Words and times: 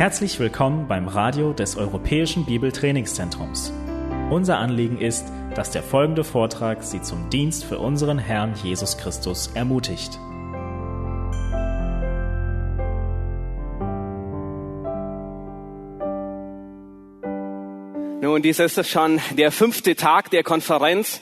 Herzlich 0.00 0.40
willkommen 0.40 0.88
beim 0.88 1.08
Radio 1.08 1.52
des 1.52 1.76
Europäischen 1.76 2.46
Bibeltrainingszentrums. 2.46 3.70
Unser 4.30 4.56
Anliegen 4.56 4.96
ist, 4.98 5.26
dass 5.54 5.72
der 5.72 5.82
folgende 5.82 6.24
Vortrag 6.24 6.82
Sie 6.82 7.02
zum 7.02 7.28
Dienst 7.28 7.66
für 7.66 7.78
unseren 7.78 8.18
Herrn 8.18 8.54
Jesus 8.62 8.96
Christus 8.96 9.48
ermutigt. 9.48 10.18
Nun, 18.22 18.40
dies 18.40 18.58
ist 18.58 18.88
schon 18.88 19.20
der 19.36 19.52
fünfte 19.52 19.96
Tag 19.96 20.30
der 20.30 20.42
Konferenz. 20.42 21.20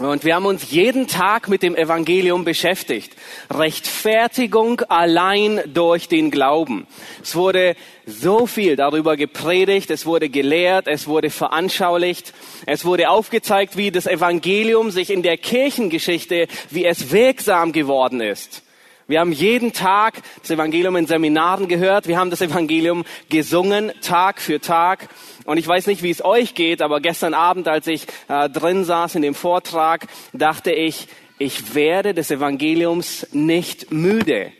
Und 0.00 0.24
wir 0.24 0.34
haben 0.34 0.46
uns 0.46 0.70
jeden 0.70 1.06
Tag 1.06 1.48
mit 1.48 1.62
dem 1.62 1.76
Evangelium 1.76 2.44
beschäftigt. 2.44 3.12
Rechtfertigung 3.50 4.80
allein 4.88 5.60
durch 5.66 6.08
den 6.08 6.30
Glauben. 6.30 6.86
Es 7.22 7.36
wurde 7.36 7.76
so 8.06 8.46
viel 8.46 8.76
darüber 8.76 9.18
gepredigt, 9.18 9.90
es 9.90 10.06
wurde 10.06 10.30
gelehrt, 10.30 10.88
es 10.88 11.06
wurde 11.06 11.28
veranschaulicht, 11.28 12.32
es 12.64 12.86
wurde 12.86 13.10
aufgezeigt, 13.10 13.76
wie 13.76 13.90
das 13.90 14.06
Evangelium 14.06 14.90
sich 14.90 15.10
in 15.10 15.22
der 15.22 15.36
Kirchengeschichte, 15.36 16.48
wie 16.70 16.86
es 16.86 17.12
wirksam 17.12 17.72
geworden 17.72 18.22
ist. 18.22 18.62
Wir 19.08 19.20
haben 19.20 19.32
jeden 19.32 19.74
Tag 19.74 20.22
das 20.40 20.50
Evangelium 20.50 20.96
in 20.96 21.06
Seminaren 21.06 21.68
gehört. 21.68 22.08
Wir 22.08 22.18
haben 22.18 22.30
das 22.30 22.40
Evangelium 22.40 23.04
gesungen, 23.28 23.92
Tag 24.00 24.40
für 24.40 24.58
Tag. 24.58 25.08
Und 25.44 25.58
ich 25.58 25.66
weiß 25.66 25.86
nicht, 25.86 26.02
wie 26.02 26.10
es 26.10 26.24
euch 26.24 26.54
geht, 26.54 26.82
aber 26.82 27.00
gestern 27.00 27.34
Abend, 27.34 27.68
als 27.68 27.86
ich 27.86 28.06
äh, 28.28 28.48
drin 28.48 28.84
saß 28.84 29.16
in 29.16 29.22
dem 29.22 29.34
Vortrag, 29.34 30.06
dachte 30.32 30.72
ich, 30.72 31.08
ich 31.38 31.74
werde 31.74 32.14
des 32.14 32.30
Evangeliums 32.30 33.26
nicht 33.32 33.90
müde. 33.90 34.52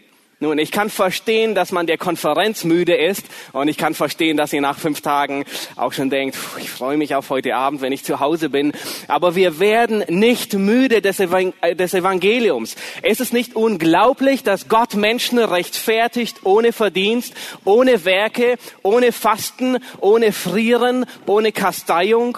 Nun, 0.43 0.59
ich 0.59 0.73
kann 0.73 0.91
verstehen, 0.91 1.55
dass 1.55 1.71
man 1.71 1.87
der 1.87 1.99
Konferenz 1.99 2.65
müde 2.65 2.97
ist 2.97 3.27
und 3.53 3.69
ich 3.69 3.79
kann 3.79 3.95
verstehen, 3.95 4.37
dass 4.37 4.53
ihr 4.53 4.61
nach 4.61 4.77
fünf 4.77 5.01
Tagen 5.01 5.45
auch 5.77 5.93
schon 5.93 6.11
denkt, 6.11 6.37
ich 6.59 6.69
freue 6.69 6.97
mich 6.97 7.15
auf 7.15 7.31
heute 7.31 7.55
Abend, 7.55 7.81
wenn 7.81 7.93
ich 7.93 8.03
zu 8.03 8.19
Hause 8.19 8.49
bin. 8.49 8.73
Aber 9.07 9.37
wir 9.37 9.61
werden 9.61 10.03
nicht 10.09 10.55
müde 10.55 10.97
äh, 10.97 11.77
des 11.77 11.95
Evangeliums. 11.95 12.75
Es 13.03 13.21
ist 13.21 13.33
nicht 13.33 13.55
unglaublich, 13.55 14.43
dass 14.43 14.67
Gott 14.69 14.95
Menschen 14.95 15.39
rechtfertigt 15.39 16.39
ohne 16.43 16.73
Verdienst, 16.73 17.35
ohne 17.65 18.05
Werke, 18.05 18.57
ohne 18.83 19.13
Fasten, 19.13 19.79
ohne 20.01 20.33
Frieren, 20.33 21.07
ohne 21.25 21.53
Kasteiung, 21.53 22.37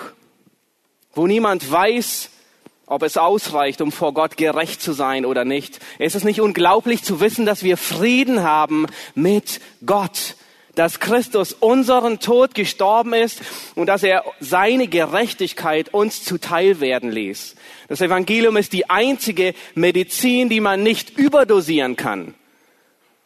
wo 1.15 1.27
niemand 1.27 1.73
weiß, 1.73 2.29
ob 2.87 3.03
es 3.03 3.17
ausreicht, 3.17 3.81
um 3.81 3.93
vor 3.93 4.15
Gott 4.15 4.37
gerecht 4.37 4.83
zu 4.83 4.93
sein 4.93 5.25
oder 5.25 5.45
nicht. 5.45 5.81
Es 5.99 6.15
ist 6.15 6.25
nicht 6.25 6.41
unglaublich 6.41 7.03
zu 7.03 7.21
wissen, 7.21 7.47
dass 7.47 7.63
wir 7.63 7.77
Frieden 7.77 8.43
haben 8.43 8.87
mit 9.15 9.61
Gott, 9.87 10.37
dass 10.75 11.01
Christus 11.01 11.53
unseren 11.53 12.19
Tod 12.21 12.55
gestorben 12.55 13.13
ist 13.13 13.41
und 13.75 13.87
dass 13.87 14.03
er 14.03 14.25
seine 14.41 14.89
Gerechtigkeit 14.89 15.95
uns 15.95 16.25
zuteil 16.25 16.81
werden 16.81 17.11
ließ. 17.11 17.55
Das 17.89 18.01
Evangelium 18.01 18.57
ist 18.57 18.73
die 18.73 18.91
einzige 18.91 19.55
Medizin, 19.75 20.49
die 20.49 20.61
man 20.61 20.83
nicht 20.83 21.17
überdosieren 21.17 21.97
kann. 21.97 22.35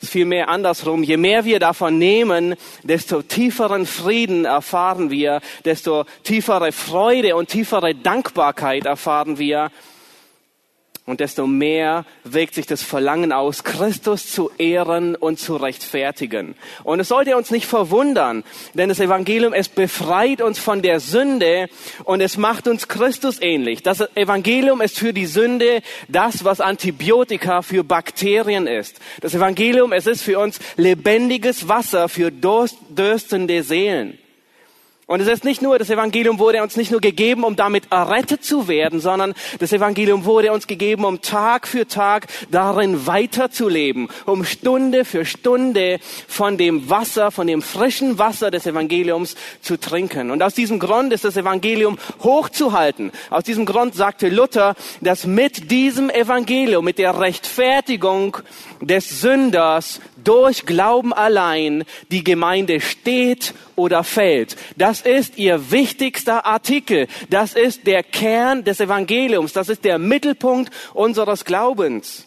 Vielmehr 0.01 0.49
andersrum, 0.49 1.03
je 1.03 1.17
mehr 1.17 1.45
wir 1.45 1.59
davon 1.59 1.99
nehmen, 1.99 2.55
desto 2.85 3.21
tieferen 3.23 3.85
Frieden 3.85 4.45
erfahren 4.45 5.11
wir, 5.11 5.41
desto 5.65 6.05
tiefere 6.23 6.71
Freude 6.71 7.35
und 7.35 7.49
tiefere 7.49 7.97
Dankbarkeit 7.97 8.87
erfahren 8.87 9.39
wir 9.39 9.73
und 11.09 11.21
desto 11.21 11.47
mehr 11.47 12.05
wirkt 12.23 12.55
sich 12.55 12.67
das 12.67 12.83
Verlangen 12.83 13.33
aus, 13.33 13.65
Christus 13.65 14.31
zu 14.31 14.51
ehren 14.59 15.17
und 15.17 15.39
zu 15.39 15.57
rechtfertigen. 15.57 16.55
Und 16.85 17.01
es 17.01 17.09
sollte 17.09 17.35
uns 17.35 17.51
nicht 17.51 17.65
verwundern, 17.65 18.45
denn 18.75 18.91
das 18.91 19.01
Evangelium, 19.01 19.55
es 19.55 19.71
befreit 19.71 20.43
uns 20.43 20.59
von 20.59 20.83
der 20.83 21.01
Sünde 21.01 21.71
und 22.05 22.21
es 22.21 22.37
macht 22.37 22.69
uns 22.69 22.89
Christus 22.89 23.41
ähnlich. 23.41 23.83
Das 23.83 24.01
Evangelium 24.17 24.83
ist 24.83 24.99
für 24.99 25.15
die 25.15 25.25
Sünde 25.25 25.81
das, 26.09 26.45
was 26.45 26.61
Antibiotika 26.61 27.63
für 27.63 27.85
Bakterien 27.85 28.67
ist. 28.67 29.01
Das 29.23 29.35
Evangelium, 29.35 29.95
es 29.95 30.07
ist 30.07 30.23
für 30.23 30.39
uns 30.39 30.59
lebendiges 30.77 31.69
Wasser 31.69 32.11
für 32.11 32.31
dürstende 32.31 33.63
Seelen. 33.63 34.19
Und 35.09 35.21
es 35.21 35.27
ist 35.27 35.43
nicht 35.43 35.63
nur, 35.63 35.79
das 35.79 35.89
Evangelium 35.89 36.39
wurde 36.39 36.63
uns 36.63 36.77
nicht 36.77 36.91
nur 36.91 37.01
gegeben, 37.01 37.43
um 37.43 37.57
damit 37.57 37.91
errettet 37.91 38.45
zu 38.45 38.69
werden, 38.69 39.01
sondern 39.01 39.33
das 39.59 39.73
Evangelium 39.73 40.27
wurde 40.27 40.53
uns 40.53 40.67
gegeben, 40.67 41.07
um 41.07 41.23
Tag 41.23 41.67
für 41.67 41.89
Tag 41.89 42.27
darin 42.51 43.07
weiterzuleben, 43.07 44.11
um 44.27 44.45
Stunde 44.45 45.07
für 45.07 45.25
Stunde 45.25 45.99
von 46.29 46.59
dem 46.59 46.91
Wasser, 46.91 47.31
von 47.31 47.47
dem 47.47 47.63
frischen 47.63 48.19
Wasser 48.19 48.51
des 48.51 48.67
Evangeliums 48.67 49.35
zu 49.63 49.81
trinken. 49.81 50.31
Und 50.31 50.43
aus 50.43 50.53
diesem 50.53 50.79
Grund 50.79 51.11
ist 51.15 51.25
das 51.25 51.39
Evangelium 51.39 51.97
hochzuhalten. 52.23 53.11
Aus 53.31 53.45
diesem 53.45 53.65
Grund 53.65 53.95
sagte 53.95 54.29
Luther, 54.29 54.75
dass 55.01 55.25
mit 55.25 55.71
diesem 55.71 56.11
Evangelium, 56.11 56.85
mit 56.85 56.99
der 56.99 57.19
Rechtfertigung 57.19 58.37
des 58.81 59.21
Sünders 59.21 60.01
durch 60.23 60.67
Glauben 60.67 61.13
allein 61.13 61.85
die 62.11 62.25
Gemeinde 62.25 62.81
steht 62.81 63.55
oder 63.77 64.05
fällt. 64.05 64.57
Das 64.77 65.01
ist 65.01 65.39
ihr 65.39 65.71
wichtigster 65.71 66.47
Artikel. 66.47 67.07
Das 67.31 67.55
ist 67.55 67.87
der 67.87 68.03
Kern 68.03 68.65
des 68.65 68.81
Evangeliums. 68.81 69.53
Das 69.53 69.69
ist 69.69 69.85
der 69.85 69.99
Mittelpunkt 69.99 70.73
unseres 70.95 71.45
Glaubens. 71.45 72.27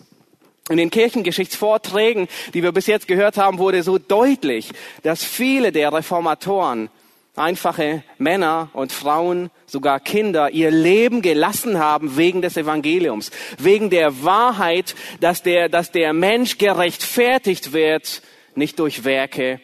In 0.70 0.78
den 0.78 0.90
Kirchengeschichtsvorträgen, 0.90 2.28
die 2.54 2.64
wir 2.64 2.72
bis 2.72 2.88
jetzt 2.88 3.08
gehört 3.08 3.38
haben, 3.38 3.58
wurde 3.58 3.84
so 3.84 3.98
deutlich, 3.98 4.70
dass 5.04 5.24
viele 5.24 5.72
der 5.72 5.92
Reformatoren, 5.92 6.90
einfache 7.36 8.04
Männer 8.18 8.70
und 8.74 8.92
Frauen, 8.92 9.52
sogar 9.66 10.00
Kinder, 10.00 10.52
ihr 10.52 10.72
Leben 10.72 11.22
gelassen 11.22 11.80
haben 11.80 12.18
wegen 12.18 12.42
des 12.42 12.58
Evangeliums, 12.58 13.32
wegen 13.58 13.90
der 13.90 14.24
Wahrheit, 14.24 14.96
dass 15.20 15.44
der, 15.44 15.70
dass 15.70 15.92
der 15.92 16.14
Mensch 16.14 16.58
gerechtfertigt 16.58 17.74
wird, 17.74 18.22
nicht 18.56 18.80
durch 18.80 19.06
Werke, 19.06 19.62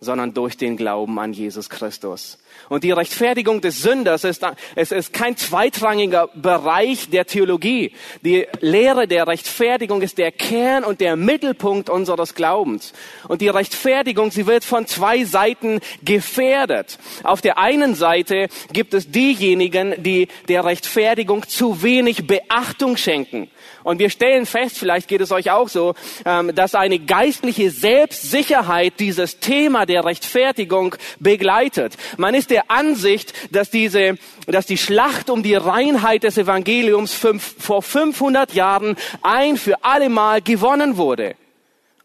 sondern 0.00 0.32
durch 0.32 0.56
den 0.56 0.76
Glauben 0.76 1.18
an 1.18 1.32
Jesus 1.32 1.68
Christus. 1.68 2.38
Und 2.68 2.84
die 2.84 2.92
Rechtfertigung 2.92 3.60
des 3.60 3.80
Sünders 3.82 4.24
ist, 4.24 4.44
es 4.74 4.92
ist 4.92 5.12
kein 5.12 5.36
zweitrangiger 5.36 6.28
Bereich 6.34 7.10
der 7.10 7.26
Theologie. 7.26 7.92
Die 8.22 8.46
Lehre 8.60 9.08
der 9.08 9.26
Rechtfertigung 9.26 10.02
ist 10.02 10.18
der 10.18 10.32
Kern 10.32 10.84
und 10.84 11.00
der 11.00 11.16
Mittelpunkt 11.16 11.90
unseres 11.90 12.34
Glaubens. 12.34 12.92
Und 13.26 13.40
die 13.40 13.48
Rechtfertigung, 13.48 14.30
sie 14.30 14.46
wird 14.46 14.64
von 14.64 14.86
zwei 14.86 15.24
Seiten 15.24 15.80
gefährdet. 16.02 16.98
Auf 17.22 17.40
der 17.40 17.58
einen 17.58 17.94
Seite 17.94 18.48
gibt 18.72 18.94
es 18.94 19.10
diejenigen, 19.10 20.02
die 20.02 20.28
der 20.48 20.64
Rechtfertigung 20.64 21.46
zu 21.48 21.82
wenig 21.82 22.26
Beachtung 22.26 22.96
schenken. 22.96 23.50
Und 23.84 23.98
wir 23.98 24.10
stellen 24.10 24.44
fest, 24.44 24.78
vielleicht 24.78 25.08
geht 25.08 25.20
es 25.20 25.32
euch 25.32 25.50
auch 25.50 25.68
so, 25.68 25.94
ähm, 26.24 26.54
dass 26.54 26.74
eine 26.74 26.98
geistliche 26.98 27.70
Selbstsicherheit 27.70 28.94
dieses 28.98 29.40
Thema 29.40 29.86
der 29.86 30.04
Rechtfertigung 30.04 30.94
begleitet. 31.20 31.94
Man 32.16 32.34
ist 32.34 32.47
der 32.50 32.70
Ansicht, 32.70 33.32
dass 33.52 33.70
diese, 33.70 34.16
dass 34.46 34.66
die 34.66 34.78
Schlacht 34.78 35.30
um 35.30 35.42
die 35.42 35.54
Reinheit 35.54 36.22
des 36.22 36.38
Evangeliums 36.38 37.12
fünf, 37.12 37.54
vor 37.58 37.82
500 37.82 38.54
Jahren 38.54 38.96
ein 39.22 39.56
für 39.56 39.84
alle 39.84 40.08
Mal 40.08 40.42
gewonnen 40.42 40.96
wurde. 40.96 41.34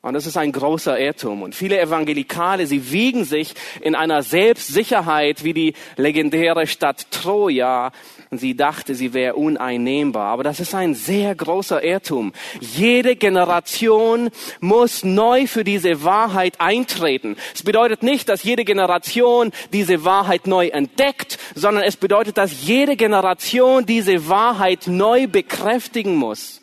Und 0.04 0.16
das 0.16 0.28
ist 0.28 0.36
ein 0.36 0.52
großer 0.52 1.00
Irrtum. 1.00 1.44
Und 1.44 1.56
viele 1.56 1.80
Evangelikale, 1.80 2.68
sie 2.68 2.92
wiegen 2.92 3.24
sich 3.24 3.54
in 3.80 3.96
einer 3.96 4.22
Selbstsicherheit 4.22 5.46
wie 5.46 5.54
die 5.54 5.74
legendäre 5.96 6.68
Stadt 6.68 7.10
Troja. 7.10 7.94
Und 8.34 8.40
sie 8.40 8.56
dachte, 8.56 8.96
sie 8.96 9.14
wäre 9.14 9.36
uneinnehmbar. 9.36 10.26
Aber 10.26 10.42
das 10.42 10.60
ist 10.60 10.74
ein 10.74 10.96
sehr 10.96 11.36
großer 11.36 11.84
Irrtum. 11.84 12.34
Jede 12.62 13.16
Generation 13.16 14.32
muss 14.60 15.04
neu 15.04 15.46
für 15.46 15.64
diese 15.64 16.04
Wahrheit 16.04 16.60
eintreten. 16.60 17.36
Es 17.54 17.62
bedeutet 17.62 18.02
nicht, 18.02 18.30
dass 18.30 18.42
jede 18.42 18.66
Generation 18.66 19.52
diese 19.72 20.04
Wahrheit 20.04 20.48
neu 20.48 20.70
entdeckt, 20.70 21.38
sondern 21.54 21.84
es 21.84 21.96
bedeutet, 21.96 22.40
dass 22.40 22.64
jede 22.66 22.96
Generation 22.96 23.86
diese 23.86 24.28
Wahrheit 24.28 24.88
neu 24.88 25.28
bekräftigen 25.28 26.16
muss 26.16 26.60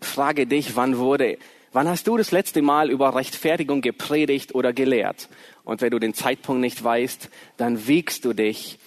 frage 0.00 0.46
dich, 0.46 0.76
wann 0.76 0.98
wurde, 0.98 1.38
wann 1.72 1.88
hast 1.88 2.06
du 2.06 2.16
das 2.16 2.30
letzte 2.30 2.62
Mal 2.62 2.90
über 2.90 3.14
Rechtfertigung 3.14 3.80
gepredigt 3.80 4.54
oder 4.54 4.72
gelehrt? 4.72 5.28
Und 5.64 5.82
wenn 5.82 5.90
du 5.90 5.98
den 5.98 6.14
Zeitpunkt 6.14 6.62
nicht 6.62 6.82
weißt, 6.82 7.28
dann 7.58 7.86
wiegst 7.86 8.24
du 8.24 8.32
dich 8.32 8.78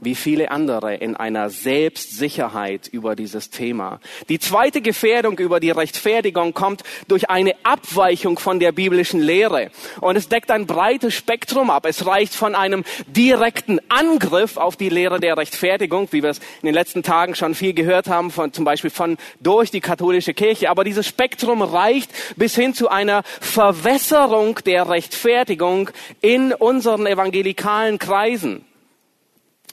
wie 0.00 0.14
viele 0.14 0.50
andere 0.50 0.94
in 0.94 1.16
einer 1.16 1.50
Selbstsicherheit 1.50 2.88
über 2.88 3.14
dieses 3.14 3.50
Thema. 3.50 4.00
Die 4.28 4.38
zweite 4.38 4.80
Gefährdung 4.80 5.38
über 5.38 5.60
die 5.60 5.70
Rechtfertigung 5.70 6.54
kommt 6.54 6.82
durch 7.08 7.30
eine 7.30 7.54
Abweichung 7.62 8.38
von 8.38 8.60
der 8.60 8.72
biblischen 8.72 9.20
Lehre. 9.20 9.70
Und 10.00 10.16
es 10.16 10.28
deckt 10.28 10.50
ein 10.50 10.66
breites 10.66 11.14
Spektrum 11.14 11.70
ab. 11.70 11.86
Es 11.86 12.06
reicht 12.06 12.34
von 12.34 12.54
einem 12.54 12.84
direkten 13.06 13.80
Angriff 13.88 14.56
auf 14.56 14.76
die 14.76 14.88
Lehre 14.88 15.20
der 15.20 15.36
Rechtfertigung, 15.36 16.08
wie 16.10 16.22
wir 16.22 16.30
es 16.30 16.38
in 16.62 16.66
den 16.66 16.74
letzten 16.74 17.02
Tagen 17.02 17.34
schon 17.34 17.54
viel 17.54 17.74
gehört 17.74 18.08
haben, 18.08 18.30
von, 18.30 18.52
zum 18.52 18.64
Beispiel 18.64 18.90
von 18.90 19.16
durch 19.40 19.70
die 19.70 19.80
katholische 19.80 20.34
Kirche. 20.34 20.70
Aber 20.70 20.84
dieses 20.84 21.06
Spektrum 21.06 21.62
reicht 21.62 22.10
bis 22.36 22.54
hin 22.54 22.74
zu 22.74 22.88
einer 22.88 23.22
Verwässerung 23.40 24.58
der 24.64 24.88
Rechtfertigung 24.88 25.90
in 26.20 26.52
unseren 26.52 27.06
evangelikalen 27.06 27.98
Kreisen. 27.98 28.64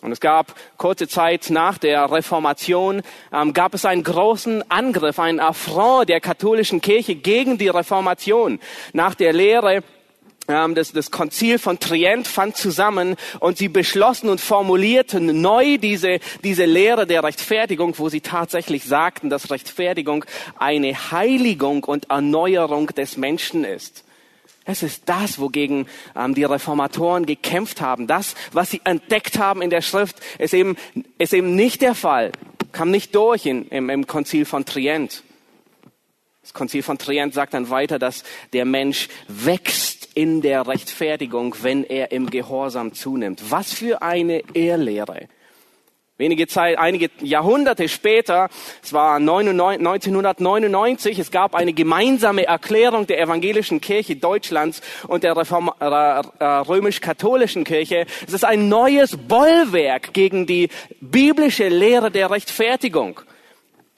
Und 0.07 0.13
es 0.13 0.21
gab 0.21 0.56
kurze 0.77 1.09
Zeit 1.09 1.50
nach 1.50 1.77
der 1.77 2.09
Reformation, 2.09 3.01
ähm, 3.33 3.51
gab 3.51 3.74
es 3.74 3.83
einen 3.83 4.04
großen 4.04 4.71
Angriff, 4.71 5.19
einen 5.19 5.42
Affront 5.42 6.07
der 6.07 6.21
katholischen 6.21 6.80
Kirche 6.80 7.15
gegen 7.15 7.57
die 7.57 7.68
Reformation. 7.68 8.62
Nach 8.94 9.15
der 9.15 9.33
Lehre 9.33 9.83
ähm, 10.48 10.75
das, 10.75 10.94
das 10.94 11.12
Konzil 11.12 11.59
von 11.59 11.77
Trient 11.80 12.25
fand 12.25 12.56
zusammen 12.56 13.18
und 13.42 13.57
sie 13.57 13.68
beschlossen 13.68 14.30
und 14.30 14.39
formulierten 14.39 15.42
neu 15.42 15.77
diese, 15.77 16.19
diese 16.42 16.63
Lehre 16.63 17.06
der 17.06 17.25
Rechtfertigung, 17.25 17.94
wo 17.98 18.07
sie 18.07 18.21
tatsächlich 18.21 18.86
sagten, 18.86 19.30
dass 19.30 19.51
Rechtfertigung 19.51 20.24
eine 20.57 20.94
Heiligung 21.12 21.83
und 21.83 22.09
Erneuerung 22.09 22.88
des 22.95 23.18
Menschen 23.18 23.65
ist. 23.65 24.06
Es 24.67 24.83
ist 24.83 25.03
das, 25.05 25.39
wogegen 25.39 25.87
ähm, 26.13 26.35
die 26.35 26.43
Reformatoren 26.43 27.25
gekämpft 27.25 27.79
haben. 27.79 28.05
Das, 28.05 28.35
was 28.51 28.69
sie 28.69 28.81
entdeckt 28.83 29.39
haben 29.39 29.61
in 29.61 29.69
der 29.69 29.81
Schrift, 29.81 30.17
ist 30.39 30.53
eben, 30.53 30.75
ist 31.17 31.33
eben 31.33 31.55
nicht 31.55 31.81
der 31.81 31.95
Fall. 31.95 32.33
Kam 32.73 32.91
nicht 32.91 33.15
durch 33.15 33.45
in, 33.45 33.67
im, 33.69 33.89
im 33.89 34.05
Konzil 34.07 34.43
von 34.43 34.65
Trient. 34.65 35.23
Das 36.41 36.53
Konzil 36.53 36.83
von 36.83 36.97
Trient 36.97 37.33
sagt 37.33 37.53
dann 37.53 37.69
weiter, 37.69 37.97
dass 37.97 38.23
der 38.51 38.65
Mensch 38.65 39.07
wächst 39.29 40.09
in 40.15 40.41
der 40.41 40.67
Rechtfertigung, 40.67 41.55
wenn 41.61 41.85
er 41.85 42.11
im 42.11 42.29
Gehorsam 42.29 42.93
zunimmt. 42.93 43.49
Was 43.49 43.73
für 43.73 44.01
eine 44.01 44.43
Ehrlehre. 44.53 45.29
Wenige 46.19 46.47
Zeit, 46.47 46.79
einige 46.79 47.11
Jahrhunderte 47.21 47.87
später, 47.87 48.49
es 48.81 48.91
war 48.91 49.17
1999, 49.17 51.19
es 51.19 51.29
gab 51.29 51.53
eine 51.53 51.73
gemeinsame 51.73 52.47
Erklärung 52.47 53.05
der 53.05 53.21
evangelischen 53.21 53.81
Kirche 53.81 54.15
Deutschlands 54.15 54.81
und 55.07 55.23
der 55.23 55.37
äh, 55.37 56.21
äh, 56.39 56.43
römisch-katholischen 56.43 57.65
Kirche. 57.65 58.07
Es 58.25 58.33
ist 58.33 58.45
ein 58.45 58.67
neues 58.67 59.15
Bollwerk 59.15 60.11
gegen 60.13 60.47
die 60.47 60.69
biblische 61.01 61.67
Lehre 61.67 62.09
der 62.09 62.31
Rechtfertigung. 62.31 63.21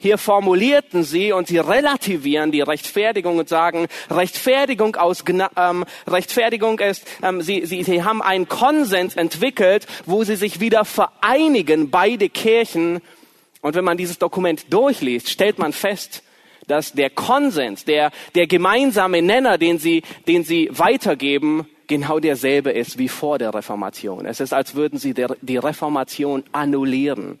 Hier 0.02 0.16
formulierten 0.16 1.04
sie 1.04 1.30
und 1.30 1.48
sie 1.48 1.58
relativieren 1.58 2.50
die 2.50 2.62
Rechtfertigung 2.62 3.36
und 3.36 3.50
sagen, 3.50 3.86
Rechtfertigung 4.10 4.96
aus 4.96 5.22
ähm, 5.28 5.84
Rechtfertigung 6.06 6.78
ist, 6.78 7.06
ähm, 7.22 7.42
sie, 7.42 7.66
sie, 7.66 7.82
sie 7.82 8.02
haben 8.02 8.22
einen 8.22 8.48
Konsens 8.48 9.14
entwickelt, 9.14 9.86
wo 10.06 10.24
sie 10.24 10.36
sich 10.36 10.58
wieder 10.58 10.86
vereinigen, 10.86 11.90
beide 11.90 12.30
Kirchen. 12.30 13.02
Und 13.60 13.74
wenn 13.74 13.84
man 13.84 13.98
dieses 13.98 14.18
Dokument 14.18 14.72
durchliest, 14.72 15.28
stellt 15.28 15.58
man 15.58 15.74
fest, 15.74 16.22
dass 16.66 16.94
der 16.94 17.10
Konsens, 17.10 17.84
der, 17.84 18.10
der 18.34 18.46
gemeinsame 18.46 19.20
Nenner, 19.20 19.58
den 19.58 19.78
sie, 19.78 20.02
den 20.26 20.44
sie 20.44 20.70
weitergeben, 20.72 21.68
genau 21.88 22.20
derselbe 22.20 22.70
ist 22.70 22.96
wie 22.96 23.08
vor 23.08 23.36
der 23.36 23.52
Reformation. 23.52 24.24
Es 24.24 24.40
ist, 24.40 24.54
als 24.54 24.74
würden 24.74 24.98
sie 24.98 25.12
der, 25.12 25.36
die 25.42 25.58
Reformation 25.58 26.42
annullieren. 26.52 27.38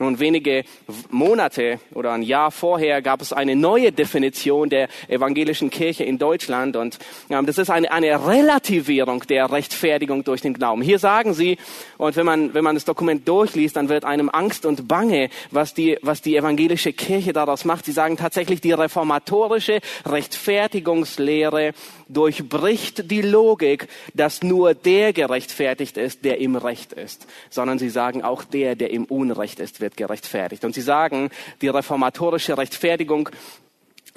Nun, 0.00 0.18
wenige 0.18 0.64
Monate 1.10 1.78
oder 1.94 2.10
ein 2.10 2.22
Jahr 2.22 2.50
vorher 2.50 3.00
gab 3.00 3.22
es 3.22 3.32
eine 3.32 3.54
neue 3.54 3.92
Definition 3.92 4.68
der 4.68 4.88
evangelischen 5.06 5.70
Kirche 5.70 6.02
in 6.02 6.18
Deutschland 6.18 6.74
und 6.74 6.98
ähm, 7.30 7.46
das 7.46 7.58
ist 7.58 7.70
eine, 7.70 7.92
eine 7.92 8.26
Relativierung 8.26 9.20
der 9.28 9.52
Rechtfertigung 9.52 10.24
durch 10.24 10.40
den 10.40 10.52
Glauben. 10.52 10.82
Hier 10.82 10.98
sagen 10.98 11.32
sie, 11.32 11.58
und 11.96 12.16
wenn 12.16 12.26
man, 12.26 12.54
wenn 12.54 12.64
man 12.64 12.74
das 12.74 12.84
Dokument 12.84 13.28
durchliest, 13.28 13.76
dann 13.76 13.88
wird 13.88 14.04
einem 14.04 14.30
Angst 14.30 14.66
und 14.66 14.88
Bange, 14.88 15.30
was 15.52 15.74
die, 15.74 15.96
was 16.02 16.22
die 16.22 16.34
evangelische 16.34 16.92
Kirche 16.92 17.32
daraus 17.32 17.64
macht. 17.64 17.84
Sie 17.84 17.92
sagen 17.92 18.16
tatsächlich, 18.16 18.60
die 18.60 18.72
reformatorische 18.72 19.78
Rechtfertigungslehre 20.06 21.72
durchbricht 22.14 23.10
die 23.10 23.22
Logik, 23.22 23.88
dass 24.14 24.42
nur 24.42 24.74
der 24.74 25.12
gerechtfertigt 25.12 25.96
ist, 25.96 26.24
der 26.24 26.40
im 26.40 26.56
Recht 26.56 26.92
ist, 26.92 27.26
sondern 27.50 27.78
sie 27.78 27.90
sagen, 27.90 28.22
auch 28.22 28.44
der, 28.44 28.76
der 28.76 28.90
im 28.90 29.04
Unrecht 29.04 29.60
ist, 29.60 29.80
wird 29.80 29.96
gerechtfertigt. 29.96 30.64
Und 30.64 30.74
sie 30.74 30.80
sagen, 30.80 31.30
die 31.60 31.68
reformatorische 31.68 32.56
Rechtfertigung 32.56 33.28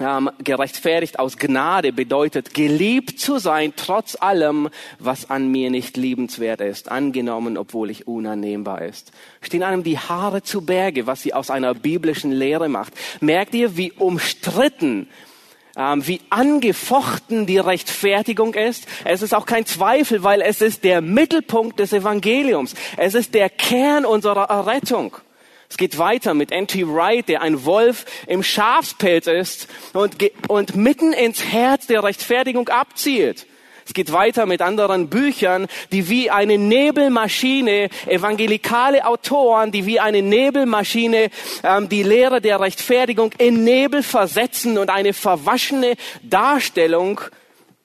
ähm, 0.00 0.30
gerechtfertigt 0.42 1.18
aus 1.18 1.38
Gnade 1.38 1.92
bedeutet, 1.92 2.54
geliebt 2.54 3.18
zu 3.18 3.38
sein, 3.38 3.72
trotz 3.74 4.16
allem, 4.20 4.68
was 4.98 5.28
an 5.28 5.50
mir 5.50 5.70
nicht 5.70 5.96
liebenswert 5.96 6.60
ist, 6.60 6.90
angenommen, 6.90 7.58
obwohl 7.58 7.90
ich 7.90 8.06
unannehmbar 8.06 8.82
ist. 8.82 9.10
Stehen 9.40 9.62
einem 9.62 9.82
die 9.82 9.98
Haare 9.98 10.42
zu 10.42 10.60
Berge, 10.62 11.06
was 11.06 11.22
sie 11.22 11.34
aus 11.34 11.50
einer 11.50 11.74
biblischen 11.74 12.30
Lehre 12.30 12.68
macht. 12.68 12.92
Merkt 13.20 13.54
ihr, 13.54 13.76
wie 13.76 13.92
umstritten 13.92 15.08
wie 15.78 16.20
angefochten 16.28 17.46
die 17.46 17.58
Rechtfertigung 17.58 18.54
ist. 18.54 18.86
Es 19.04 19.22
ist 19.22 19.32
auch 19.32 19.46
kein 19.46 19.64
Zweifel, 19.64 20.24
weil 20.24 20.40
es 20.40 20.60
ist 20.60 20.82
der 20.82 21.00
Mittelpunkt 21.00 21.78
des 21.78 21.92
Evangeliums. 21.92 22.74
Es 22.96 23.14
ist 23.14 23.32
der 23.32 23.48
Kern 23.48 24.04
unserer 24.04 24.50
Errettung. 24.50 25.16
Es 25.70 25.76
geht 25.76 25.98
weiter 25.98 26.34
mit 26.34 26.50
N.T. 26.50 26.88
Wright, 26.88 27.28
der 27.28 27.42
ein 27.42 27.64
Wolf 27.64 28.06
im 28.26 28.42
Schafspelz 28.42 29.26
ist 29.26 29.68
und, 29.92 30.16
und 30.48 30.74
mitten 30.74 31.12
ins 31.12 31.44
Herz 31.44 31.86
der 31.86 32.02
Rechtfertigung 32.02 32.68
abzielt. 32.68 33.46
Es 33.88 33.94
geht 33.94 34.12
weiter 34.12 34.44
mit 34.44 34.60
anderen 34.60 35.08
Büchern, 35.08 35.66
die 35.92 36.10
wie 36.10 36.30
eine 36.30 36.58
Nebelmaschine, 36.58 37.88
evangelikale 38.06 39.06
Autoren, 39.06 39.72
die 39.72 39.86
wie 39.86 39.98
eine 39.98 40.20
Nebelmaschine 40.20 41.30
ähm, 41.64 41.88
die 41.88 42.02
Lehre 42.02 42.42
der 42.42 42.60
Rechtfertigung 42.60 43.32
in 43.38 43.64
Nebel 43.64 44.02
versetzen 44.02 44.76
und 44.76 44.90
eine 44.90 45.14
verwaschene 45.14 45.94
Darstellung 46.22 47.22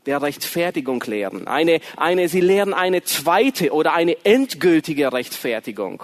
der 0.05 0.21
Rechtfertigung 0.21 1.01
lehren. 1.07 1.47
Eine, 1.47 1.79
eine, 1.95 2.27
sie 2.27 2.41
lehren 2.41 2.73
eine 2.73 3.03
zweite 3.03 3.71
oder 3.71 3.93
eine 3.93 4.17
endgültige 4.25 5.13
Rechtfertigung. 5.13 6.03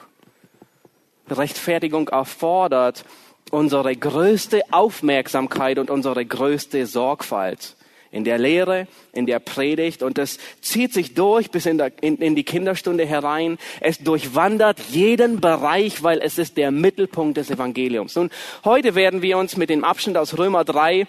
Rechtfertigung 1.30 2.08
erfordert 2.08 3.04
unsere 3.52 3.94
größte 3.98 4.62
Aufmerksamkeit 4.72 5.78
und 5.78 5.90
unsere 5.90 6.26
größte 6.26 6.86
Sorgfalt 6.86 7.76
in 8.12 8.24
der 8.24 8.38
Lehre, 8.38 8.88
in 9.14 9.26
der 9.26 9.40
Predigt 9.40 10.04
und 10.04 10.18
es 10.18 10.40
zieht 10.62 10.94
sich 10.94 11.14
durch 11.14 11.52
bis 11.52 11.66
in, 11.66 11.78
der, 11.78 11.92
in, 12.02 12.18
in, 12.18 12.36
die 12.36 12.44
Kinderstunde 12.44 13.06
herein. 13.06 13.58
Es 13.82 14.00
durchwandert 14.00 14.80
jeden 14.90 15.42
Bereich, 15.42 16.02
weil 16.04 16.20
es 16.20 16.38
ist 16.38 16.58
der 16.58 16.72
Mittelpunkt 16.72 17.38
des 17.38 17.52
Evangeliums. 17.52 18.16
Nun, 18.16 18.30
heute 18.66 18.96
werden 18.96 19.22
wir 19.22 19.38
uns 19.38 19.58
mit 19.58 19.70
dem 19.70 19.84
Abschnitt 19.84 20.18
aus 20.18 20.38
Römer 20.38 20.64
3 20.64 21.02
in 21.02 21.08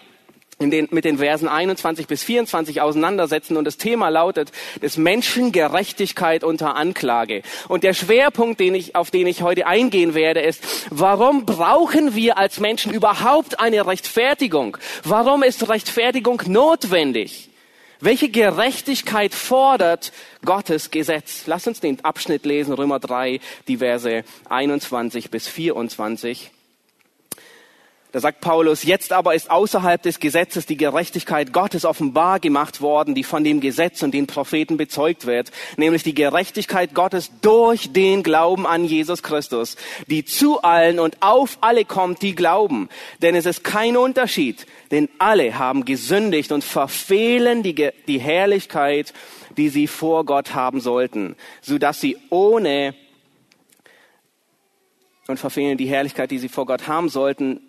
den, 0.69 0.89
mit 0.91 1.07
den 1.07 1.17
Versen 1.17 1.49
21 1.49 2.07
bis 2.07 2.23
24 2.23 2.83
auseinandersetzen 2.83 3.57
und 3.57 3.65
das 3.65 3.79
Thema 3.79 4.11
lautet 4.11 4.53
des 4.83 4.99
Menschen 4.99 5.53
Gerechtigkeit 5.53 6.45
unter 6.45 6.77
Anklage. 6.77 7.41
Und 7.69 7.83
der 7.83 7.95
Schwerpunkt, 7.95 8.61
den 8.61 8.75
ich, 8.75 8.95
auf 8.95 9.11
den 9.11 9.27
ich 9.27 9.41
heute 9.41 9.67
eingehen 9.67 10.13
werde, 10.15 10.41
ist, 10.41 10.63
warum 10.91 11.47
brauchen 11.47 12.15
wir 12.15 12.37
als 12.37 12.61
Menschen 12.61 12.93
überhaupt 12.93 13.59
eine 13.59 13.87
Rechtfertigung? 13.87 14.77
Warum 15.05 15.43
ist 15.43 15.67
Rechtfertigung 15.71 16.43
notwendig? 16.47 17.49
Welche 18.03 18.29
Gerechtigkeit 18.29 19.35
fordert 19.35 20.13
Gottes 20.45 20.91
Gesetz? 20.91 21.45
Lass 21.47 21.67
uns 21.67 21.81
den 21.81 22.03
Abschnitt 22.05 22.45
lesen, 22.45 22.75
Römer 22.75 22.99
3, 22.99 23.41
die 23.69 23.79
Verse 23.79 24.25
21 24.49 25.31
bis 25.31 25.49
24. 25.49 26.51
Da 28.13 28.19
sagt 28.19 28.41
Paulus, 28.41 28.83
jetzt 28.83 29.13
aber 29.13 29.37
ist 29.37 29.53
außerhalb 29.53 30.03
des 30.03 30.19
Gesetzes 30.19 30.67
die 30.67 30.77
Gerechtigkeit 30.77 31.53
Gottes 31.53 31.85
offenbar 31.85 32.41
gemacht 32.41 32.81
worden, 32.81 33.15
die 33.15 33.23
von 33.23 33.45
dem 33.45 33.61
Gesetz 33.61 34.03
und 34.03 34.13
den 34.13 34.27
Propheten 34.27 34.77
bezeugt 34.77 35.27
wird, 35.27 35.53
nämlich 35.77 36.03
die 36.03 36.15
Gerechtigkeit 36.15 36.93
Gottes 36.93 37.31
durch 37.41 37.93
den 37.93 38.25
Glauben 38.25 38.67
an 38.67 38.85
Jesus 38.85 39.23
Christus, 39.23 39.77
die 40.09 40.25
zu 40.25 40.61
allen 40.63 40.99
und 40.99 41.19
auf 41.21 41.59
alle 41.61 41.85
kommt, 41.85 42.23
die 42.23 42.35
glauben. 42.35 42.89
Denn 43.23 43.37
es 43.37 43.47
ist 43.47 43.63
kein 43.63 43.97
Unterschied, 43.97 44.67
denn 44.91 45.09
alle 45.19 45.57
haben 45.57 45.85
gesündigt 45.85 46.51
und 46.51 46.65
verfehlen 46.65 47.63
die, 47.63 47.91
die 48.09 48.19
Herrlichkeit, 48.19 49.15
die 49.57 49.69
sie 49.69 49.87
vor 49.87 50.25
Gott 50.25 50.53
haben 50.53 50.81
sollten, 50.81 51.37
so 51.61 51.79
dass 51.79 52.01
sie 52.01 52.17
ohne 52.29 52.95
und 55.29 55.39
verfehlen 55.39 55.79
die 55.79 55.87
Herrlichkeit, 55.87 56.33
die 56.33 56.39
sie 56.39 56.49
vor 56.49 56.67
Gott 56.67 56.89
haben 56.89 57.09
sollten, 57.09 57.61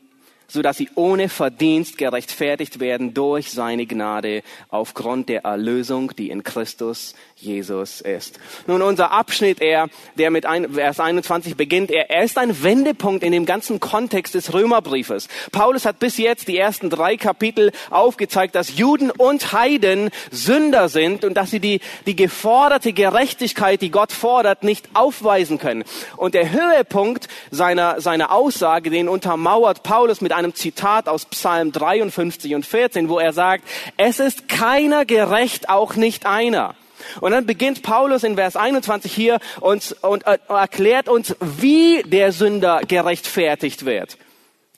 so 0.51 0.62
dass 0.62 0.77
sie 0.77 0.89
ohne 0.96 1.29
Verdienst 1.29 1.98
gerechtfertigt 1.98 2.79
werden 2.79 3.13
durch 3.13 3.51
seine 3.51 3.86
Gnade 3.86 4.43
aufgrund 4.70 5.29
der 5.29 5.46
Erlösung, 5.46 6.13
die 6.15 6.29
in 6.29 6.43
Christus 6.43 7.15
Jesus 7.38 8.01
ist. 8.01 8.39
Nun, 8.67 8.81
unser 8.81 9.12
Abschnitt, 9.12 9.62
er, 9.62 9.88
der 10.15 10.29
mit 10.29 10.46
ein, 10.46 10.74
Vers 10.74 11.00
21 11.00 11.55
beginnt, 11.55 11.89
er, 11.89 12.10
er 12.10 12.24
ist 12.24 12.38
ein 12.38 12.63
Wendepunkt 12.63 13.24
in 13.24 13.31
dem 13.31 13.46
ganzen 13.46 13.79
Kontext 13.79 14.36
des 14.36 14.53
Römerbriefes. 14.53 15.27
Paulus 15.51 15.86
hat 15.86 16.00
bis 16.00 16.17
jetzt 16.17 16.48
die 16.48 16.58
ersten 16.58 16.89
drei 16.89 17.15
Kapitel 17.17 17.72
aufgezeigt, 17.89 18.53
dass 18.55 18.77
Juden 18.77 19.10
und 19.10 19.53
Heiden 19.53 20.10
Sünder 20.31 20.89
sind 20.89 21.24
und 21.24 21.36
dass 21.36 21.50
sie 21.50 21.62
die, 21.62 21.79
die 22.05 22.15
geforderte 22.15 22.93
Gerechtigkeit, 22.93 23.81
die 23.81 23.89
Gott 23.89 24.12
fordert, 24.12 24.63
nicht 24.63 24.89
aufweisen 24.93 25.58
können. 25.58 25.84
Und 26.17 26.34
der 26.34 26.51
Höhepunkt 26.51 27.27
seiner, 27.50 28.01
seiner 28.01 28.31
Aussage, 28.31 28.89
den 28.89 29.08
untermauert 29.08 29.84
Paulus 29.84 30.22
mit 30.22 30.34
einem 30.43 30.55
Zitat 30.55 31.07
aus 31.07 31.25
Psalm 31.25 31.71
53 31.71 32.55
und 32.55 32.65
14, 32.65 33.10
wo 33.10 33.19
er 33.19 33.33
sagt, 33.33 33.63
es 33.98 34.19
ist 34.19 34.48
keiner 34.48 35.05
gerecht, 35.05 35.69
auch 35.69 35.95
nicht 35.95 36.25
einer. 36.25 36.75
Und 37.19 37.31
dann 37.31 37.45
beginnt 37.45 37.83
Paulus 37.83 38.24
in 38.24 38.36
Vers 38.36 38.55
21 38.55 39.12
hier 39.12 39.39
und, 39.60 39.95
und 40.01 40.25
äh, 40.27 40.38
erklärt 40.48 41.10
uns, 41.10 41.36
wie 41.39 42.03
der 42.03 42.31
Sünder 42.31 42.81
gerechtfertigt 42.88 43.86
wird. 43.86 44.17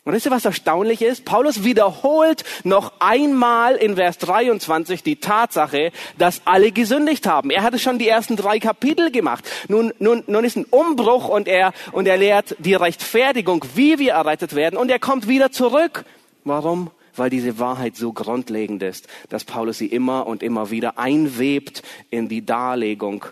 Und 0.05 0.11
wisst 0.11 0.25
ihr, 0.25 0.31
was 0.31 0.43
erstaunlich 0.43 1.01
ist? 1.01 1.23
Paulus 1.23 1.63
wiederholt 1.63 2.43
noch 2.65 2.91
einmal 2.99 3.75
in 3.75 3.95
Vers 3.95 4.17
23 4.17 5.01
die 5.01 5.15
Tatsache, 5.15 5.93
dass 6.17 6.41
alle 6.43 6.73
gesündigt 6.73 7.25
haben. 7.25 7.49
Er 7.49 7.63
hatte 7.63 7.79
schon 7.79 7.99
die 7.99 8.09
ersten 8.09 8.35
drei 8.35 8.59
Kapitel 8.59 9.11
gemacht. 9.11 9.49
Nun, 9.69 9.93
nun, 9.99 10.23
nun 10.27 10.43
ist 10.43 10.57
ein 10.57 10.65
Umbruch 10.65 11.29
und 11.29 11.47
er, 11.47 11.71
und 11.93 12.05
er 12.05 12.17
lehrt 12.17 12.57
die 12.59 12.73
Rechtfertigung, 12.73 13.63
wie 13.75 13.97
wir 13.97 14.11
errettet 14.11 14.55
werden. 14.55 14.77
Und 14.77 14.91
er 14.91 14.99
kommt 14.99 15.29
wieder 15.29 15.53
zurück. 15.53 16.03
Warum? 16.43 16.91
Weil 17.15 17.29
diese 17.29 17.57
Wahrheit 17.57 17.95
so 17.95 18.11
grundlegend 18.11 18.83
ist, 18.83 19.07
dass 19.29 19.45
Paulus 19.45 19.77
sie 19.77 19.87
immer 19.87 20.27
und 20.27 20.43
immer 20.43 20.69
wieder 20.69 20.97
einwebt 20.97 21.81
in 22.09 22.27
die 22.27 22.45
Darlegung 22.45 23.23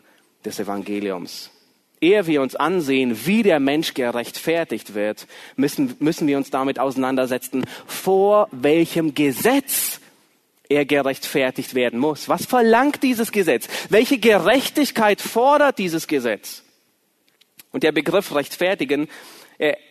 des 0.46 0.58
Evangeliums 0.60 1.51
ehe 2.02 2.26
wir 2.28 2.42
uns 2.42 2.56
ansehen, 2.56 3.26
wie 3.26 3.44
der 3.44 3.60
Mensch 3.60 3.94
gerechtfertigt 3.94 4.96
wird, 4.96 5.28
müssen, 5.56 5.96
müssen 6.00 6.28
wir 6.28 6.38
uns 6.38 6.50
damit 6.50 6.80
auseinandersetzen, 6.80 7.66
vor 7.86 8.50
welchem 8.52 9.14
Gesetz 9.14 10.00
er 10.68 10.86
gerechtfertigt 10.86 11.76
werden 11.76 12.00
muss. 12.00 12.28
Was 12.28 12.46
verlangt 12.46 13.04
dieses 13.04 13.32
Gesetz? 13.32 13.68
Welche 13.90 14.18
Gerechtigkeit 14.18 15.22
fordert 15.22 15.78
dieses 15.78 16.08
Gesetz? 16.08 16.64
Und 17.72 17.84
der 17.84 17.92
Begriff 17.92 18.34
rechtfertigen 18.34 19.08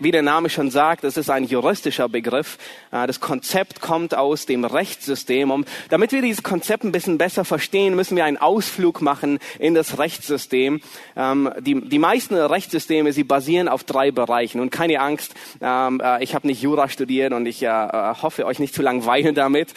wie 0.00 0.11
der 0.11 0.23
Name 0.23 0.50
schon 0.50 0.71
sagt, 0.71 1.05
es 1.05 1.17
ist 1.17 1.31
ein 1.31 1.45
juristischer 1.45 2.09
Begriff. 2.09 2.59
Äh, 2.91 3.07
das 3.07 3.21
Konzept 3.21 3.81
kommt 3.81 4.15
aus 4.15 4.47
dem 4.47 4.65
Rechtssystem. 4.65 5.50
Und 5.50 5.69
damit 5.91 6.12
wir 6.12 6.23
dieses 6.23 6.43
Konzept 6.43 6.85
ein 6.85 6.93
bisschen 6.93 7.19
besser 7.19 7.45
verstehen, 7.45 7.95
müssen 7.95 8.17
wir 8.17 8.25
einen 8.25 8.37
Ausflug 8.37 9.00
machen 9.00 9.39
in 9.59 9.75
das 9.75 9.99
Rechtssystem. 9.99 10.81
Ähm, 11.17 11.50
die, 11.61 11.81
die 11.89 11.99
meisten 11.99 12.35
Rechtssysteme, 12.35 13.12
sie 13.12 13.23
basieren 13.25 13.69
auf 13.69 13.85
drei 13.85 14.11
Bereichen. 14.11 14.61
Und 14.61 14.71
keine 14.71 15.00
Angst, 15.00 15.35
ähm, 15.61 16.00
äh, 16.03 16.23
ich 16.23 16.35
habe 16.35 16.49
nicht 16.49 16.62
Jura 16.62 16.89
studiert 16.89 17.33
und 17.33 17.47
ich 17.47 17.61
hoffe, 17.62 18.47
euch 18.47 18.59
nicht 18.59 18.75
zu 18.75 18.83
langweilen 18.83 19.35
damit. 19.35 19.73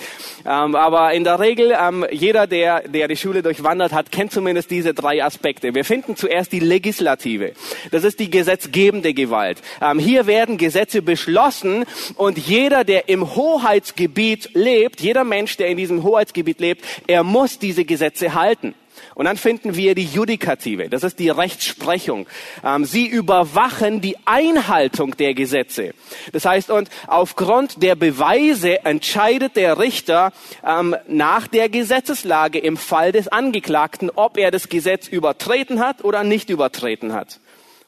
Ähm, 0.45 0.75
aber 0.75 1.13
in 1.13 1.23
der 1.23 1.39
Regel, 1.39 1.75
jeder, 2.11 2.47
der, 2.47 2.87
der 2.87 3.07
die 3.07 3.15
Schule 3.15 3.43
durchwandert 3.43 3.91
hat, 3.91 4.11
kennt 4.11 4.31
zumindest 4.31 4.71
diese 4.71 4.93
drei 4.93 5.23
Aspekte. 5.23 5.75
Wir 5.75 5.85
finden 5.85 6.15
zuerst 6.15 6.51
die 6.51 6.59
Legislative. 6.59 7.53
Das 7.91 8.03
ist 8.03 8.19
die 8.19 8.29
gesetzgebende 8.29 9.13
Gewalt. 9.13 9.61
Ähm, 9.83 9.99
hier 9.99 10.27
werden 10.27 10.57
Gesetze 10.57 11.01
beschlossen 11.01 11.85
und 12.15 12.37
jeder, 12.37 12.83
der 12.85 13.09
im 13.09 13.35
Hoheitsgebiet 13.35 14.51
lebt, 14.53 15.01
jeder 15.01 15.25
Mensch, 15.25 15.57
der 15.57 15.67
in 15.67 15.77
diesem 15.77 16.03
Hoheitsgebiet 16.03 16.59
lebt, 16.61 16.85
er 17.07 17.23
muss 17.23 17.59
diese 17.59 17.83
Gesetze 17.83 18.33
halten. 18.33 18.75
Und 19.15 19.25
dann 19.25 19.37
finden 19.37 19.75
wir 19.75 19.95
die 19.95 20.05
Judikative, 20.05 20.89
das 20.89 21.03
ist 21.03 21.19
die 21.19 21.29
Rechtsprechung. 21.29 22.27
Ähm, 22.63 22.85
sie 22.85 23.05
überwachen 23.05 24.01
die 24.01 24.15
Einhaltung 24.25 25.17
der 25.17 25.33
Gesetze. 25.33 25.93
Das 26.31 26.45
heißt, 26.45 26.71
und 26.71 26.89
aufgrund 27.07 27.83
der 27.83 27.95
Beweise 27.95 28.85
entscheidet 28.85 29.55
der 29.55 29.77
Richter 29.79 30.31
ähm, 30.65 30.95
nach 31.07 31.47
der 31.47 31.69
Gesetzeslage 31.69 32.59
im 32.59 32.77
Fall 32.77 33.11
des 33.11 33.27
Angeklagten, 33.27 34.09
ob 34.15 34.37
er 34.37 34.51
das 34.51 34.69
Gesetz 34.69 35.07
übertreten 35.07 35.79
hat 35.79 36.03
oder 36.03 36.23
nicht 36.23 36.49
übertreten 36.49 37.13
hat 37.13 37.39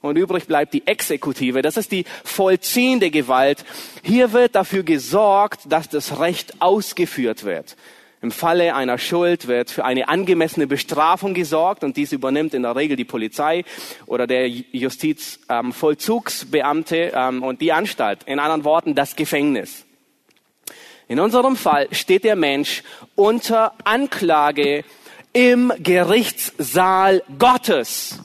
und 0.06 0.18
übrig 0.18 0.48
bleibt 0.48 0.74
die 0.74 0.88
Exekutive. 0.88 1.62
Das 1.62 1.78
ist 1.78 1.92
die 1.92 2.06
vollziehende 2.24 3.12
Gewalt. 3.12 3.64
Hier 4.04 4.34
wird 4.34 4.56
dafür 4.56 4.82
gesorgt, 4.84 5.62
dass 5.66 5.90
das 5.90 6.20
Recht 6.20 6.60
ausgeführt 6.62 7.44
wird. 7.44 7.76
Im 8.22 8.32
Falle 8.32 8.74
einer 8.74 8.98
Schuld 8.98 9.48
wird 9.48 9.70
für 9.70 9.86
eine 9.86 10.08
angemessene 10.08 10.66
Bestrafung 10.66 11.36
gesorgt 11.36 11.84
und 11.84 11.96
dies 11.96 12.12
übernimmt 12.12 12.56
in 12.56 12.64
der 12.64 12.76
Regel 12.76 12.98
die 12.98 13.06
Polizei 13.06 13.64
oder 14.08 14.26
der 14.26 14.50
Justizvollzugsbeamte 14.50 17.12
ähm, 17.14 17.44
und 17.44 17.62
die 17.62 17.72
Anstalt. 17.72 18.24
In 18.26 18.40
anderen 18.40 18.64
Worten, 18.64 18.96
das 18.96 19.16
Gefängnis. 19.16 19.86
In 21.08 21.20
unserem 21.20 21.56
Fall 21.56 21.88
steht 21.92 22.24
der 22.24 22.36
Mensch 22.36 22.82
unter 23.14 23.74
Anklage 23.84 24.84
im 25.34 25.72
Gerichtssaal 25.78 27.22
Gottes. 27.38 28.20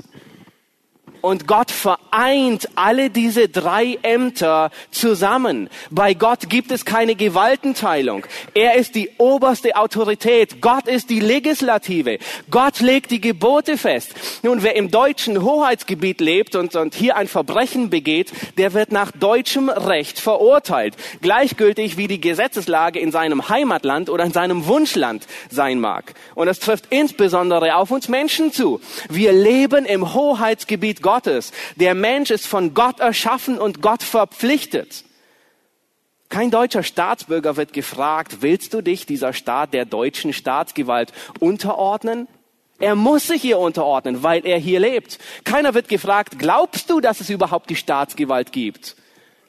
Und 1.20 1.46
Gott 1.46 1.70
vereint 1.70 2.68
alle 2.76 3.10
diese 3.10 3.48
drei 3.48 3.98
Ämter 4.02 4.70
zusammen. 4.90 5.68
Bei 5.90 6.14
Gott 6.14 6.48
gibt 6.48 6.70
es 6.70 6.84
keine 6.84 7.14
Gewaltenteilung. 7.14 8.24
Er 8.54 8.76
ist 8.76 8.94
die 8.94 9.10
oberste 9.18 9.76
Autorität. 9.76 10.62
Gott 10.62 10.88
ist 10.88 11.10
die 11.10 11.20
Legislative. 11.20 12.18
Gott 12.50 12.80
legt 12.80 13.10
die 13.10 13.20
Gebote 13.20 13.76
fest. 13.76 14.14
Nun, 14.42 14.62
wer 14.62 14.76
im 14.76 14.90
deutschen 14.90 15.42
Hoheitsgebiet 15.42 16.20
lebt 16.20 16.56
und, 16.56 16.74
und 16.74 16.94
hier 16.94 17.16
ein 17.16 17.28
Verbrechen 17.28 17.90
begeht, 17.90 18.32
der 18.56 18.72
wird 18.72 18.90
nach 18.90 19.12
deutschem 19.12 19.68
Recht 19.68 20.18
verurteilt. 20.18 20.94
Gleichgültig 21.20 21.98
wie 21.98 22.08
die 22.08 22.20
Gesetzeslage 22.20 22.98
in 22.98 23.12
seinem 23.12 23.48
Heimatland 23.50 24.08
oder 24.08 24.24
in 24.24 24.32
seinem 24.32 24.66
Wunschland 24.66 25.26
sein 25.50 25.80
mag. 25.80 26.14
Und 26.34 26.48
es 26.48 26.60
trifft 26.60 26.86
insbesondere 26.90 27.74
auf 27.74 27.90
uns 27.90 28.08
Menschen 28.08 28.52
zu. 28.52 28.80
Wir 29.10 29.32
leben 29.32 29.84
im 29.84 30.14
Hoheitsgebiet 30.14 31.02
Gottes. 31.02 31.09
Der 31.76 31.94
Mensch 31.94 32.30
ist 32.30 32.46
von 32.46 32.74
Gott 32.74 33.00
erschaffen 33.00 33.58
und 33.58 33.82
Gott 33.82 34.02
verpflichtet. 34.02 35.04
Kein 36.28 36.52
deutscher 36.52 36.84
Staatsbürger 36.84 37.56
wird 37.56 37.72
gefragt, 37.72 38.38
willst 38.40 38.72
du 38.72 38.82
dich 38.82 39.04
dieser 39.04 39.32
Staat 39.32 39.74
der 39.74 39.84
deutschen 39.84 40.32
Staatsgewalt 40.32 41.12
unterordnen? 41.40 42.28
Er 42.78 42.94
muss 42.94 43.26
sich 43.26 43.42
hier 43.42 43.58
unterordnen, 43.58 44.22
weil 44.22 44.46
er 44.46 44.58
hier 44.58 44.80
lebt. 44.80 45.18
Keiner 45.44 45.74
wird 45.74 45.88
gefragt, 45.88 46.38
glaubst 46.38 46.88
du, 46.88 47.00
dass 47.00 47.20
es 47.20 47.28
überhaupt 47.28 47.68
die 47.68 47.76
Staatsgewalt 47.76 48.52
gibt? 48.52 48.96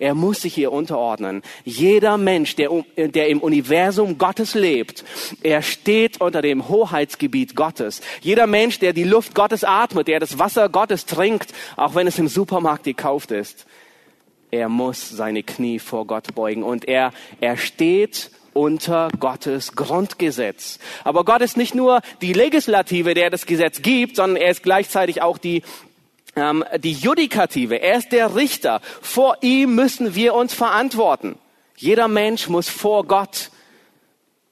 Er 0.02 0.16
muss 0.16 0.42
sich 0.42 0.56
hier 0.56 0.72
unterordnen. 0.72 1.44
Jeder 1.64 2.18
Mensch, 2.18 2.56
der, 2.56 2.72
der 2.98 3.30
im 3.30 3.40
Universum 3.40 4.18
Gottes 4.18 4.56
lebt, 4.56 5.06
er 5.44 5.62
steht 5.62 6.20
unter 6.20 6.42
dem 6.42 6.68
Hoheitsgebiet 6.68 7.56
Gottes. 7.56 8.02
Jeder 8.20 8.48
Mensch, 8.48 8.80
der 8.80 8.94
die 8.94 9.04
Luft 9.04 9.36
Gottes 9.36 9.64
atmet, 9.64 10.08
der 10.08 10.20
das 10.20 10.40
Wasser 10.40 10.70
Gottes 10.70 11.06
trinkt, 11.06 11.54
auch 11.78 11.94
wenn 11.94 12.08
es 12.08 12.18
im 12.18 12.28
Supermarkt 12.28 12.84
gekauft 12.84 13.30
ist, 13.30 13.68
er 14.50 14.70
muss 14.70 15.08
seine 15.08 15.44
Knie 15.44 15.78
vor 15.78 16.08
Gott 16.08 16.34
beugen 16.34 16.64
und 16.64 16.88
er, 16.88 17.14
er 17.40 17.56
steht 17.56 18.32
unter 18.54 19.10
Gottes 19.20 19.74
Grundgesetz. 19.76 20.80
Aber 21.04 21.26
Gott 21.26 21.44
ist 21.44 21.58
nicht 21.58 21.76
nur 21.76 22.02
die 22.24 22.34
Legislative, 22.34 23.14
der 23.14 23.30
das 23.30 23.46
Gesetz 23.46 23.84
gibt, 23.84 24.16
sondern 24.16 24.42
er 24.42 24.50
ist 24.50 24.64
gleichzeitig 24.64 25.22
auch 25.22 25.38
die 25.38 25.62
die 26.36 26.94
Judikative. 26.94 27.82
Er 27.82 27.98
ist 27.98 28.12
der 28.12 28.36
Richter. 28.36 28.82
Vor 29.02 29.38
ihm 29.42 29.76
müssen 29.76 30.16
wir 30.16 30.34
uns 30.34 30.54
verantworten. 30.54 31.38
Jeder 31.76 32.08
Mensch 32.08 32.48
muss 32.48 32.70
vor 32.70 33.06
Gott 33.06 33.52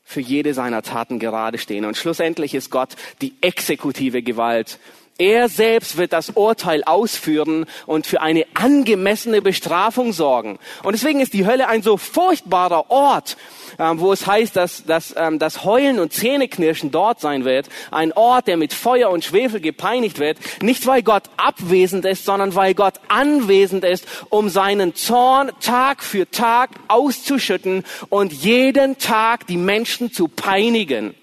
für 0.04 0.22
jede 0.22 0.56
seiner 0.56 0.82
Taten 0.82 1.20
gerade 1.20 1.60
stehen. 1.60 1.86
Und 1.86 1.96
schlussendlich 1.96 2.56
ist 2.56 2.72
Gott 2.72 2.96
die 3.22 3.36
exekutive 3.42 4.24
Gewalt. 4.24 4.80
Er 5.20 5.50
selbst 5.50 5.98
wird 5.98 6.14
das 6.14 6.30
Urteil 6.30 6.82
ausführen 6.86 7.66
und 7.86 8.08
für 8.08 8.22
eine 8.22 8.46
angemessene 8.54 9.42
Bestrafung 9.42 10.14
sorgen. 10.14 10.60
Und 10.82 10.94
deswegen 10.94 11.20
ist 11.20 11.34
die 11.34 11.46
Hölle 11.46 11.68
ein 11.68 11.84
so 11.84 11.98
furchtbarer 11.98 12.90
Ort, 12.90 13.36
ähm, 13.78 14.00
wo 14.00 14.14
es 14.14 14.26
heißt, 14.26 14.56
dass, 14.56 14.86
dass 14.86 15.14
ähm, 15.18 15.38
das 15.38 15.66
Heulen 15.66 16.00
und 16.00 16.14
Zähneknirschen 16.14 16.92
dort 16.92 17.20
sein 17.20 17.44
wird. 17.44 17.68
Ein 17.92 18.14
Ort, 18.14 18.48
der 18.48 18.56
mit 18.56 18.74
Feuer 18.74 19.10
und 19.10 19.26
Schwefel 19.26 19.60
gepeinigt 19.60 20.20
wird. 20.20 20.38
Nicht 20.62 20.88
weil 20.88 21.04
Gott 21.04 21.24
abwesend 21.36 22.06
ist, 22.06 22.24
sondern 22.24 22.56
weil 22.56 22.74
Gott 22.74 22.96
anwesend 23.10 23.84
ist, 23.84 24.08
um 24.30 24.48
seinen 24.48 24.96
Zorn 24.96 25.52
Tag 25.60 26.02
für 26.02 26.32
Tag 26.32 26.70
auszuschütten 26.88 27.84
und 28.08 28.32
jeden 28.32 28.98
Tag 28.98 29.48
die 29.48 29.58
Menschen 29.58 30.14
zu 30.14 30.30
peinigen. 30.30 31.14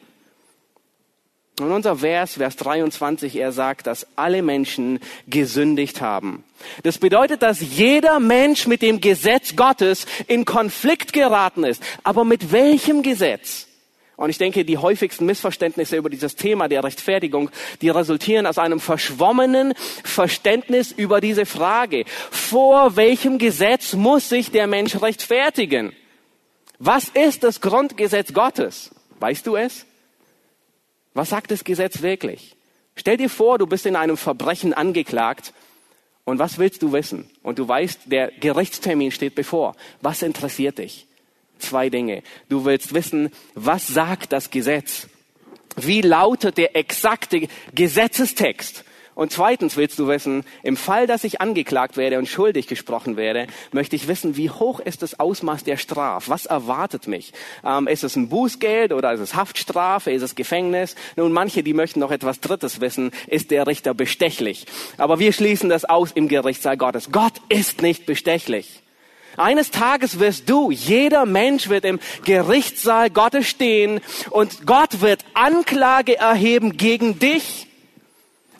Und 1.58 1.72
unser 1.72 1.96
Vers, 1.96 2.34
Vers 2.34 2.56
23, 2.56 3.36
er 3.36 3.50
sagt, 3.50 3.86
dass 3.86 4.06
alle 4.14 4.42
Menschen 4.42 5.00
gesündigt 5.26 6.02
haben. 6.02 6.44
Das 6.82 6.98
bedeutet, 6.98 7.42
dass 7.42 7.60
jeder 7.60 8.20
Mensch 8.20 8.66
mit 8.66 8.82
dem 8.82 9.00
Gesetz 9.00 9.56
Gottes 9.56 10.04
in 10.26 10.44
Konflikt 10.44 11.14
geraten 11.14 11.64
ist. 11.64 11.82
Aber 12.02 12.24
mit 12.24 12.52
welchem 12.52 13.02
Gesetz? 13.02 13.68
Und 14.16 14.28
ich 14.28 14.36
denke, 14.36 14.66
die 14.66 14.76
häufigsten 14.76 15.24
Missverständnisse 15.24 15.96
über 15.96 16.10
dieses 16.10 16.36
Thema 16.36 16.68
der 16.68 16.84
Rechtfertigung, 16.84 17.50
die 17.80 17.88
resultieren 17.88 18.46
aus 18.46 18.58
einem 18.58 18.80
verschwommenen 18.80 19.72
Verständnis 20.04 20.92
über 20.92 21.22
diese 21.22 21.46
Frage. 21.46 22.04
Vor 22.30 22.96
welchem 22.96 23.38
Gesetz 23.38 23.94
muss 23.94 24.28
sich 24.28 24.50
der 24.50 24.66
Mensch 24.66 25.00
rechtfertigen? 25.00 25.92
Was 26.78 27.08
ist 27.08 27.44
das 27.44 27.62
Grundgesetz 27.62 28.34
Gottes? 28.34 28.90
Weißt 29.20 29.46
du 29.46 29.56
es? 29.56 29.86
Was 31.16 31.30
sagt 31.30 31.50
das 31.50 31.64
Gesetz 31.64 32.02
wirklich? 32.02 32.56
Stell 32.94 33.16
dir 33.16 33.30
vor, 33.30 33.56
du 33.56 33.66
bist 33.66 33.86
in 33.86 33.96
einem 33.96 34.18
Verbrechen 34.18 34.74
angeklagt 34.74 35.54
und 36.24 36.38
was 36.38 36.58
willst 36.58 36.82
du 36.82 36.92
wissen? 36.92 37.30
Und 37.42 37.58
du 37.58 37.66
weißt, 37.66 38.00
der 38.04 38.30
Gerichtstermin 38.32 39.10
steht 39.10 39.34
bevor. 39.34 39.76
Was 40.02 40.20
interessiert 40.20 40.76
dich? 40.76 41.06
Zwei 41.58 41.88
Dinge. 41.88 42.22
Du 42.50 42.66
willst 42.66 42.92
wissen, 42.92 43.30
was 43.54 43.86
sagt 43.86 44.30
das 44.34 44.50
Gesetz? 44.50 45.08
Wie 45.76 46.02
lautet 46.02 46.58
der 46.58 46.76
exakte 46.76 47.48
Gesetzestext? 47.74 48.84
Und 49.16 49.32
zweitens 49.32 49.78
willst 49.78 49.98
du 49.98 50.08
wissen, 50.08 50.44
im 50.62 50.76
Fall, 50.76 51.06
dass 51.06 51.24
ich 51.24 51.40
angeklagt 51.40 51.96
werde 51.96 52.18
und 52.18 52.28
schuldig 52.28 52.66
gesprochen 52.66 53.16
werde, 53.16 53.46
möchte 53.72 53.96
ich 53.96 54.08
wissen, 54.08 54.36
wie 54.36 54.50
hoch 54.50 54.78
ist 54.78 55.00
das 55.00 55.18
Ausmaß 55.18 55.64
der 55.64 55.78
Strafe? 55.78 56.30
Was 56.30 56.44
erwartet 56.44 57.08
mich? 57.08 57.32
Ähm, 57.64 57.88
ist 57.88 58.04
es 58.04 58.14
ein 58.14 58.28
Bußgeld 58.28 58.92
oder 58.92 59.14
ist 59.14 59.20
es 59.20 59.34
Haftstrafe? 59.34 60.10
Ist 60.10 60.20
es 60.20 60.34
Gefängnis? 60.34 60.96
Nun, 61.16 61.32
manche, 61.32 61.62
die 61.62 61.72
möchten 61.72 61.98
noch 61.98 62.10
etwas 62.10 62.40
Drittes 62.40 62.82
wissen. 62.82 63.10
Ist 63.26 63.50
der 63.50 63.66
Richter 63.66 63.94
bestechlich? 63.94 64.66
Aber 64.98 65.18
wir 65.18 65.32
schließen 65.32 65.70
das 65.70 65.86
aus 65.86 66.12
im 66.12 66.28
Gerichtssaal 66.28 66.76
Gottes. 66.76 67.10
Gott 67.10 67.40
ist 67.48 67.80
nicht 67.80 68.04
bestechlich. 68.04 68.82
Eines 69.38 69.70
Tages 69.70 70.18
wirst 70.18 70.50
du, 70.50 70.70
jeder 70.70 71.24
Mensch 71.24 71.70
wird 71.70 71.86
im 71.86 72.00
Gerichtssaal 72.26 73.08
Gottes 73.08 73.48
stehen 73.48 74.00
und 74.28 74.66
Gott 74.66 75.00
wird 75.00 75.24
Anklage 75.32 76.18
erheben 76.18 76.76
gegen 76.76 77.18
dich 77.18 77.65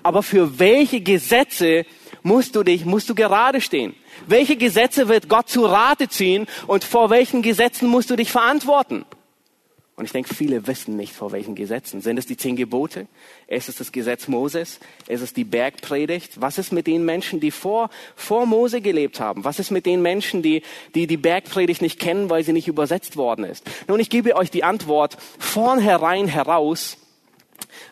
aber 0.06 0.22
für 0.22 0.60
welche 0.60 1.00
Gesetze 1.00 1.84
musst 2.22 2.54
du 2.54 2.62
dich, 2.62 2.84
musst 2.84 3.10
du 3.10 3.14
gerade 3.16 3.60
stehen? 3.60 3.92
Welche 4.28 4.56
Gesetze 4.56 5.08
wird 5.08 5.28
Gott 5.28 5.48
zu 5.48 5.66
Rate 5.66 6.08
ziehen 6.08 6.46
und 6.68 6.84
vor 6.84 7.10
welchen 7.10 7.42
Gesetzen 7.42 7.88
musst 7.88 8.10
du 8.10 8.14
dich 8.14 8.30
verantworten? 8.30 9.04
Und 9.96 10.04
ich 10.04 10.12
denke, 10.12 10.32
viele 10.32 10.68
wissen 10.68 10.96
nicht, 10.96 11.12
vor 11.12 11.32
welchen 11.32 11.56
Gesetzen. 11.56 12.02
Sind 12.02 12.18
es 12.18 12.26
die 12.26 12.36
zehn 12.36 12.54
Gebote? 12.54 13.08
Ist 13.48 13.68
es 13.68 13.76
das 13.76 13.90
Gesetz 13.90 14.28
Moses? 14.28 14.78
Ist 15.08 15.22
es 15.22 15.32
die 15.32 15.44
Bergpredigt? 15.44 16.40
Was 16.40 16.58
ist 16.58 16.70
mit 16.70 16.86
den 16.86 17.04
Menschen, 17.04 17.40
die 17.40 17.50
vor, 17.50 17.90
vor 18.14 18.46
Mose 18.46 18.80
gelebt 18.80 19.18
haben? 19.18 19.42
Was 19.42 19.58
ist 19.58 19.72
mit 19.72 19.86
den 19.86 20.02
Menschen, 20.02 20.40
die, 20.40 20.62
die 20.94 21.08
die 21.08 21.16
Bergpredigt 21.16 21.82
nicht 21.82 21.98
kennen, 21.98 22.30
weil 22.30 22.44
sie 22.44 22.52
nicht 22.52 22.68
übersetzt 22.68 23.16
worden 23.16 23.44
ist? 23.44 23.64
Nun, 23.88 23.98
ich 23.98 24.10
gebe 24.10 24.36
euch 24.36 24.52
die 24.52 24.62
Antwort 24.62 25.16
vornherein 25.38 26.28
heraus 26.28 26.98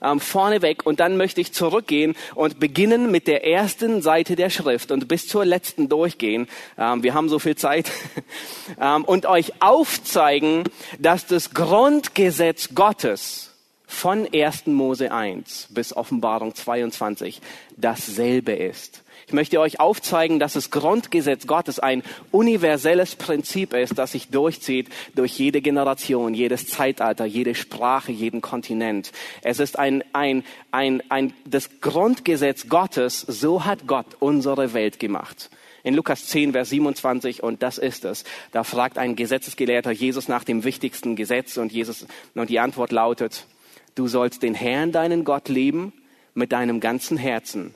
ähm, 0.02 0.21
vorneweg 0.21 0.85
und 0.87 1.00
dann 1.00 1.16
möchte 1.16 1.40
ich 1.40 1.52
zurückgehen 1.52 2.14
und 2.35 2.61
beginnen 2.61 3.11
mit 3.11 3.26
der 3.26 3.47
ersten 3.47 4.02
Seite 4.02 4.37
der 4.37 4.50
Schrift 4.50 4.90
und 4.90 5.09
bis 5.09 5.28
zur 5.28 5.44
letzten 5.44 5.88
durchgehen. 5.88 6.49
Ähm, 6.78 7.02
wir 7.02 7.14
haben 7.14 7.28
so 7.28 7.38
viel 7.38 7.56
Zeit 7.56 7.90
ähm, 8.80 9.04
und 9.04 9.26
euch 9.26 9.52
aufzeigen, 9.61 10.64
dass 10.99 11.26
das 11.26 11.54
Grundgesetz 11.54 12.71
Gottes 12.75 13.52
von 13.87 14.28
1. 14.33 14.66
Mose 14.66 15.12
1 15.12 15.68
bis 15.71 15.97
Offenbarung 15.97 16.54
22 16.54 17.40
dasselbe 17.76 18.52
ist. 18.52 19.03
Ich 19.26 19.32
möchte 19.32 19.58
euch 19.58 19.80
aufzeigen, 19.80 20.38
dass 20.38 20.52
das 20.52 20.70
Grundgesetz 20.70 21.46
Gottes 21.46 21.78
ein 21.78 22.02
universelles 22.30 23.16
Prinzip 23.16 23.72
ist, 23.72 23.98
das 23.98 24.12
sich 24.12 24.28
durchzieht 24.28 24.88
durch 25.14 25.38
jede 25.38 25.62
Generation, 25.62 26.34
jedes 26.34 26.66
Zeitalter, 26.66 27.24
jede 27.24 27.54
Sprache, 27.54 28.12
jeden 28.12 28.42
Kontinent. 28.42 29.12
Es 29.42 29.60
ist 29.60 29.78
ein, 29.78 30.04
ein, 30.12 30.44
ein, 30.72 31.02
ein, 31.08 31.32
das 31.46 31.80
Grundgesetz 31.80 32.68
Gottes, 32.68 33.20
so 33.20 33.64
hat 33.64 33.86
Gott 33.86 34.06
unsere 34.20 34.74
Welt 34.74 34.98
gemacht. 34.98 35.50
In 35.84 35.94
Lukas 35.94 36.26
10, 36.26 36.52
Vers 36.52 36.70
27, 36.70 37.42
und 37.42 37.62
das 37.62 37.78
ist 37.78 38.04
es. 38.04 38.24
Da 38.52 38.64
fragt 38.64 38.98
ein 38.98 39.16
Gesetzesgelehrter 39.16 39.90
Jesus 39.90 40.28
nach 40.28 40.44
dem 40.44 40.64
wichtigsten 40.64 41.16
Gesetz 41.16 41.56
und 41.56 41.72
Jesus, 41.72 42.06
und 42.34 42.50
die 42.50 42.60
Antwort 42.60 42.92
lautet, 42.92 43.46
du 43.94 44.06
sollst 44.06 44.42
den 44.42 44.54
Herrn, 44.54 44.92
deinen 44.92 45.24
Gott 45.24 45.48
lieben 45.48 45.92
mit 46.34 46.52
deinem 46.52 46.80
ganzen 46.80 47.16
Herzen 47.16 47.74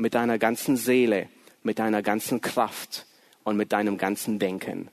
mit 0.00 0.14
deiner 0.14 0.38
ganzen 0.38 0.76
Seele, 0.76 1.28
mit 1.62 1.78
deiner 1.78 2.02
ganzen 2.02 2.40
Kraft 2.40 3.06
und 3.44 3.56
mit 3.56 3.72
deinem 3.72 3.98
ganzen 3.98 4.38
Denken 4.38 4.88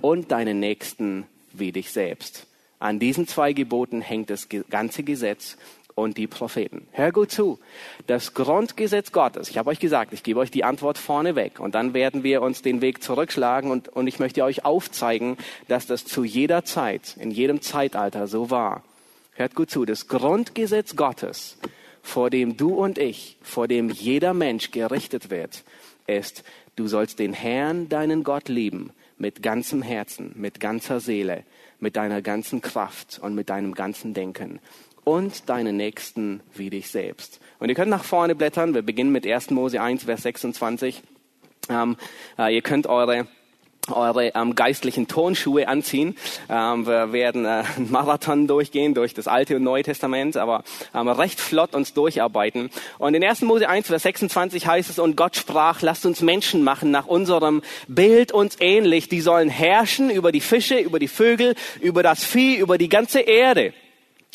und 0.00 0.32
deinen 0.32 0.60
Nächsten 0.60 1.26
wie 1.52 1.72
dich 1.72 1.92
selbst. 1.92 2.46
An 2.80 2.98
diesen 2.98 3.26
zwei 3.26 3.52
Geboten 3.52 4.00
hängt 4.00 4.30
das 4.30 4.48
ganze 4.70 5.02
Gesetz 5.02 5.56
und 5.94 6.16
die 6.16 6.26
Propheten. 6.26 6.86
Hör 6.92 7.10
gut 7.10 7.32
zu. 7.32 7.58
Das 8.06 8.34
Grundgesetz 8.34 9.10
Gottes, 9.10 9.48
ich 9.48 9.58
habe 9.58 9.70
euch 9.70 9.80
gesagt, 9.80 10.12
ich 10.12 10.22
gebe 10.22 10.40
euch 10.40 10.50
die 10.50 10.64
Antwort 10.64 10.98
vorneweg 10.98 11.58
und 11.58 11.74
dann 11.74 11.94
werden 11.94 12.22
wir 12.22 12.42
uns 12.42 12.62
den 12.62 12.80
Weg 12.80 13.02
zurückschlagen 13.02 13.70
und, 13.70 13.88
und 13.88 14.06
ich 14.06 14.18
möchte 14.18 14.44
euch 14.44 14.64
aufzeigen, 14.64 15.36
dass 15.66 15.86
das 15.86 16.04
zu 16.04 16.24
jeder 16.24 16.64
Zeit, 16.64 17.16
in 17.18 17.30
jedem 17.30 17.62
Zeitalter 17.62 18.26
so 18.26 18.50
war. 18.50 18.82
Hört 19.34 19.54
gut 19.54 19.70
zu. 19.70 19.84
Das 19.84 20.08
Grundgesetz 20.08 20.96
Gottes 20.96 21.58
vor 22.02 22.30
dem 22.30 22.56
du 22.56 22.74
und 22.74 22.98
ich, 22.98 23.36
vor 23.42 23.68
dem 23.68 23.90
jeder 23.90 24.34
Mensch 24.34 24.70
gerichtet 24.70 25.30
wird, 25.30 25.64
ist, 26.06 26.44
du 26.76 26.86
sollst 26.86 27.18
den 27.18 27.32
Herrn, 27.32 27.88
deinen 27.88 28.24
Gott 28.24 28.48
lieben, 28.48 28.90
mit 29.18 29.42
ganzem 29.42 29.82
Herzen, 29.82 30.32
mit 30.36 30.60
ganzer 30.60 31.00
Seele, 31.00 31.44
mit 31.80 31.96
deiner 31.96 32.22
ganzen 32.22 32.60
Kraft 32.60 33.18
und 33.20 33.34
mit 33.34 33.50
deinem 33.50 33.74
ganzen 33.74 34.14
Denken 34.14 34.60
und 35.04 35.48
deinen 35.48 35.76
Nächsten 35.76 36.40
wie 36.54 36.70
dich 36.70 36.90
selbst. 36.90 37.40
Und 37.58 37.70
ihr 37.70 37.74
könnt 37.74 37.90
nach 37.90 38.04
vorne 38.04 38.34
blättern. 38.34 38.74
Wir 38.74 38.82
beginnen 38.82 39.10
mit 39.10 39.26
1. 39.26 39.50
Mose 39.50 39.80
1, 39.80 40.04
Vers 40.04 40.22
26. 40.22 41.02
Ähm, 41.70 41.96
äh, 42.38 42.54
ihr 42.54 42.62
könnt 42.62 42.86
eure 42.86 43.26
eure 43.90 44.32
ähm, 44.34 44.54
geistlichen 44.54 45.08
Turnschuhe 45.08 45.68
anziehen. 45.68 46.16
Ähm, 46.48 46.86
wir 46.86 47.12
werden 47.12 47.44
äh, 47.44 47.64
einen 47.76 47.90
Marathon 47.90 48.46
durchgehen 48.46 48.94
durch 48.94 49.14
das 49.14 49.28
Alte 49.28 49.56
und 49.56 49.62
Neue 49.62 49.82
Testament, 49.82 50.36
aber 50.36 50.64
ähm, 50.94 51.08
recht 51.08 51.40
flott 51.40 51.74
uns 51.74 51.94
durcharbeiten. 51.94 52.70
Und 52.98 53.14
in 53.14 53.24
1. 53.24 53.42
Mose 53.42 53.68
1, 53.68 53.86
Vers 53.86 54.02
26 54.02 54.66
heißt 54.66 54.90
es, 54.90 54.98
und 54.98 55.16
Gott 55.16 55.36
sprach, 55.36 55.82
lasst 55.82 56.06
uns 56.06 56.22
Menschen 56.22 56.62
machen 56.62 56.90
nach 56.90 57.06
unserem 57.06 57.62
Bild 57.88 58.32
uns 58.32 58.56
ähnlich. 58.60 59.08
Die 59.08 59.20
sollen 59.20 59.48
herrschen 59.48 60.10
über 60.10 60.32
die 60.32 60.40
Fische, 60.40 60.78
über 60.78 60.98
die 60.98 61.08
Vögel, 61.08 61.54
über 61.80 62.02
das 62.02 62.24
Vieh, 62.24 62.56
über 62.56 62.78
die 62.78 62.88
ganze 62.88 63.20
Erde. 63.20 63.72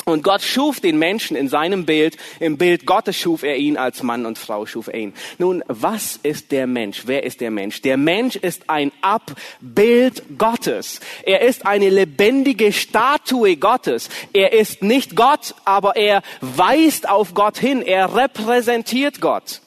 Und 0.06 0.22
Gott 0.22 0.42
schuf 0.42 0.80
den 0.80 0.98
Menschen 0.98 1.36
in 1.36 1.48
seinem 1.48 1.86
Bild. 1.86 2.16
Im 2.38 2.58
Bild 2.58 2.84
Gottes 2.84 3.16
schuf 3.16 3.42
er 3.42 3.56
ihn 3.56 3.76
als 3.78 4.02
Mann 4.02 4.26
und 4.26 4.38
Frau 4.38 4.66
schuf 4.66 4.88
er 4.88 4.96
ihn. 4.96 5.14
Nun, 5.38 5.64
was 5.66 6.18
ist 6.22 6.52
der 6.52 6.66
Mensch? 6.66 7.04
Wer 7.06 7.24
ist 7.24 7.40
der 7.40 7.50
Mensch? 7.50 7.80
Der 7.80 7.96
Mensch 7.96 8.36
ist 8.36 8.68
ein 8.68 8.92
Abbild 9.00 10.22
Gottes. 10.36 11.00
Er 11.22 11.40
ist 11.40 11.64
eine 11.66 11.88
lebendige 11.88 12.72
Statue 12.72 13.56
Gottes. 13.56 14.10
Er 14.32 14.52
ist 14.52 14.82
nicht 14.82 15.16
Gott, 15.16 15.54
aber 15.64 15.96
er 15.96 16.22
weist 16.40 17.08
auf 17.08 17.32
Gott 17.32 17.56
hin. 17.56 17.80
Er 17.80 18.14
repräsentiert 18.14 19.20
Gott. 19.22 19.62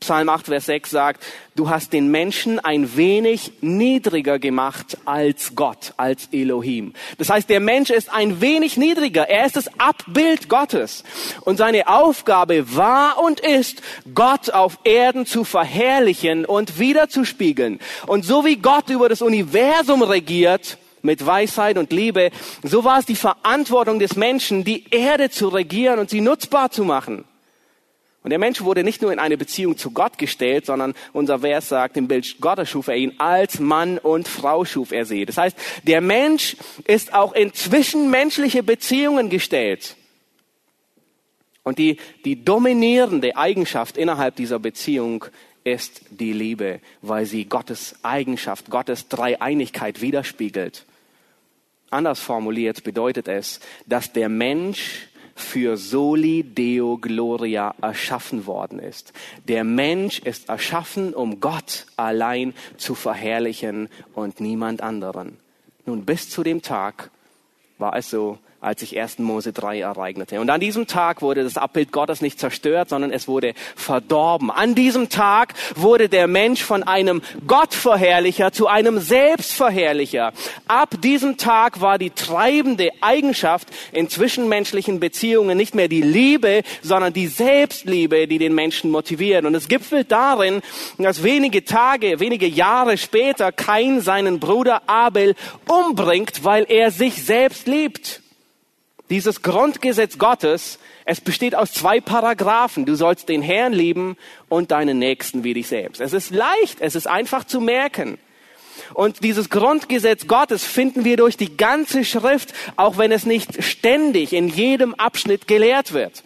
Psalm 0.00 0.28
8, 0.28 0.46
Vers 0.46 0.66
6 0.66 0.90
sagt, 0.90 1.24
du 1.56 1.68
hast 1.68 1.92
den 1.92 2.08
Menschen 2.10 2.60
ein 2.60 2.96
wenig 2.96 3.52
niedriger 3.60 4.38
gemacht 4.38 4.96
als 5.04 5.56
Gott, 5.56 5.92
als 5.96 6.28
Elohim. 6.30 6.92
Das 7.18 7.30
heißt, 7.30 7.50
der 7.50 7.58
Mensch 7.58 7.90
ist 7.90 8.12
ein 8.12 8.40
wenig 8.40 8.76
niedriger. 8.76 9.28
Er 9.28 9.44
ist 9.44 9.56
das 9.56 9.68
Abbild 9.78 10.48
Gottes. 10.48 11.02
Und 11.40 11.56
seine 11.56 11.88
Aufgabe 11.88 12.76
war 12.76 13.20
und 13.20 13.40
ist, 13.40 13.82
Gott 14.14 14.50
auf 14.50 14.78
Erden 14.84 15.26
zu 15.26 15.42
verherrlichen 15.44 16.44
und 16.44 16.78
wiederzuspiegeln. 16.78 17.80
Und 18.06 18.24
so 18.24 18.44
wie 18.44 18.56
Gott 18.56 18.90
über 18.90 19.08
das 19.08 19.20
Universum 19.20 20.02
regiert, 20.02 20.78
mit 21.02 21.24
Weisheit 21.24 21.78
und 21.78 21.92
Liebe, 21.92 22.30
so 22.62 22.84
war 22.84 22.98
es 22.98 23.06
die 23.06 23.16
Verantwortung 23.16 23.98
des 23.98 24.16
Menschen, 24.16 24.64
die 24.64 24.84
Erde 24.90 25.30
zu 25.30 25.48
regieren 25.48 25.98
und 25.98 26.10
sie 26.10 26.20
nutzbar 26.20 26.70
zu 26.70 26.84
machen. 26.84 27.24
Und 28.28 28.32
der 28.32 28.38
Mensch 28.38 28.60
wurde 28.60 28.84
nicht 28.84 29.00
nur 29.00 29.10
in 29.10 29.18
eine 29.18 29.38
Beziehung 29.38 29.78
zu 29.78 29.90
Gott 29.90 30.18
gestellt, 30.18 30.66
sondern 30.66 30.92
unser 31.14 31.38
Vers 31.38 31.70
sagt, 31.70 31.96
im 31.96 32.08
Bild 32.08 32.42
Gottes 32.42 32.68
schuf 32.68 32.88
er 32.88 32.96
ihn, 32.96 33.14
als 33.16 33.58
Mann 33.58 33.96
und 33.96 34.28
Frau 34.28 34.66
schuf 34.66 34.92
er 34.92 35.06
sie. 35.06 35.24
Das 35.24 35.38
heißt, 35.38 35.56
der 35.84 36.02
Mensch 36.02 36.54
ist 36.86 37.14
auch 37.14 37.32
in 37.32 37.54
zwischenmenschliche 37.54 38.62
Beziehungen 38.62 39.30
gestellt. 39.30 39.96
Und 41.62 41.78
die, 41.78 41.96
die 42.26 42.44
dominierende 42.44 43.34
Eigenschaft 43.34 43.96
innerhalb 43.96 44.36
dieser 44.36 44.58
Beziehung 44.58 45.24
ist 45.64 46.02
die 46.10 46.34
Liebe, 46.34 46.80
weil 47.00 47.24
sie 47.24 47.46
Gottes 47.46 47.94
Eigenschaft, 48.02 48.68
Gottes 48.68 49.08
Dreieinigkeit 49.08 50.02
widerspiegelt. 50.02 50.84
Anders 51.88 52.20
formuliert 52.20 52.84
bedeutet 52.84 53.26
es, 53.26 53.60
dass 53.86 54.12
der 54.12 54.28
Mensch 54.28 55.07
für 55.40 55.76
soli 55.76 56.42
deo 56.42 56.98
gloria 56.98 57.74
erschaffen 57.80 58.46
worden 58.46 58.78
ist. 58.78 59.12
Der 59.46 59.64
Mensch 59.64 60.18
ist 60.18 60.48
erschaffen, 60.48 61.14
um 61.14 61.40
Gott 61.40 61.86
allein 61.96 62.54
zu 62.76 62.94
verherrlichen 62.94 63.88
und 64.14 64.40
niemand 64.40 64.82
anderen. 64.82 65.38
Nun, 65.86 66.04
bis 66.04 66.28
zu 66.28 66.42
dem 66.42 66.62
Tag 66.62 67.10
war 67.78 67.96
es 67.96 68.10
so, 68.10 68.38
als 68.60 68.80
sich 68.80 68.98
1. 68.98 69.20
Mose 69.20 69.52
3 69.52 69.80
ereignete. 69.80 70.40
Und 70.40 70.50
an 70.50 70.60
diesem 70.60 70.88
Tag 70.88 71.22
wurde 71.22 71.44
das 71.44 71.56
Abbild 71.56 71.92
Gottes 71.92 72.20
nicht 72.20 72.40
zerstört, 72.40 72.88
sondern 72.88 73.12
es 73.12 73.28
wurde 73.28 73.54
verdorben. 73.76 74.50
An 74.50 74.74
diesem 74.74 75.08
Tag 75.08 75.54
wurde 75.76 76.08
der 76.08 76.26
Mensch 76.26 76.62
von 76.62 76.82
einem 76.82 77.22
Gottverherrlicher 77.46 78.50
zu 78.50 78.66
einem 78.66 78.98
Selbstverherrlicher. 78.98 80.32
Ab 80.66 80.96
diesem 81.00 81.36
Tag 81.36 81.80
war 81.80 81.98
die 81.98 82.10
treibende 82.10 82.90
Eigenschaft 83.00 83.68
in 83.92 84.08
zwischenmenschlichen 84.08 84.98
Beziehungen 84.98 85.56
nicht 85.56 85.76
mehr 85.76 85.88
die 85.88 86.02
Liebe, 86.02 86.62
sondern 86.82 87.12
die 87.12 87.28
Selbstliebe, 87.28 88.26
die 88.26 88.38
den 88.38 88.56
Menschen 88.56 88.90
motiviert. 88.90 89.44
Und 89.44 89.54
es 89.54 89.68
gipfelt 89.68 90.10
darin, 90.10 90.62
dass 90.98 91.22
wenige 91.22 91.64
Tage, 91.64 92.18
wenige 92.18 92.48
Jahre 92.48 92.98
später 92.98 93.52
Kain 93.52 94.00
seinen 94.00 94.40
Bruder 94.40 94.82
Abel 94.88 95.36
umbringt, 95.68 96.42
weil 96.42 96.66
er 96.68 96.90
sich 96.90 97.22
selbst 97.22 97.68
liebt. 97.68 98.20
Dieses 99.10 99.42
Grundgesetz 99.42 100.18
Gottes, 100.18 100.78
es 101.06 101.20
besteht 101.20 101.54
aus 101.54 101.72
zwei 101.72 102.00
Paragraphen. 102.00 102.84
Du 102.84 102.94
sollst 102.94 103.28
den 103.28 103.40
Herrn 103.40 103.72
lieben 103.72 104.16
und 104.48 104.70
deinen 104.70 104.98
Nächsten 104.98 105.44
wie 105.44 105.54
dich 105.54 105.68
selbst. 105.68 106.00
Es 106.00 106.12
ist 106.12 106.30
leicht, 106.30 106.80
es 106.80 106.94
ist 106.94 107.06
einfach 107.06 107.44
zu 107.44 107.60
merken. 107.60 108.18
Und 108.94 109.24
dieses 109.24 109.50
Grundgesetz 109.50 110.26
Gottes 110.26 110.64
finden 110.64 111.04
wir 111.04 111.16
durch 111.16 111.36
die 111.36 111.56
ganze 111.56 112.04
Schrift, 112.04 112.52
auch 112.76 112.98
wenn 112.98 113.12
es 113.12 113.26
nicht 113.26 113.62
ständig 113.62 114.32
in 114.32 114.48
jedem 114.48 114.94
Abschnitt 114.94 115.48
gelehrt 115.48 115.92
wird. 115.92 116.22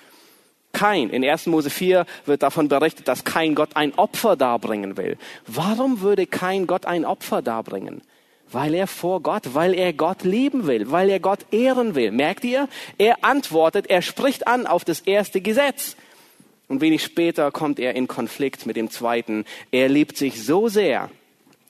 Kein, 0.72 1.10
in 1.10 1.24
1. 1.24 1.46
Mose 1.46 1.70
4 1.70 2.06
wird 2.24 2.42
davon 2.42 2.68
berichtet, 2.68 3.06
dass 3.06 3.24
kein 3.24 3.54
Gott 3.54 3.70
ein 3.76 3.94
Opfer 3.94 4.36
darbringen 4.36 4.96
will. 4.96 5.18
Warum 5.46 6.00
würde 6.00 6.26
kein 6.26 6.66
Gott 6.66 6.86
ein 6.86 7.04
Opfer 7.04 7.42
darbringen? 7.42 8.02
Weil 8.52 8.74
er 8.74 8.86
vor 8.86 9.22
Gott, 9.22 9.54
weil 9.54 9.74
er 9.74 9.92
Gott 9.92 10.24
lieben 10.24 10.66
will, 10.66 10.90
weil 10.90 11.08
er 11.08 11.20
Gott 11.20 11.46
ehren 11.50 11.94
will. 11.94 12.12
Merkt 12.12 12.44
ihr? 12.44 12.68
Er 12.98 13.24
antwortet, 13.24 13.88
er 13.88 14.02
spricht 14.02 14.46
an 14.46 14.66
auf 14.66 14.84
das 14.84 15.00
erste 15.00 15.40
Gesetz. 15.40 15.96
Und 16.68 16.80
wenig 16.80 17.02
später 17.02 17.50
kommt 17.50 17.78
er 17.78 17.94
in 17.94 18.08
Konflikt 18.08 18.66
mit 18.66 18.76
dem 18.76 18.90
zweiten. 18.90 19.44
Er 19.70 19.88
liebt 19.88 20.16
sich 20.16 20.42
so 20.42 20.68
sehr. 20.68 21.10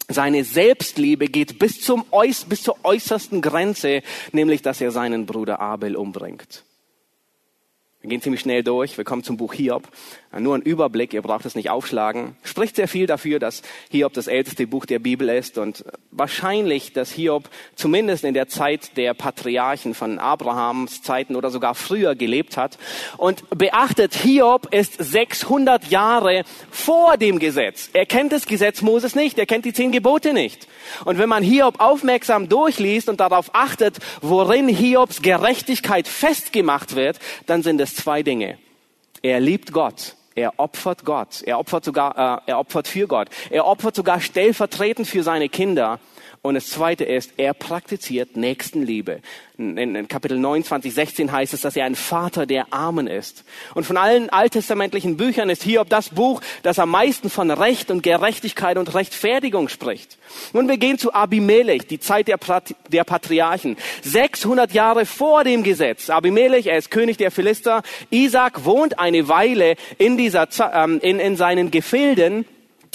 Seine 0.09 0.45
Selbstliebe 0.45 1.27
geht 1.27 1.59
bis, 1.59 1.81
zum, 1.81 2.05
bis 2.49 2.63
zur 2.63 2.77
äußersten 2.85 3.41
Grenze, 3.41 4.03
nämlich 4.33 4.63
dass 4.63 4.81
er 4.81 4.91
seinen 4.91 5.27
Bruder 5.27 5.61
Abel 5.61 5.97
umbringt. 5.97 6.65
Wir 8.01 8.11
gehen 8.11 8.21
ziemlich 8.21 8.41
schnell 8.41 8.65
durch. 8.65 8.97
Wir 8.99 9.05
kommen 9.05 9.23
zum 9.23 9.37
Buch 9.37 9.55
Hiob. 9.55 9.89
Nur 10.39 10.57
ein 10.57 10.63
Überblick, 10.63 11.13
ihr 11.13 11.21
braucht 11.21 11.45
es 11.45 11.55
nicht 11.55 11.69
aufschlagen. 11.69 12.37
Spricht 12.43 12.77
sehr 12.77 12.89
viel 12.89 13.07
dafür, 13.07 13.39
dass 13.39 13.61
Hiob 13.91 14.15
das 14.15 14.29
älteste 14.29 14.67
Buch 14.67 14.87
der 14.87 14.99
Bibel 14.99 15.29
ist 15.29 15.59
und 15.59 15.85
wahrscheinlich, 16.11 16.95
dass 16.95 17.13
Hiob 17.13 17.51
zumindest 17.75 18.25
in 18.25 18.33
der 18.33 18.49
Zeit 18.49 18.97
der 18.97 19.13
Patriarchen 19.13 19.93
von 19.93 20.19
Abrahams 20.19 21.03
Zeiten 21.03 21.37
oder 21.37 21.51
sogar 21.51 21.75
früher 21.75 22.15
gelebt 22.15 22.57
hat. 22.57 22.79
Und 23.19 23.45
beachtet, 23.51 24.15
Hiob 24.15 24.73
ist 24.73 24.95
600 24.99 25.89
Jahre 25.89 26.45
vor 26.71 27.19
dem 27.19 27.39
Gesetz. 27.39 27.91
Er 27.93 28.07
kennt 28.07 28.33
das 28.33 28.47
Gesetz 28.47 28.81
Moses 28.81 29.15
nicht, 29.15 29.39
er 29.39 29.47
kennt 29.47 29.67
die 29.67 29.75
zehn 29.75 29.93
Gebote 29.93 30.33
nicht. 30.33 30.67
Und 31.05 31.19
wenn 31.19 31.29
man 31.29 31.43
Hiob 31.43 31.79
aufmerksam 31.79 32.49
durchliest 32.49 33.11
und 33.11 33.21
darauf 33.21 33.55
achtet, 33.55 33.99
worin 34.23 34.69
Hiobs 34.69 35.21
Gerechtigkeit 35.21 36.09
festgemacht 36.09 36.97
wird, 36.97 37.19
dann 37.45 37.63
sind 37.63 37.83
es 37.83 37.95
zwei 37.95 38.23
Dinge. 38.23 38.57
Er 39.23 39.39
liebt 39.39 39.73
Gott. 39.73 40.17
Er 40.35 40.53
opfert 40.59 41.05
Gott. 41.05 41.43
Er 41.43 41.59
opfert 41.59 41.85
sogar, 41.85 42.41
äh, 42.47 42.51
er 42.51 42.59
opfert 42.59 42.89
für 42.89 43.07
Gott. 43.07 43.29
Er 43.51 43.67
opfert 43.67 43.95
sogar 43.95 44.21
stellvertretend 44.21 45.07
für 45.07 45.23
seine 45.23 45.49
Kinder. 45.49 45.99
Und 46.45 46.55
das 46.55 46.71
zweite 46.71 47.05
ist, 47.05 47.35
er 47.37 47.55
praktiziert 47.55 48.37
Nächstenliebe. 48.37 49.21
In, 49.59 49.77
in 49.77 50.09
Kapitel 50.09 50.37
29, 50.41 50.93
16 50.93 51.31
heißt 51.31 51.55
es, 51.55 51.61
dass 51.61 51.77
er 51.77 51.85
ein 51.85 51.95
Vater 51.95 52.47
der 52.47 52.73
Armen 52.73 53.07
ist. 53.07 53.45
Und 53.77 53.85
von 53.85 53.97
allen 53.97 54.29
alttestamentlichen 54.29 55.17
Büchern 55.17 55.51
ist 55.51 55.63
Hiob 55.63 55.89
das 55.89 56.09
Buch, 56.09 56.41
das 56.65 56.81
am 56.81 56.91
meisten 56.91 57.31
von 57.31 57.49
Recht 57.53 57.93
und 57.93 58.03
Gerechtigkeit 58.03 58.77
und 58.77 58.93
Rechtfertigung 58.93 59.69
spricht. 59.69 60.19
Und 60.53 60.67
wir 60.67 60.79
gehen 60.79 60.99
zu 60.99 61.15
Abimelech, 61.15 61.87
die 61.87 62.01
Zeit 62.01 62.27
der, 62.27 62.41
der 62.89 63.05
Patriarchen. 63.05 63.77
600 64.03 64.73
Jahre 64.73 65.07
vor 65.07 65.45
dem 65.45 65.63
Gesetz. 65.63 66.11
Abimelech, 66.11 66.67
er 66.67 66.77
ist 66.77 66.91
König 66.91 67.19
der 67.19 67.31
Philister. 67.31 67.85
Isaac 68.11 68.65
wohnt 68.65 68.99
eine 68.99 69.29
Weile 69.29 69.77
in 69.97 70.17
dieser, 70.17 70.49
ähm, 70.75 70.99
in, 71.05 71.21
in 71.21 71.37
seinen 71.37 71.71
Gefilden. 71.71 72.47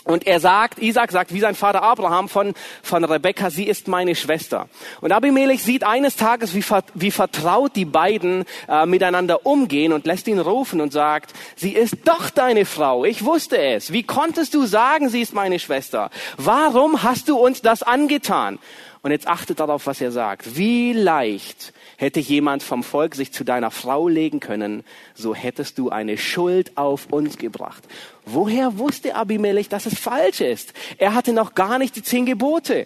Und 0.08 0.26
er 0.26 0.40
sagt, 0.40 0.80
Isaac 0.80 1.12
sagt, 1.12 1.34
wie 1.34 1.42
sein 1.42 1.54
Vater 1.54 1.84
Abraham 1.84 2.30
von, 2.30 2.54
von 2.82 3.04
Rebekka, 3.04 3.50
sie 3.50 3.66
ist 3.66 3.90
meine 3.90 4.16
Schwester. 4.16 4.70
Und 5.02 5.12
Abimelech 5.12 5.62
sieht 5.62 5.84
eines 5.84 6.16
Tages, 6.16 6.56
wie, 6.56 6.64
wie 6.94 7.12
vertraut 7.12 7.76
die 7.76 7.86
beiden 7.86 8.46
äh, 8.70 8.86
miteinander 8.86 9.46
umgehen 9.46 9.92
und 9.92 10.06
lässt 10.06 10.28
ihn 10.30 10.40
rufen 10.40 10.80
und 10.80 10.94
sagt, 10.94 11.34
sie 11.58 11.74
ist 11.74 11.98
doch 12.06 12.30
deine 12.30 12.66
Frau. 12.66 13.04
Ich 13.04 13.26
wusste 13.26 13.58
es. 13.58 13.92
Wie 13.92 14.04
konntest 14.04 14.54
du 14.54 14.66
sagen, 14.66 15.10
sie 15.10 15.22
ist 15.22 15.34
meine 15.34 15.60
Schwester? 15.60 16.10
Warum 16.38 17.04
hast 17.04 17.28
du 17.28 17.38
uns 17.38 17.62
das 17.62 17.84
angetan? 17.84 18.60
Und 19.02 19.12
jetzt 19.12 19.28
achtet 19.28 19.60
darauf, 19.60 19.88
was 19.88 20.00
er 20.00 20.12
sagt. 20.12 20.56
Wie 20.58 20.94
leicht 20.94 21.74
Hätte 22.00 22.20
jemand 22.20 22.62
vom 22.62 22.84
Volk 22.84 23.16
sich 23.16 23.34
zu 23.34 23.44
deiner 23.44 23.72
Frau 23.72 24.08
legen 24.08 24.40
können, 24.40 24.84
so 25.16 25.34
hättest 25.34 25.80
du 25.80 25.90
eine 25.90 26.20
Schuld 26.20 26.78
auf 26.78 27.08
uns 27.12 27.38
gebracht. 27.38 27.84
Woher 28.24 28.78
wusste 28.78 29.16
Abimelech, 29.16 29.68
dass 29.68 29.88
es 29.88 30.00
falsch 30.00 30.42
ist? 30.42 30.74
Er 31.00 31.16
hatte 31.16 31.34
noch 31.34 31.56
gar 31.56 31.80
nicht 31.80 31.96
die 31.96 32.04
zehn 32.04 32.28
Gebote. 32.28 32.86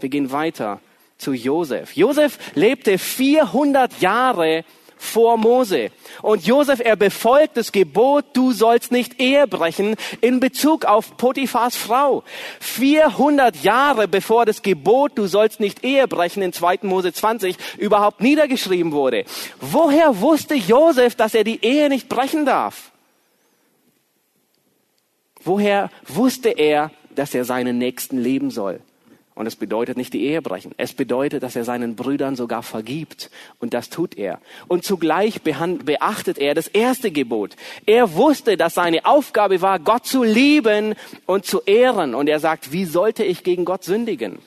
Wir 0.00 0.08
gehen 0.08 0.32
weiter 0.32 0.80
zu 1.16 1.32
Josef. 1.32 1.92
Josef 1.92 2.38
lebte 2.56 2.98
400 2.98 4.00
Jahre 4.00 4.64
vor 4.96 5.36
Mose. 5.36 5.90
Und 6.22 6.46
Josef, 6.46 6.80
er 6.80 6.96
befolgt 6.96 7.56
das 7.56 7.72
Gebot, 7.72 8.24
du 8.32 8.52
sollst 8.52 8.92
nicht 8.92 9.20
Ehe 9.20 9.46
brechen 9.46 9.96
in 10.20 10.40
Bezug 10.40 10.84
auf 10.84 11.16
Potiphars 11.16 11.76
Frau. 11.76 12.24
400 12.60 13.62
Jahre 13.62 14.08
bevor 14.08 14.46
das 14.46 14.62
Gebot, 14.62 15.12
du 15.16 15.26
sollst 15.26 15.60
nicht 15.60 15.84
Ehe 15.84 16.08
brechen 16.08 16.42
in 16.42 16.52
2. 16.52 16.80
Mose 16.82 17.12
20 17.12 17.56
überhaupt 17.78 18.20
niedergeschrieben 18.20 18.92
wurde. 18.92 19.24
Woher 19.60 20.20
wusste 20.20 20.54
Josef, 20.54 21.14
dass 21.14 21.34
er 21.34 21.44
die 21.44 21.64
Ehe 21.64 21.88
nicht 21.88 22.08
brechen 22.08 22.46
darf? 22.46 22.92
Woher 25.44 25.90
wusste 26.06 26.48
er, 26.48 26.90
dass 27.14 27.34
er 27.34 27.44
seinen 27.44 27.78
Nächsten 27.78 28.18
leben 28.18 28.50
soll? 28.50 28.80
Und 29.34 29.46
es 29.46 29.56
bedeutet 29.56 29.96
nicht 29.96 30.12
die 30.12 30.26
Ehe 30.26 30.40
brechen. 30.42 30.72
Es 30.76 30.92
bedeutet, 30.92 31.42
dass 31.42 31.56
er 31.56 31.64
seinen 31.64 31.96
Brüdern 31.96 32.36
sogar 32.36 32.62
vergibt. 32.62 33.30
Und 33.58 33.74
das 33.74 33.90
tut 33.90 34.16
er. 34.16 34.40
Und 34.68 34.84
zugleich 34.84 35.42
beachtet 35.42 36.38
er 36.38 36.54
das 36.54 36.68
erste 36.68 37.10
Gebot. 37.10 37.56
Er 37.84 38.14
wusste, 38.14 38.56
dass 38.56 38.74
seine 38.74 39.04
Aufgabe 39.06 39.60
war, 39.60 39.80
Gott 39.80 40.06
zu 40.06 40.22
lieben 40.22 40.94
und 41.26 41.46
zu 41.46 41.62
ehren. 41.62 42.14
Und 42.14 42.28
er 42.28 42.38
sagt, 42.38 42.70
wie 42.70 42.84
sollte 42.84 43.24
ich 43.24 43.42
gegen 43.42 43.64
Gott 43.64 43.82
sündigen? 43.82 44.38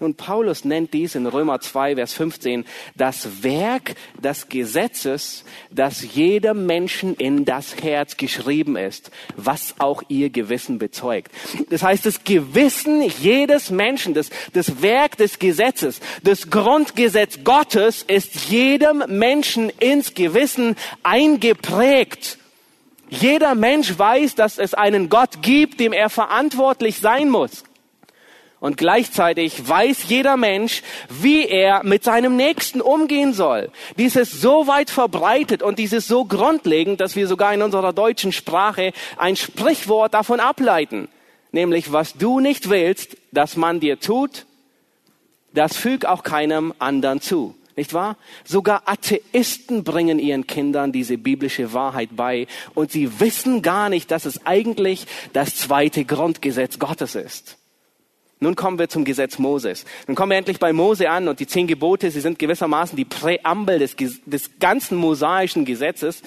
Nun, 0.00 0.16
Paulus 0.16 0.64
nennt 0.64 0.92
dies 0.92 1.14
in 1.14 1.24
Römer 1.24 1.60
2, 1.60 1.94
Vers 1.94 2.14
15 2.14 2.64
das 2.96 3.44
Werk 3.44 3.94
des 4.20 4.48
Gesetzes, 4.48 5.44
das 5.70 6.14
jedem 6.16 6.66
Menschen 6.66 7.14
in 7.14 7.44
das 7.44 7.76
Herz 7.80 8.16
geschrieben 8.16 8.76
ist, 8.76 9.12
was 9.36 9.76
auch 9.78 10.02
ihr 10.08 10.30
Gewissen 10.30 10.78
bezeugt. 10.78 11.30
Das 11.70 11.84
heißt, 11.84 12.04
das 12.06 12.24
Gewissen 12.24 13.02
jedes 13.20 13.70
Menschen, 13.70 14.14
das, 14.14 14.30
das 14.52 14.82
Werk 14.82 15.16
des 15.16 15.38
Gesetzes, 15.38 16.00
das 16.24 16.50
Grundgesetz 16.50 17.44
Gottes 17.44 18.02
ist 18.02 18.50
jedem 18.50 19.04
Menschen 19.06 19.70
ins 19.78 20.14
Gewissen 20.14 20.74
eingeprägt. 21.04 22.38
Jeder 23.10 23.54
Mensch 23.54 23.96
weiß, 23.96 24.34
dass 24.34 24.58
es 24.58 24.74
einen 24.74 25.08
Gott 25.08 25.40
gibt, 25.40 25.78
dem 25.78 25.92
er 25.92 26.10
verantwortlich 26.10 26.98
sein 26.98 27.30
muss. 27.30 27.62
Und 28.64 28.78
gleichzeitig 28.78 29.68
weiß 29.68 30.04
jeder 30.08 30.38
Mensch, 30.38 30.82
wie 31.10 31.46
er 31.46 31.84
mit 31.84 32.02
seinem 32.02 32.34
Nächsten 32.34 32.80
umgehen 32.80 33.34
soll. 33.34 33.70
Dies 33.98 34.16
ist 34.16 34.40
so 34.40 34.66
weit 34.66 34.88
verbreitet 34.88 35.62
und 35.62 35.78
dies 35.78 35.92
ist 35.92 36.08
so 36.08 36.24
grundlegend, 36.24 36.98
dass 36.98 37.14
wir 37.14 37.28
sogar 37.28 37.52
in 37.52 37.60
unserer 37.60 37.92
deutschen 37.92 38.32
Sprache 38.32 38.94
ein 39.18 39.36
Sprichwort 39.36 40.14
davon 40.14 40.40
ableiten. 40.40 41.08
Nämlich, 41.52 41.92
was 41.92 42.14
du 42.14 42.40
nicht 42.40 42.70
willst, 42.70 43.18
dass 43.32 43.58
man 43.58 43.80
dir 43.80 44.00
tut, 44.00 44.46
das 45.52 45.76
füg 45.76 46.06
auch 46.06 46.22
keinem 46.22 46.72
anderen 46.78 47.20
zu. 47.20 47.54
Nicht 47.76 47.92
wahr? 47.92 48.16
Sogar 48.44 48.84
Atheisten 48.86 49.84
bringen 49.84 50.18
ihren 50.18 50.46
Kindern 50.46 50.90
diese 50.90 51.18
biblische 51.18 51.74
Wahrheit 51.74 52.16
bei 52.16 52.46
und 52.72 52.90
sie 52.90 53.20
wissen 53.20 53.60
gar 53.60 53.90
nicht, 53.90 54.10
dass 54.10 54.24
es 54.24 54.46
eigentlich 54.46 55.06
das 55.34 55.54
zweite 55.54 56.06
Grundgesetz 56.06 56.78
Gottes 56.78 57.14
ist. 57.14 57.58
Nun 58.44 58.56
kommen 58.56 58.78
wir 58.78 58.90
zum 58.90 59.06
Gesetz 59.06 59.38
Moses. 59.38 59.86
Nun 60.06 60.16
kommen 60.16 60.28
wir 60.28 60.36
endlich 60.36 60.58
bei 60.58 60.74
Mose 60.74 61.08
an 61.08 61.28
und 61.28 61.40
die 61.40 61.46
zehn 61.46 61.66
Gebote, 61.66 62.10
sie 62.10 62.20
sind 62.20 62.38
gewissermaßen 62.38 62.94
die 62.94 63.06
Präambel 63.06 63.78
des, 63.78 63.96
des 63.96 64.50
ganzen 64.60 64.98
mosaischen 64.98 65.64
Gesetzes. 65.64 66.20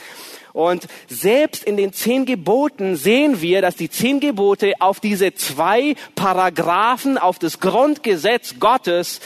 Und 0.51 0.88
selbst 1.08 1.63
in 1.63 1.77
den 1.77 1.93
zehn 1.93 2.25
Geboten 2.25 2.95
sehen 2.95 3.39
wir, 3.39 3.62
dass 3.62 3.75
die 3.75 3.91
zehn 3.91 4.19
Gebote 4.19 4.73
auf 4.80 4.99
diese 4.99 5.36
zwei 5.36 5.93
Paragraphen, 6.15 7.19
auf 7.19 7.38
das 7.38 7.60
Grundgesetz 7.60 8.56
Gottes 8.60 9.21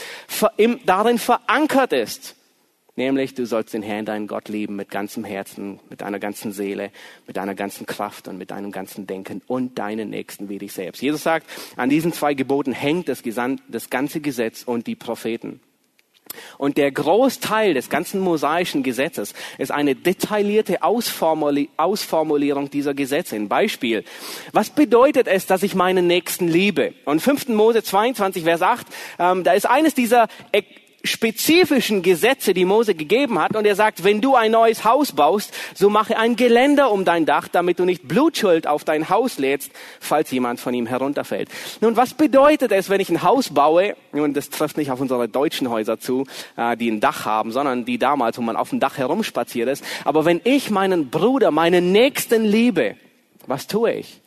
darin 0.84 1.18
verankert 1.18 1.94
ist. 1.94 2.34
Nämlich, 2.94 3.32
du 3.32 3.46
sollst 3.46 3.72
den 3.72 3.82
Herrn, 3.82 4.04
deinen 4.04 4.26
Gott 4.26 4.48
lieben 4.48 4.76
mit 4.76 4.90
ganzem 4.90 5.24
Herzen, 5.24 5.80
mit 5.88 6.02
deiner 6.02 6.18
ganzen 6.18 6.52
Seele, 6.52 6.90
mit 7.26 7.38
deiner 7.38 7.54
ganzen 7.54 7.86
Kraft 7.86 8.28
und 8.28 8.36
mit 8.36 8.50
deinem 8.50 8.70
ganzen 8.70 9.06
Denken 9.06 9.40
und 9.46 9.78
deinen 9.78 10.10
Nächsten 10.10 10.50
wie 10.50 10.58
dich 10.58 10.74
selbst. 10.74 11.00
Jesus 11.00 11.22
sagt, 11.22 11.46
an 11.76 11.88
diesen 11.88 12.12
zwei 12.12 12.34
Geboten 12.34 12.72
hängt 12.72 13.08
das, 13.08 13.22
das 13.68 13.88
ganze 13.88 14.20
Gesetz 14.20 14.62
und 14.64 14.86
die 14.86 14.94
Propheten. 14.94 15.60
Und 16.58 16.76
der 16.76 16.90
Großteil 16.90 17.74
des 17.74 17.88
ganzen 17.88 18.20
mosaischen 18.20 18.82
Gesetzes 18.82 19.34
ist 19.58 19.70
eine 19.70 19.94
detaillierte 19.94 20.82
Ausformulierung 20.82 22.70
dieser 22.70 22.94
Gesetze. 22.94 23.36
Ein 23.36 23.48
Beispiel. 23.48 24.04
Was 24.52 24.70
bedeutet 24.70 25.28
es, 25.28 25.46
dass 25.46 25.62
ich 25.62 25.74
meinen 25.74 26.06
Nächsten 26.06 26.48
liebe? 26.48 26.94
Und 27.04 27.20
5. 27.20 27.48
Mose 27.48 27.82
22, 27.82 28.44
Vers 28.44 28.62
8, 28.62 28.86
ähm, 29.18 29.44
da 29.44 29.52
ist 29.52 29.66
eines 29.66 29.94
dieser 29.94 30.28
spezifischen 31.04 32.02
Gesetze, 32.02 32.54
die 32.54 32.64
Mose 32.64 32.94
gegeben 32.94 33.38
hat. 33.38 33.56
Und 33.56 33.66
er 33.66 33.74
sagt, 33.74 34.04
wenn 34.04 34.20
du 34.20 34.34
ein 34.34 34.52
neues 34.52 34.84
Haus 34.84 35.12
baust, 35.12 35.52
so 35.74 35.90
mache 35.90 36.16
ein 36.16 36.36
Geländer 36.36 36.90
um 36.90 37.04
dein 37.04 37.26
Dach, 37.26 37.48
damit 37.48 37.78
du 37.78 37.84
nicht 37.84 38.06
Blutschuld 38.06 38.66
auf 38.66 38.84
dein 38.84 39.08
Haus 39.08 39.38
lädst, 39.38 39.72
falls 40.00 40.30
jemand 40.30 40.60
von 40.60 40.74
ihm 40.74 40.86
herunterfällt. 40.86 41.48
Nun, 41.80 41.96
was 41.96 42.14
bedeutet 42.14 42.72
es, 42.72 42.88
wenn 42.88 43.00
ich 43.00 43.10
ein 43.10 43.22
Haus 43.22 43.50
baue? 43.50 43.96
Nun, 44.12 44.32
das 44.32 44.50
trifft 44.50 44.76
nicht 44.76 44.90
auf 44.90 45.00
unsere 45.00 45.28
deutschen 45.28 45.68
Häuser 45.70 45.98
zu, 45.98 46.24
äh, 46.56 46.76
die 46.76 46.90
ein 46.90 47.00
Dach 47.00 47.24
haben, 47.24 47.52
sondern 47.52 47.84
die 47.84 47.98
damals, 47.98 48.38
wo 48.38 48.42
man 48.42 48.56
auf 48.56 48.70
dem 48.70 48.80
Dach 48.80 48.98
herumspaziert 48.98 49.68
ist. 49.68 49.84
Aber 50.04 50.24
wenn 50.24 50.40
ich 50.44 50.70
meinen 50.70 51.10
Bruder, 51.10 51.50
meinen 51.50 51.92
Nächsten 51.92 52.44
liebe, 52.44 52.96
was 53.46 53.66
tue 53.66 53.92
ich? 53.92 54.21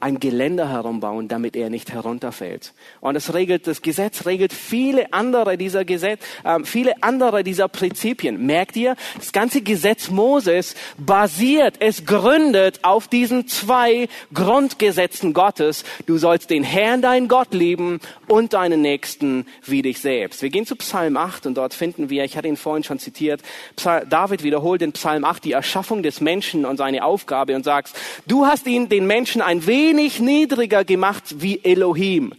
Ein 0.00 0.18
Geländer 0.20 0.68
herumbauen, 0.68 1.28
damit 1.28 1.56
er 1.56 1.70
nicht 1.70 1.92
herunterfällt. 1.92 2.72
Und 3.00 3.16
es 3.16 3.32
regelt, 3.34 3.66
das 3.66 3.82
Gesetz 3.82 4.26
regelt 4.26 4.52
viele 4.52 5.12
andere 5.12 5.58
dieser 5.58 5.84
Gesetz, 5.84 6.20
äh, 6.44 6.58
viele 6.64 7.02
andere 7.02 7.44
dieser 7.44 7.68
Prinzipien. 7.68 8.44
Merkt 8.46 8.76
ihr? 8.76 8.96
Das 9.16 9.32
ganze 9.32 9.60
Gesetz 9.60 10.10
Moses 10.10 10.74
basiert, 10.98 11.76
es 11.80 12.04
gründet 12.06 12.80
auf 12.82 13.08
diesen 13.08 13.46
zwei 13.46 14.08
Grundgesetzen 14.32 15.32
Gottes. 15.32 15.84
Du 16.06 16.18
sollst 16.18 16.50
den 16.50 16.64
Herrn, 16.64 17.02
dein 17.02 17.28
Gott 17.28 17.52
lieben 17.52 18.00
und 18.26 18.54
deinen 18.54 18.80
Nächsten 18.80 19.46
wie 19.66 19.82
dich 19.82 20.00
selbst. 20.00 20.42
Wir 20.42 20.50
gehen 20.50 20.66
zu 20.66 20.76
Psalm 20.76 21.16
8 21.16 21.46
und 21.46 21.56
dort 21.56 21.74
finden 21.74 22.10
wir, 22.10 22.24
ich 22.24 22.36
hatte 22.36 22.48
ihn 22.48 22.56
vorhin 22.56 22.84
schon 22.84 22.98
zitiert, 22.98 23.42
David 23.76 24.42
wiederholt 24.42 24.82
in 24.82 24.92
Psalm 24.92 25.24
8 25.24 25.44
die 25.44 25.52
Erschaffung 25.52 26.02
des 26.02 26.20
Menschen 26.20 26.64
und 26.64 26.76
seine 26.76 27.04
Aufgabe 27.04 27.54
und 27.54 27.64
sagt, 27.64 27.92
du 28.26 28.46
hast 28.46 28.66
ihn, 28.66 28.88
den 28.88 29.06
Menschen 29.06 29.42
ein 29.42 29.66
wenig 29.66 29.89
wenig 29.90 30.20
niedriger 30.20 30.84
gemacht 30.84 31.42
wie 31.42 31.64
Elohim. 31.64 32.32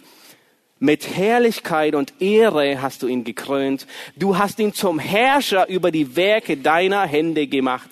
Mit 0.80 1.18
Herrlichkeit 1.18 1.96
und 1.96 2.14
Ehre 2.22 2.82
hast 2.82 3.04
du 3.04 3.08
ihn 3.08 3.26
gekrönt. 3.26 3.88
Du 4.16 4.38
hast 4.38 4.58
ihn 4.60 4.74
zum 4.74 5.00
Herrscher 5.00 5.68
über 5.68 5.92
die 5.92 6.16
Werke 6.16 6.56
deiner 6.56 7.06
Hände 7.06 7.48
gemacht. 7.48 7.90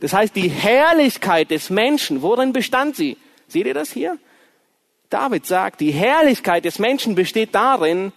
Das 0.00 0.12
heißt, 0.12 0.36
die 0.36 0.48
Herrlichkeit 0.48 1.50
des 1.50 1.70
Menschen, 1.70 2.22
worin 2.22 2.52
bestand 2.52 2.94
sie? 2.94 3.16
Seht 3.48 3.66
ihr 3.66 3.74
das 3.74 3.90
hier? 3.90 4.16
David 5.10 5.44
sagt, 5.44 5.80
die 5.80 5.90
Herrlichkeit 5.90 6.64
des 6.64 6.78
Menschen 6.78 7.16
besteht 7.16 7.52
darin, 7.52 8.12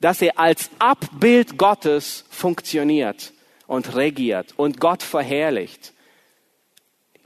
dass 0.00 0.22
er 0.22 0.38
als 0.38 0.70
Abbild 0.78 1.58
Gottes 1.58 2.24
funktioniert 2.30 3.34
und 3.66 3.94
regiert 3.94 4.54
und 4.56 4.80
Gott 4.80 5.02
verherrlicht. 5.02 5.92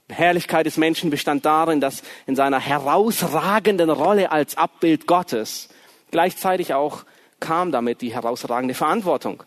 Herrlichkeit 0.09 0.67
des 0.67 0.77
Menschen 0.77 1.11
bestand 1.11 1.45
darin, 1.45 1.81
dass 1.81 2.03
in 2.27 2.37
seiner 2.37 2.61
herausragenden 2.61 3.91
Rolle 3.91 4.31
als 4.31 4.57
Abbild 4.57 5.07
Gottes 5.07 5.69
gleichzeitig 6.11 6.75
auch 6.75 7.05
kam 7.41 7.73
damit 7.73 8.01
die 8.01 8.15
herausragende 8.15 8.75
Verantwortung. 8.75 9.43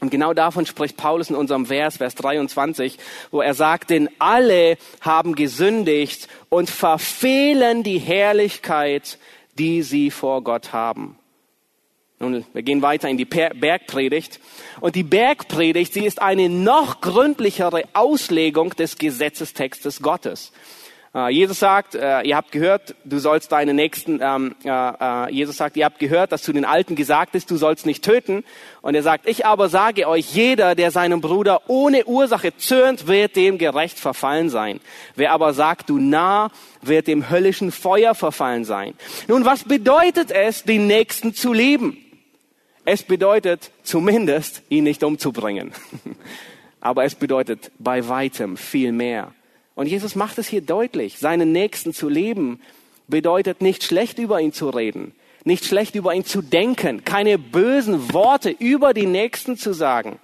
Und 0.00 0.10
genau 0.10 0.34
davon 0.34 0.66
spricht 0.66 0.96
Paulus 0.96 1.30
in 1.30 1.36
unserem 1.36 1.66
Vers, 1.66 1.98
Vers 1.98 2.16
23, 2.16 2.98
wo 3.30 3.40
er 3.40 3.54
sagt, 3.54 3.90
denn 3.90 4.08
alle 4.18 4.76
haben 5.00 5.36
gesündigt 5.36 6.26
und 6.48 6.68
verfehlen 6.68 7.84
die 7.84 7.98
Herrlichkeit, 7.98 9.18
die 9.58 9.82
sie 9.82 10.10
vor 10.10 10.42
Gott 10.42 10.72
haben. 10.72 11.16
Nun, 12.22 12.44
wir 12.52 12.62
gehen 12.62 12.82
weiter 12.82 13.08
in 13.08 13.16
die 13.16 13.24
Bergpredigt. 13.24 14.38
Und 14.80 14.94
die 14.94 15.02
Bergpredigt, 15.02 15.92
sie 15.92 16.06
ist 16.06 16.22
eine 16.22 16.48
noch 16.48 17.00
gründlichere 17.00 17.82
Auslegung 17.94 18.70
des 18.76 18.96
Gesetzestextes 18.96 20.00
Gottes. 20.02 20.52
Uh, 21.14 21.26
Jesus 21.26 21.58
sagt, 21.58 21.96
uh, 21.96 22.20
ihr 22.22 22.36
habt 22.36 22.52
gehört, 22.52 22.94
du 23.04 23.18
sollst 23.18 23.50
deine 23.50 23.74
Nächsten, 23.74 24.20
ähm, 24.22 24.54
uh, 24.64 25.26
Jesus 25.30 25.56
sagt, 25.56 25.76
ihr 25.76 25.84
habt 25.84 25.98
gehört, 25.98 26.30
dass 26.30 26.42
zu 26.42 26.52
den 26.52 26.64
Alten 26.64 26.94
gesagt 26.94 27.34
ist, 27.34 27.50
du 27.50 27.56
sollst 27.56 27.86
nicht 27.86 28.04
töten. 28.04 28.44
Und 28.82 28.94
er 28.94 29.02
sagt, 29.02 29.28
ich 29.28 29.44
aber 29.44 29.68
sage 29.68 30.08
euch, 30.08 30.32
jeder, 30.32 30.76
der 30.76 30.92
seinem 30.92 31.20
Bruder 31.20 31.62
ohne 31.66 32.06
Ursache 32.06 32.56
zürnt, 32.56 33.08
wird 33.08 33.34
dem 33.34 33.58
gerecht 33.58 33.98
verfallen 33.98 34.48
sein. 34.48 34.78
Wer 35.16 35.32
aber 35.32 35.54
sagt, 35.54 35.90
du 35.90 35.98
nah, 35.98 36.52
wird 36.82 37.08
dem 37.08 37.28
höllischen 37.30 37.72
Feuer 37.72 38.14
verfallen 38.14 38.64
sein. 38.64 38.94
Nun, 39.26 39.44
was 39.44 39.64
bedeutet 39.64 40.30
es, 40.30 40.62
den 40.62 40.86
Nächsten 40.86 41.34
zu 41.34 41.52
lieben? 41.52 41.98
Es 42.84 43.02
bedeutet 43.02 43.70
zumindest, 43.84 44.62
ihn 44.68 44.84
nicht 44.84 45.04
umzubringen. 45.04 45.72
Aber 46.80 47.04
es 47.04 47.14
bedeutet 47.14 47.70
bei 47.78 48.08
weitem 48.08 48.56
viel 48.56 48.90
mehr. 48.90 49.32
Und 49.74 49.86
Jesus 49.86 50.16
macht 50.16 50.38
es 50.38 50.48
hier 50.48 50.62
deutlich. 50.62 51.18
Seinen 51.18 51.52
Nächsten 51.52 51.94
zu 51.94 52.08
leben 52.08 52.60
bedeutet 53.06 53.62
nicht 53.62 53.84
schlecht 53.84 54.18
über 54.18 54.40
ihn 54.40 54.52
zu 54.52 54.68
reden, 54.70 55.14
nicht 55.44 55.64
schlecht 55.64 55.94
über 55.94 56.14
ihn 56.14 56.24
zu 56.24 56.42
denken, 56.42 57.04
keine 57.04 57.38
bösen 57.38 58.12
Worte 58.12 58.50
über 58.50 58.94
die 58.94 59.06
Nächsten 59.06 59.56
zu 59.56 59.72
sagen. 59.72 60.18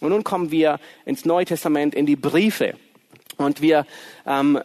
Und 0.00 0.10
nun 0.10 0.24
kommen 0.24 0.50
wir 0.50 0.80
ins 1.04 1.24
Neue 1.24 1.44
Testament, 1.44 1.94
in 1.94 2.06
die 2.06 2.16
Briefe. 2.16 2.74
Und 3.36 3.60
wir 3.60 3.86
ähm, 4.26 4.60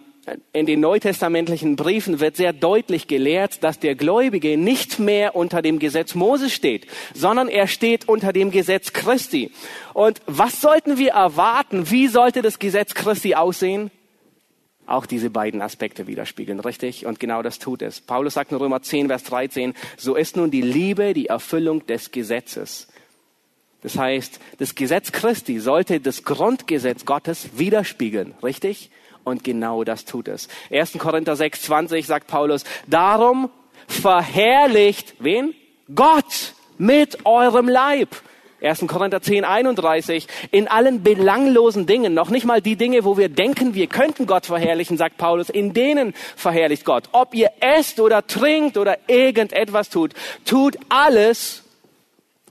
in 0.53 0.65
den 0.65 0.79
neutestamentlichen 0.79 1.75
Briefen 1.75 2.19
wird 2.19 2.35
sehr 2.35 2.51
deutlich 2.51 3.07
gelehrt, 3.07 3.63
dass 3.63 3.79
der 3.79 3.95
Gläubige 3.95 4.57
nicht 4.57 4.97
mehr 4.97 5.35
unter 5.35 5.61
dem 5.61 5.77
Gesetz 5.77 6.15
Moses 6.15 6.51
steht, 6.51 6.88
sondern 7.13 7.47
er 7.47 7.67
steht 7.67 8.09
unter 8.09 8.33
dem 8.33 8.49
Gesetz 8.49 8.91
Christi. 8.91 9.51
Und 9.93 10.21
was 10.25 10.61
sollten 10.61 10.97
wir 10.97 11.11
erwarten? 11.11 11.91
Wie 11.91 12.07
sollte 12.07 12.41
das 12.41 12.57
Gesetz 12.57 12.95
Christi 12.95 13.35
aussehen? 13.35 13.91
Auch 14.88 15.05
diese 15.05 15.29
beiden 15.29 15.61
Aspekte 15.61 16.07
widerspiegeln, 16.07 16.59
richtig? 16.59 17.05
Und 17.05 17.19
genau 17.19 17.41
das 17.41 17.59
tut 17.59 17.81
es. 17.81 18.01
Paulus 18.01 18.35
sagt 18.35 18.51
in 18.51 18.57
Römer 18.57 18.81
10, 18.81 19.07
Vers 19.07 19.23
13, 19.23 19.73
so 19.97 20.15
ist 20.15 20.38
nun 20.38 20.51
die 20.51 20.61
Liebe 20.61 21.13
die 21.13 21.27
Erfüllung 21.27 21.85
des 21.88 22.11
Gesetzes. 22.11 22.88
Das 23.81 23.97
heißt, 23.97 24.39
das 24.57 24.73
Gesetz 24.73 25.11
Christi 25.11 25.59
sollte 25.59 25.99
das 25.99 26.23
Grundgesetz 26.23 27.05
Gottes 27.05 27.49
widerspiegeln, 27.57 28.33
richtig? 28.41 28.89
Und 29.25 29.43
genau 29.43 29.83
das 29.83 30.05
tut 30.05 30.29
es. 30.29 30.47
1. 30.71 30.93
Korinther 30.99 31.35
6, 31.35 31.63
20 31.63 32.05
sagt 32.05 32.27
Paulus, 32.27 32.63
darum 32.88 33.49
verherrlicht 33.88 35.15
wen? 35.19 35.53
Gott 35.93 36.53
mit 36.77 37.25
eurem 37.25 37.67
Leib. 37.67 38.09
1. 38.61 38.85
Korinther 38.88 39.21
10, 39.21 39.43
31, 39.43 40.27
in 40.51 40.67
allen 40.67 41.03
belanglosen 41.03 41.85
Dingen, 41.85 42.13
noch 42.13 42.29
nicht 42.29 42.45
mal 42.45 42.61
die 42.61 42.77
Dinge, 42.77 43.03
wo 43.03 43.17
wir 43.17 43.29
denken, 43.29 43.75
wir 43.75 43.88
könnten 43.88 44.27
Gott 44.27 44.45
verherrlichen, 44.45 44.97
sagt 44.97 45.17
Paulus, 45.17 45.49
in 45.49 45.73
denen 45.73 46.13
verherrlicht 46.35 46.85
Gott. 46.85 47.09
Ob 47.11 47.35
ihr 47.35 47.51
esst 47.59 47.99
oder 47.99 48.25
trinkt 48.25 48.77
oder 48.77 48.97
irgendetwas 49.07 49.89
tut, 49.89 50.13
tut 50.45 50.77
alles 50.89 51.63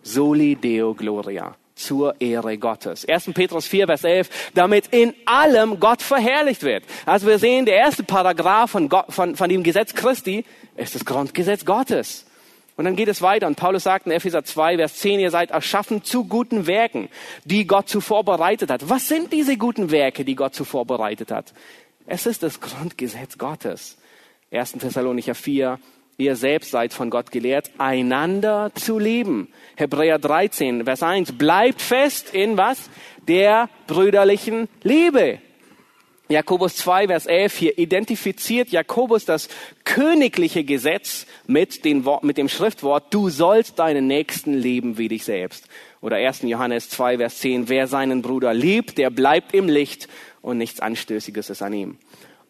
soli 0.02 0.56
Deo 0.56 0.94
Gloria 0.94 1.56
zur 1.74 2.20
Ehre 2.20 2.56
Gottes. 2.58 3.06
1. 3.08 3.32
Petrus 3.34 3.66
4, 3.66 3.87
Vers 3.87 4.04
11, 4.04 4.30
damit 4.54 4.88
in 4.88 5.14
allem 5.26 5.80
Gott 5.80 6.02
verherrlicht 6.02 6.62
wird. 6.62 6.84
Also 7.06 7.26
wir 7.26 7.38
sehen, 7.38 7.66
der 7.66 7.76
erste 7.76 8.04
Paragraph 8.04 8.70
von, 8.70 8.88
Gott, 8.88 9.06
von, 9.08 9.37
von 9.37 9.48
dem 9.48 9.62
Gesetz 9.62 9.94
Christi 9.94 10.44
ist 10.76 10.94
das 10.94 11.04
Grundgesetz 11.04 11.64
Gottes. 11.64 12.26
Und 12.76 12.87
dann 12.87 12.96
geht 12.96 13.08
es 13.08 13.22
weiter. 13.22 13.46
Und 13.46 13.56
Paulus 13.56 13.84
sagt 13.84 14.06
in 14.06 14.12
Epheser 14.12 14.44
2, 14.44 14.76
Vers 14.76 14.96
10, 14.96 15.20
ihr 15.20 15.30
seid 15.30 15.50
erschaffen 15.50 16.02
zu 16.02 16.24
guten 16.24 16.66
Werken, 16.66 17.08
die 17.44 17.66
Gott 17.66 17.88
zuvor 17.88 18.24
bereitet 18.24 18.70
hat. 18.70 18.88
Was 18.88 19.08
sind 19.08 19.32
diese 19.32 19.56
guten 19.56 19.90
Werke, 19.90 20.24
die 20.24 20.34
Gott 20.34 20.54
zuvor 20.54 20.84
bereitet 20.84 21.30
hat? 21.30 21.52
Es 22.06 22.26
ist 22.26 22.42
das 22.42 22.60
Grundgesetz 22.60 23.38
Gottes. 23.38 23.96
1. 24.50 24.72
Thessalonicher 24.72 25.34
4, 25.34 25.78
ihr 26.16 26.37
selbst 26.37 26.70
seid 26.70 26.92
von 26.92 27.11
Gott 27.11 27.31
gelehrt, 27.31 27.70
einander 27.79 28.70
zu 28.74 28.98
lieben. 28.98 29.48
Hebräer 29.77 30.18
13, 30.18 30.85
Vers 30.85 31.03
1, 31.03 31.33
bleibt 31.33 31.83
fest 31.83 32.35
in 32.35 32.57
was? 32.57 32.90
Der 33.27 33.68
brüderlichen 33.87 34.68
Liebe. 34.83 35.40
Jakobus 36.29 36.77
2, 36.77 37.09
Vers 37.09 37.27
11, 37.27 37.55
hier 37.55 37.79
identifiziert 37.79 38.70
Jakobus 38.70 39.27
das 39.27 39.48
königliche 39.85 40.64
Gesetz 40.64 41.27
mit, 41.46 41.85
den, 41.85 42.03
mit 42.22 42.38
dem 42.38 42.48
Schriftwort, 42.48 43.12
du 43.12 43.29
sollst 43.29 43.79
deinen 43.79 44.07
Nächsten 44.07 44.55
lieben 44.55 44.96
wie 44.96 45.09
dich 45.09 45.24
selbst. 45.24 45.68
Oder 46.00 46.16
1. 46.16 46.42
Johannes 46.42 46.88
2, 46.88 47.18
Vers 47.18 47.40
10, 47.40 47.68
wer 47.68 47.88
seinen 47.88 48.22
Bruder 48.22 48.55
liebt, 48.55 48.96
der 48.96 49.11
bleibt 49.11 49.53
im 49.53 49.68
Licht 49.68 50.09
und 50.40 50.57
nichts 50.57 50.81
Anstößiges 50.81 51.50
ist 51.50 51.61
an 51.61 51.74
ihm. 51.74 51.98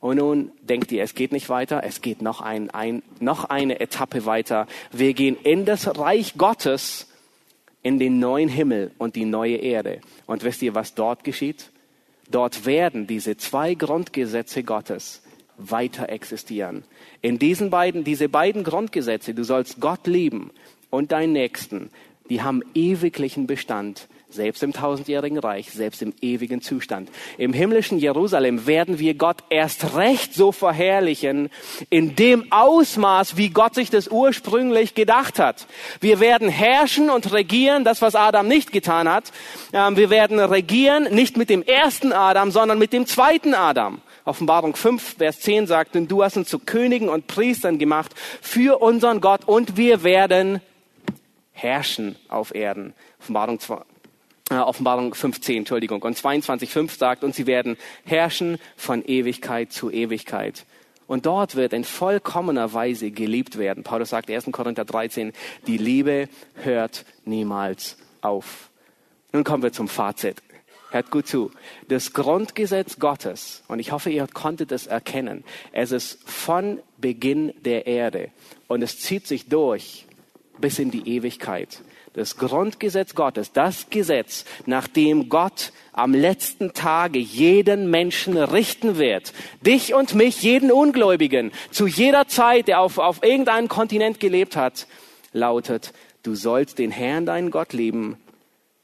Und 0.05 0.19
nun 0.19 0.53
denkt 0.61 0.93
ihr, 0.93 1.03
es 1.03 1.14
geht 1.14 1.33
nicht 1.33 1.49
weiter, 1.49 1.81
es 1.83 2.03
geht 2.03 2.21
noch, 2.21 2.43
ein, 2.43 2.69
ein, 2.69 3.03
noch 3.21 3.47
eine 3.47 3.81
Etappe 3.81 4.27
weiter. 4.27 4.67
Wir 4.93 5.14
gehen 5.14 5.35
in 5.45 5.64
das 5.64 5.97
Reich 5.97 6.35
Gottes, 6.37 7.11
in 7.83 7.99
den 7.99 8.19
neuen 8.19 8.51
Himmel 8.51 8.90
und 8.99 9.17
die 9.17 9.25
neue 9.25 9.57
Erde. 9.57 10.03
Und 10.27 10.45
wisst 10.45 10.61
ihr, 10.61 10.75
was 10.75 10.95
dort 10.95 11.25
geschieht? 11.25 11.71
Dort 12.31 12.67
werden 12.67 13.07
diese 13.07 13.38
zwei 13.38 13.73
Grundgesetze 13.73 14.62
Gottes 14.62 15.23
weiter 15.57 16.11
existieren. 16.11 16.85
In 17.23 17.38
diesen 17.38 17.71
beiden, 17.71 18.05
diese 18.05 18.29
beiden 18.29 18.62
Grundgesetze, 18.62 19.33
du 19.33 19.43
sollst 19.43 19.81
Gott 19.81 20.07
lieben 20.07 20.51
und 20.90 21.12
deinen 21.12 21.33
Nächsten, 21.33 21.88
die 22.29 22.43
haben 22.43 22.61
ewiglichen 22.75 23.47
Bestand 23.47 24.07
selbst 24.35 24.62
im 24.62 24.73
tausendjährigen 24.73 25.38
Reich, 25.38 25.70
selbst 25.70 26.03
im 26.03 26.12
ewigen 26.20 26.61
Zustand. 26.61 27.11
Im 27.38 27.53
himmlischen 27.53 27.99
Jerusalem 27.99 28.66
werden 28.66 28.99
wir 28.99 29.14
Gott 29.14 29.44
erst 29.51 29.94
recht 29.94 30.35
so 30.35 30.53
verherrlichen, 30.53 31.51
in 31.90 32.16
dem 32.16 32.51
Ausmaß, 32.53 33.37
wie 33.37 33.51
Gott 33.51 33.75
sich 33.75 33.90
das 33.90 34.09
ursprünglich 34.09 34.94
gedacht 34.94 35.38
hat. 35.38 35.66
Wir 36.01 36.20
werden 36.20 36.49
herrschen 36.49 37.11
und 37.11 37.33
regieren, 37.33 37.85
das 37.85 38.03
was 38.03 38.14
Adam 38.14 38.49
nicht 38.49 38.73
getan 38.73 39.09
hat. 39.09 39.33
Ähm, 39.73 39.97
wir 39.97 40.11
werden 40.11 40.38
regieren, 40.38 41.05
nicht 41.14 41.37
mit 41.37 41.49
dem 41.49 41.62
ersten 41.62 42.12
Adam, 42.12 42.51
sondern 42.51 42.79
mit 42.79 42.92
dem 42.92 43.07
zweiten 43.07 43.55
Adam. 43.55 44.01
Offenbarung 44.25 44.75
5, 44.75 45.16
Vers 45.18 45.40
10 45.40 45.66
sagt, 45.66 45.94
denn 45.94 46.09
du 46.09 46.25
hast 46.25 46.37
uns 46.37 46.49
zu 46.49 46.59
Königen 46.59 47.09
und 47.09 47.27
Priestern 47.27 47.79
gemacht 47.79 48.12
für 48.40 48.81
unseren 48.81 49.20
Gott 49.20 49.47
und 49.47 49.77
wir 49.77 50.03
werden 50.03 50.61
herrschen 51.53 52.16
auf 52.29 52.55
Erden. 52.55 52.94
Offenbarung 53.20 53.59
äh, 54.50 54.57
Offenbarung 54.57 55.14
15, 55.14 55.59
Entschuldigung, 55.59 56.02
und 56.02 56.18
22,5 56.18 56.98
sagt, 56.98 57.24
und 57.24 57.35
sie 57.35 57.46
werden 57.46 57.76
herrschen 58.04 58.59
von 58.76 59.04
Ewigkeit 59.04 59.72
zu 59.72 59.90
Ewigkeit. 59.90 60.66
Und 61.07 61.26
dort 61.26 61.54
wird 61.57 61.72
in 61.72 61.85
vollkommener 61.85 62.72
Weise 62.72 63.11
geliebt 63.11 63.59
werden. 63.59 63.85
Paulus 63.85 64.11
sagt 64.11 64.30
1. 64.30 64.46
Korinther 64.52 64.85
13, 64.85 65.33
die 65.66 65.76
Liebe 65.76 66.28
hört 66.54 67.04
niemals 67.24 67.96
auf. 68.22 68.70
Nun 69.33 69.44
kommen 69.44 69.62
wir 69.62 69.72
zum 69.72 69.88
Fazit. 69.88 70.42
Hört 70.90 71.11
gut 71.11 71.26
zu. 71.26 71.50
Das 71.88 72.12
Grundgesetz 72.12 72.98
Gottes, 72.98 73.64
und 73.66 73.80
ich 73.80 73.92
hoffe, 73.92 74.11
ihr 74.11 74.26
konntet 74.28 74.70
es 74.70 74.87
erkennen, 74.87 75.42
es 75.72 75.90
ist 75.90 76.18
von 76.28 76.80
Beginn 76.98 77.52
der 77.64 77.87
Erde 77.87 78.30
und 78.68 78.80
es 78.83 79.00
zieht 79.00 79.26
sich 79.26 79.48
durch 79.48 80.07
bis 80.61 80.78
in 80.78 80.90
die 80.90 81.16
Ewigkeit 81.16 81.80
das 82.14 82.37
Grundgesetz 82.37 83.14
Gottes, 83.14 83.53
das 83.53 83.90
Gesetz, 83.90 84.44
nach 84.66 84.88
dem 84.88 85.29
Gott 85.29 85.72
am 85.92 86.14
letzten 86.14 86.72
Tage 86.72 87.18
jeden 87.18 87.90
Menschen 87.90 88.37
richten 88.37 88.96
wird. 88.98 89.33
Dich 89.62 89.94
und 89.94 90.14
mich, 90.14 90.40
jeden 90.42 90.72
Ungläubigen, 90.72 91.53
zu 91.70 91.87
jeder 91.87 92.27
Zeit, 92.29 92.68
der 92.68 92.81
auf, 92.81 92.98
auf 92.98 93.22
irgendeinem 93.22 93.68
Kontinent 93.68 94.20
gelebt 94.20 94.57
hat, 94.57 94.87
lautet, 95.33 95.92
du 96.22 96.35
sollst 96.35 96.79
den 96.79 96.92
Herrn, 96.92 97.27
deinen 97.27 97.50
Gott 97.50 97.72
lieben, 97.72 98.16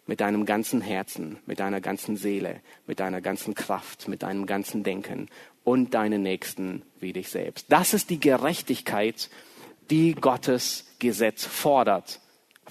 mit 0.06 0.20
deinem 0.20 0.44
ganzen 0.44 0.80
Herzen, 0.80 1.38
mit 1.46 1.60
deiner 1.60 1.80
ganzen 1.80 2.16
Seele, 2.16 2.60
mit 2.88 2.98
deiner 2.98 3.20
ganzen 3.20 3.54
Kraft, 3.54 4.08
mit 4.08 4.24
deinem 4.24 4.44
ganzen 4.44 4.82
Denken 4.82 5.28
und 5.62 5.94
deinen 5.94 6.22
Nächsten 6.22 6.82
wie 6.98 7.12
dich 7.12 7.28
selbst. 7.28 7.66
Das 7.68 7.94
ist 7.94 8.10
die 8.10 8.18
Gerechtigkeit, 8.18 9.30
die 9.88 10.16
Gottes 10.16 10.86
Gesetz 10.98 11.44
fordert. 11.44 12.18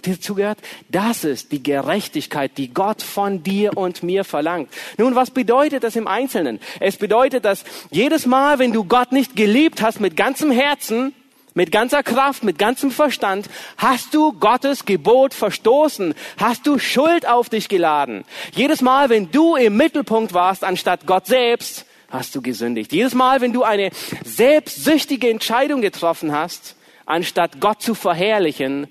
Ihr 0.07 0.19
zugehört? 0.19 0.59
Das 0.89 1.23
ist 1.23 1.51
die 1.51 1.61
Gerechtigkeit, 1.61 2.57
die 2.57 2.73
Gott 2.73 3.01
von 3.01 3.43
dir 3.43 3.77
und 3.77 4.03
mir 4.03 4.23
verlangt. 4.23 4.69
Nun, 4.97 5.15
was 5.15 5.31
bedeutet 5.31 5.83
das 5.83 5.95
im 5.95 6.07
Einzelnen? 6.07 6.59
Es 6.79 6.97
bedeutet, 6.97 7.45
dass 7.45 7.63
jedes 7.91 8.25
Mal, 8.25 8.59
wenn 8.59 8.73
du 8.73 8.83
Gott 8.83 9.11
nicht 9.11 9.35
geliebt 9.35 9.81
hast 9.81 9.99
mit 9.99 10.15
ganzem 10.15 10.51
Herzen, 10.51 11.13
mit 11.53 11.71
ganzer 11.71 12.03
Kraft, 12.03 12.43
mit 12.43 12.57
ganzem 12.57 12.91
Verstand, 12.91 13.49
hast 13.77 14.13
du 14.13 14.33
Gottes 14.33 14.85
Gebot 14.85 15.33
verstoßen, 15.33 16.13
hast 16.37 16.65
du 16.65 16.79
Schuld 16.79 17.27
auf 17.27 17.49
dich 17.49 17.67
geladen. 17.69 18.23
Jedes 18.53 18.81
Mal, 18.81 19.09
wenn 19.09 19.31
du 19.31 19.55
im 19.55 19.75
Mittelpunkt 19.75 20.33
warst, 20.33 20.63
anstatt 20.63 21.05
Gott 21.05 21.27
selbst, 21.27 21.85
hast 22.09 22.35
du 22.35 22.41
gesündigt. 22.41 22.91
Jedes 22.91 23.13
Mal, 23.13 23.41
wenn 23.41 23.53
du 23.53 23.63
eine 23.63 23.91
selbstsüchtige 24.23 25.29
Entscheidung 25.29 25.81
getroffen 25.81 26.31
hast, 26.31 26.75
anstatt 27.05 27.59
Gott 27.59 27.81
zu 27.81 27.95
verherrlichen, 27.95 28.87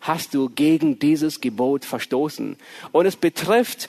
hast 0.00 0.34
du 0.34 0.48
gegen 0.48 0.98
dieses 0.98 1.40
Gebot 1.40 1.84
verstoßen. 1.84 2.56
Und 2.92 3.06
es 3.06 3.16
betrifft 3.16 3.88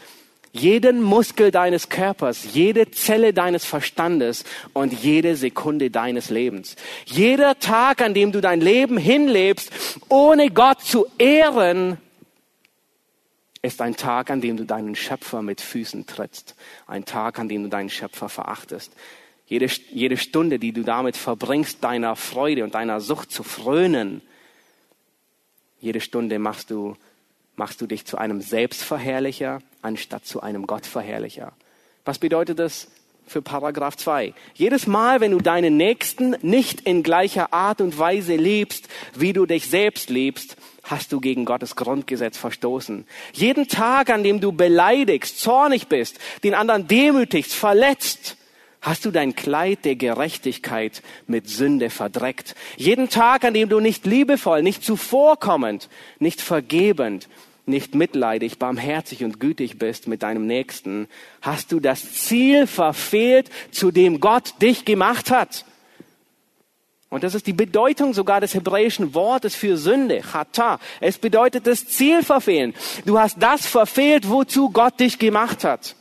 jeden 0.52 1.02
Muskel 1.02 1.52
deines 1.52 1.90
Körpers, 1.90 2.54
jede 2.54 2.90
Zelle 2.92 3.34
deines 3.34 3.66
Verstandes 3.66 4.44
und 4.74 4.94
jede 4.94 5.36
Sekunde 5.36 5.92
deines 5.92 6.30
Lebens. 6.30 6.76
Jeder 7.06 7.60
Tag, 7.60 8.02
an 8.02 8.14
dem 8.14 8.32
du 8.32 8.42
dein 8.42 8.62
Leben 8.62 8.98
hinlebst, 8.98 9.72
ohne 10.10 10.50
Gott 10.50 10.82
zu 10.82 11.06
ehren, 11.20 11.98
ist 13.62 13.82
ein 13.82 13.96
Tag, 13.96 14.32
an 14.32 14.42
dem 14.42 14.58
du 14.58 14.66
deinen 14.66 14.96
Schöpfer 14.96 15.42
mit 15.42 15.62
Füßen 15.62 16.08
trittst. 16.08 16.56
Ein 16.88 17.06
Tag, 17.06 17.40
an 17.40 17.50
dem 17.50 17.64
du 17.64 17.70
deinen 17.70 17.90
Schöpfer 17.90 18.30
verachtest. 18.30 18.94
Jede, 19.46 19.68
jede 19.92 20.18
Stunde, 20.18 20.60
die 20.60 20.72
du 20.72 20.84
damit 20.84 21.18
verbringst, 21.18 21.84
deiner 21.84 22.16
Freude 22.16 22.64
und 22.64 22.76
deiner 22.76 23.02
Sucht 23.02 23.32
zu 23.32 23.44
frönen, 23.44 24.22
jede 25.82 26.02
Stunde 26.02 26.40
machst 26.40 26.72
du, 26.72 26.96
machst 27.56 27.82
du 27.82 27.88
dich 27.88 28.06
zu 28.06 28.18
einem 28.18 28.42
Selbstverherrlicher 28.42 29.62
anstatt 29.82 30.26
zu 30.26 30.42
einem 30.42 30.68
Gottverherrlicher. 30.68 31.54
Was 32.06 32.20
bedeutet 32.20 32.60
das 32.60 32.88
für 33.28 33.42
Paragraph 33.42 33.96
2? 33.98 34.34
Jedes 34.56 34.88
Mal, 34.88 35.22
wenn 35.22 35.32
du 35.32 35.40
deinen 35.40 35.78
Nächsten 35.78 36.36
nicht 36.42 36.82
in 36.82 37.04
gleicher 37.04 37.54
Art 37.54 37.82
und 37.82 37.98
Weise 37.98 38.36
liebst, 38.36 38.88
wie 39.16 39.34
du 39.34 39.46
dich 39.46 39.70
selbst 39.70 40.10
liebst, 40.10 40.58
hast 40.84 41.12
du 41.12 41.20
gegen 41.20 41.46
Gottes 41.46 41.76
Grundgesetz 41.76 42.38
verstoßen. 42.38 43.06
Jeden 43.34 43.68
Tag, 43.68 44.10
an 44.10 44.24
dem 44.24 44.42
du 44.42 44.52
beleidigst, 44.52 45.40
zornig 45.40 45.88
bist, 45.88 46.20
den 46.44 46.56
anderen 46.56 46.88
demütigst, 46.88 47.54
verletzt, 47.54 48.38
hast 48.82 49.06
du 49.06 49.12
dein 49.12 49.36
Kleid 49.36 49.86
der 49.86 49.96
Gerechtigkeit 49.96 51.02
mit 51.28 51.50
Sünde 51.50 51.90
verdreckt. 51.90 52.56
Jeden 52.78 53.10
Tag, 53.10 53.44
an 53.44 53.54
dem 53.54 53.70
du 53.70 53.80
nicht 53.80 54.06
liebevoll, 54.06 54.64
nicht 54.64 54.84
zuvorkommend, 54.84 55.90
nicht 56.20 56.42
vergebend, 56.42 57.28
nicht 57.66 57.94
mitleidig, 57.96 58.58
barmherzig 58.58 59.24
und 59.24 59.40
gütig 59.40 59.78
bist 59.78 60.08
mit 60.08 60.24
deinem 60.24 60.48
Nächsten, 60.48 61.08
hast 61.42 61.72
du 61.72 61.80
das 61.80 62.14
Ziel 62.14 62.68
verfehlt, 62.68 63.50
zu 63.72 63.92
dem 63.92 64.20
Gott 64.20 64.62
dich 64.62 64.86
gemacht 64.86 65.32
hat. 65.32 65.66
Und 67.10 67.24
das 67.24 67.34
ist 67.34 67.48
die 67.48 67.54
Bedeutung 67.54 68.14
sogar 68.14 68.40
des 68.40 68.54
hebräischen 68.54 69.16
Wortes 69.16 69.56
für 69.56 69.78
Sünde, 69.78 70.22
chata. 70.22 70.80
Es 71.00 71.18
bedeutet 71.18 71.66
das 71.66 71.88
Ziel 71.88 72.24
verfehlen. 72.24 72.76
Du 73.06 73.18
hast 73.18 73.38
das 73.42 73.66
verfehlt, 73.66 74.30
wozu 74.30 74.70
Gott 74.70 75.00
dich 75.00 75.18
gemacht 75.18 75.64
hat. 75.64 75.96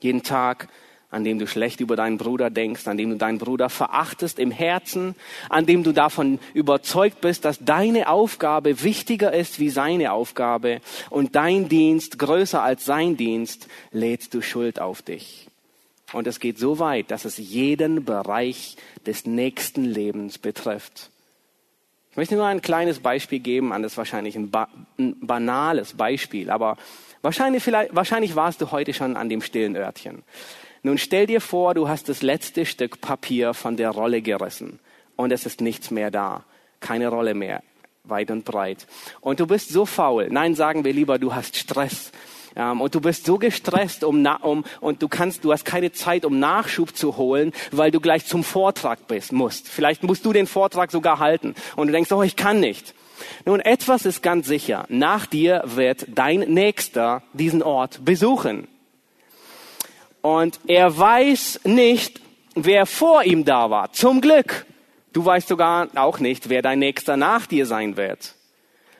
Jeden 0.00 0.22
Tag 0.22 0.68
an 1.10 1.24
dem 1.24 1.38
du 1.38 1.46
schlecht 1.46 1.80
über 1.80 1.96
deinen 1.96 2.18
Bruder 2.18 2.50
denkst, 2.50 2.86
an 2.88 2.96
dem 2.96 3.10
du 3.10 3.16
deinen 3.16 3.38
Bruder 3.38 3.68
verachtest 3.68 4.38
im 4.38 4.50
Herzen, 4.50 5.14
an 5.48 5.66
dem 5.66 5.82
du 5.82 5.92
davon 5.92 6.38
überzeugt 6.52 7.20
bist, 7.20 7.44
dass 7.44 7.58
deine 7.60 8.08
Aufgabe 8.08 8.82
wichtiger 8.82 9.32
ist 9.32 9.60
wie 9.60 9.70
seine 9.70 10.12
Aufgabe 10.12 10.80
und 11.10 11.36
dein 11.36 11.68
Dienst 11.68 12.18
größer 12.18 12.62
als 12.62 12.84
sein 12.84 13.16
Dienst, 13.16 13.68
lädst 13.92 14.34
du 14.34 14.42
Schuld 14.42 14.80
auf 14.80 15.02
dich. 15.02 15.48
Und 16.12 16.26
es 16.26 16.40
geht 16.40 16.58
so 16.58 16.78
weit, 16.78 17.10
dass 17.10 17.24
es 17.24 17.36
jeden 17.36 18.04
Bereich 18.04 18.76
des 19.06 19.26
nächsten 19.26 19.84
Lebens 19.84 20.38
betrifft. 20.38 21.10
Ich 22.10 22.16
möchte 22.16 22.36
nur 22.36 22.46
ein 22.46 22.62
kleines 22.62 23.00
Beispiel 23.00 23.40
geben, 23.40 23.72
an 23.72 23.82
das 23.82 23.96
wahrscheinlich 23.96 24.36
ein, 24.36 24.50
ba 24.50 24.68
ein 24.98 25.16
banales 25.20 25.92
Beispiel, 25.94 26.48
aber 26.48 26.78
wahrscheinlich, 27.20 27.62
vielleicht, 27.62 27.94
wahrscheinlich 27.94 28.34
warst 28.36 28.60
du 28.62 28.70
heute 28.70 28.94
schon 28.94 29.16
an 29.16 29.28
dem 29.28 29.42
stillen 29.42 29.76
Örtchen. 29.76 30.22
Nun 30.86 30.98
stell 30.98 31.26
dir 31.26 31.40
vor, 31.40 31.74
du 31.74 31.88
hast 31.88 32.08
das 32.08 32.22
letzte 32.22 32.64
Stück 32.64 33.00
Papier 33.00 33.54
von 33.54 33.76
der 33.76 33.90
Rolle 33.90 34.22
gerissen 34.22 34.78
und 35.16 35.32
es 35.32 35.44
ist 35.44 35.60
nichts 35.60 35.90
mehr 35.90 36.12
da. 36.12 36.44
Keine 36.78 37.08
Rolle 37.08 37.34
mehr, 37.34 37.64
weit 38.04 38.30
und 38.30 38.44
breit. 38.44 38.86
Und 39.20 39.40
du 39.40 39.48
bist 39.48 39.70
so 39.70 39.84
faul. 39.84 40.28
Nein, 40.30 40.54
sagen 40.54 40.84
wir 40.84 40.92
lieber, 40.92 41.18
du 41.18 41.34
hast 41.34 41.56
Stress. 41.56 42.12
Ähm, 42.54 42.80
und 42.80 42.94
du 42.94 43.00
bist 43.00 43.26
so 43.26 43.36
gestresst, 43.36 44.04
um, 44.04 44.24
um, 44.42 44.64
und 44.80 45.02
du 45.02 45.08
kannst, 45.08 45.44
du 45.44 45.52
hast 45.52 45.64
keine 45.64 45.90
Zeit, 45.90 46.24
um 46.24 46.38
Nachschub 46.38 46.96
zu 46.96 47.16
holen, 47.16 47.50
weil 47.72 47.90
du 47.90 47.98
gleich 47.98 48.24
zum 48.24 48.44
Vortrag 48.44 49.08
bist, 49.08 49.32
musst. 49.32 49.66
Vielleicht 49.66 50.04
musst 50.04 50.24
du 50.24 50.32
den 50.32 50.46
Vortrag 50.46 50.92
sogar 50.92 51.18
halten. 51.18 51.56
Und 51.74 51.88
du 51.88 51.94
denkst, 51.94 52.12
oh, 52.12 52.22
ich 52.22 52.36
kann 52.36 52.60
nicht. 52.60 52.94
Nun, 53.44 53.58
etwas 53.58 54.06
ist 54.06 54.22
ganz 54.22 54.46
sicher. 54.46 54.84
Nach 54.88 55.26
dir 55.26 55.64
wird 55.64 56.06
dein 56.14 56.42
Nächster 56.42 57.24
diesen 57.32 57.64
Ort 57.64 58.04
besuchen. 58.04 58.68
Und 60.26 60.58
er 60.66 60.98
weiß 60.98 61.60
nicht, 61.62 62.20
wer 62.56 62.86
vor 62.86 63.22
ihm 63.22 63.44
da 63.44 63.70
war. 63.70 63.92
Zum 63.92 64.20
Glück. 64.20 64.66
Du 65.12 65.24
weißt 65.24 65.46
sogar 65.46 65.86
auch 65.94 66.18
nicht, 66.18 66.48
wer 66.48 66.62
dein 66.62 66.80
Nächster 66.80 67.16
nach 67.16 67.46
dir 67.46 67.64
sein 67.64 67.96
wird. 67.96 68.34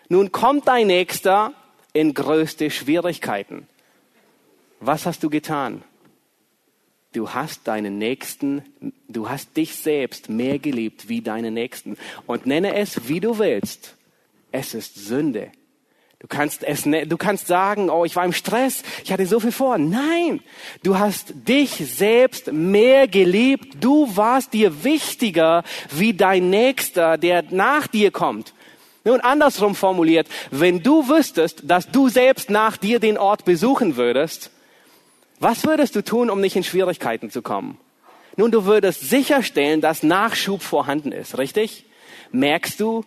Nun 0.09 0.31
kommt 0.31 0.69
dein 0.69 0.87
Nächster 0.87 1.53
in 1.93 2.15
größte 2.15 2.71
Schwierigkeiten. 2.71 3.67
Was 4.79 5.05
hast 5.05 5.25
du 5.25 5.29
getan? 5.29 5.83
Du 7.13 7.35
hast 7.35 7.67
deinen 7.67 7.99
Nächsten, 7.99 8.63
du 9.09 9.29
hast 9.29 9.57
dich 9.57 9.75
selbst 9.75 10.29
mehr 10.29 10.61
geliebt 10.61 11.09
wie 11.09 11.23
deinen 11.23 11.55
Nächsten. 11.55 11.97
Und 12.29 12.47
nenne 12.47 12.77
es, 12.77 13.09
wie 13.09 13.19
du 13.19 13.41
willst. 13.41 13.97
Es 14.53 14.75
ist 14.75 14.95
Sünde. 14.95 15.51
Du 16.19 16.29
kannst 16.29 16.65
es, 16.65 16.87
ne, 16.87 17.07
du 17.07 17.19
kannst 17.19 17.47
sagen, 17.47 17.91
oh, 17.91 18.05
ich 18.05 18.17
war 18.17 18.25
im 18.25 18.33
Stress, 18.33 18.83
ich 19.05 19.13
hatte 19.13 19.27
so 19.27 19.39
viel 19.39 19.53
vor. 19.53 19.77
Nein, 19.77 20.41
du 20.83 20.99
hast 20.99 21.35
dich 21.47 21.71
selbst 21.73 22.53
mehr 22.53 23.07
geliebt. 23.07 23.77
Du 23.81 24.17
warst 24.17 24.55
dir 24.55 24.83
wichtiger 24.83 25.63
wie 25.91 26.15
dein 26.15 26.49
Nächster, 26.49 27.19
der 27.19 27.45
nach 27.51 27.87
dir 27.87 28.11
kommt. 28.11 28.55
Nun 29.05 29.21
andersrum 29.21 29.75
formuliert, 29.75 30.27
wenn 30.51 30.83
du 30.83 31.09
wüsstest, 31.09 31.63
dass 31.65 31.91
du 31.91 32.09
selbst 32.09 32.51
nach 32.51 32.77
dir 32.77 32.99
den 32.99 33.19
Ort 33.19 33.45
besuchen 33.45 33.97
würdest, 33.97 34.51
was 35.39 35.65
würdest 35.65 35.95
du 35.95 36.03
tun, 36.03 36.31
um 36.31 36.41
nicht 36.41 36.57
in 36.57 36.65
Schwierigkeiten 36.65 37.31
zu 37.31 37.43
kommen? 37.43 37.79
Nun, 38.37 38.51
du 38.51 38.65
würdest 38.65 39.09
sicherstellen, 39.09 39.81
dass 39.81 40.03
Nachschub 40.03 40.63
vorhanden 40.63 41.13
ist, 41.13 41.39
richtig? 41.39 41.85
Merkst 42.33 42.81
du, 42.81 43.05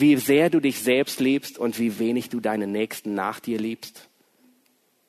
wie 0.00 0.16
sehr 0.16 0.50
du 0.50 0.60
dich 0.60 0.80
selbst 0.80 1.20
liebst 1.20 1.58
und 1.58 1.78
wie 1.78 1.98
wenig 1.98 2.28
du 2.28 2.40
deinen 2.40 2.72
Nächsten 2.72 3.14
nach 3.14 3.40
dir 3.40 3.58
liebst? 3.58 4.08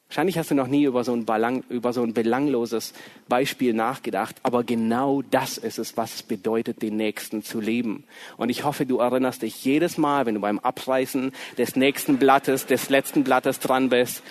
Wahrscheinlich 0.09 0.39
hast 0.39 0.49
du 0.49 0.55
noch 0.55 0.67
nie 0.67 0.85
über 0.85 1.03
so, 1.03 1.13
ein 1.13 1.25
Belang, 1.25 1.63
über 1.69 1.93
so 1.93 2.01
ein 2.01 2.15
belangloses 2.15 2.93
Beispiel 3.27 3.73
nachgedacht, 3.73 4.37
aber 4.41 4.63
genau 4.63 5.21
das 5.21 5.59
ist 5.59 5.77
es, 5.77 5.97
was 5.97 6.15
es 6.15 6.23
bedeutet, 6.23 6.81
den 6.81 6.97
Nächsten 6.97 7.43
zu 7.43 7.61
lieben. 7.61 8.05
Und 8.35 8.49
ich 8.49 8.63
hoffe, 8.63 8.87
du 8.87 8.97
erinnerst 8.97 9.43
dich 9.43 9.63
jedes 9.63 9.99
Mal, 9.99 10.25
wenn 10.25 10.33
du 10.33 10.41
beim 10.41 10.57
Abreißen 10.57 11.31
des 11.59 11.75
nächsten 11.75 12.17
Blattes, 12.17 12.65
des 12.65 12.89
letzten 12.89 13.23
Blattes 13.23 13.59
dran 13.59 13.89
bist, 13.89 14.23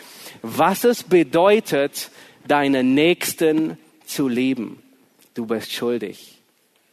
was 0.42 0.82
es 0.82 1.04
bedeutet, 1.04 2.10
deinen 2.48 2.94
Nächsten 2.94 3.78
zu 4.04 4.26
lieben. 4.26 4.82
Du 5.34 5.46
bist 5.46 5.72
schuldig. 5.72 6.38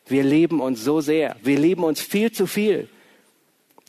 Wir 0.06 0.24
lieben 0.24 0.60
uns 0.60 0.84
so 0.84 1.02
sehr. 1.02 1.38
Wir 1.42 1.58
lieben 1.58 1.84
uns 1.84 2.02
viel 2.02 2.32
zu 2.32 2.46
viel. 2.46 2.88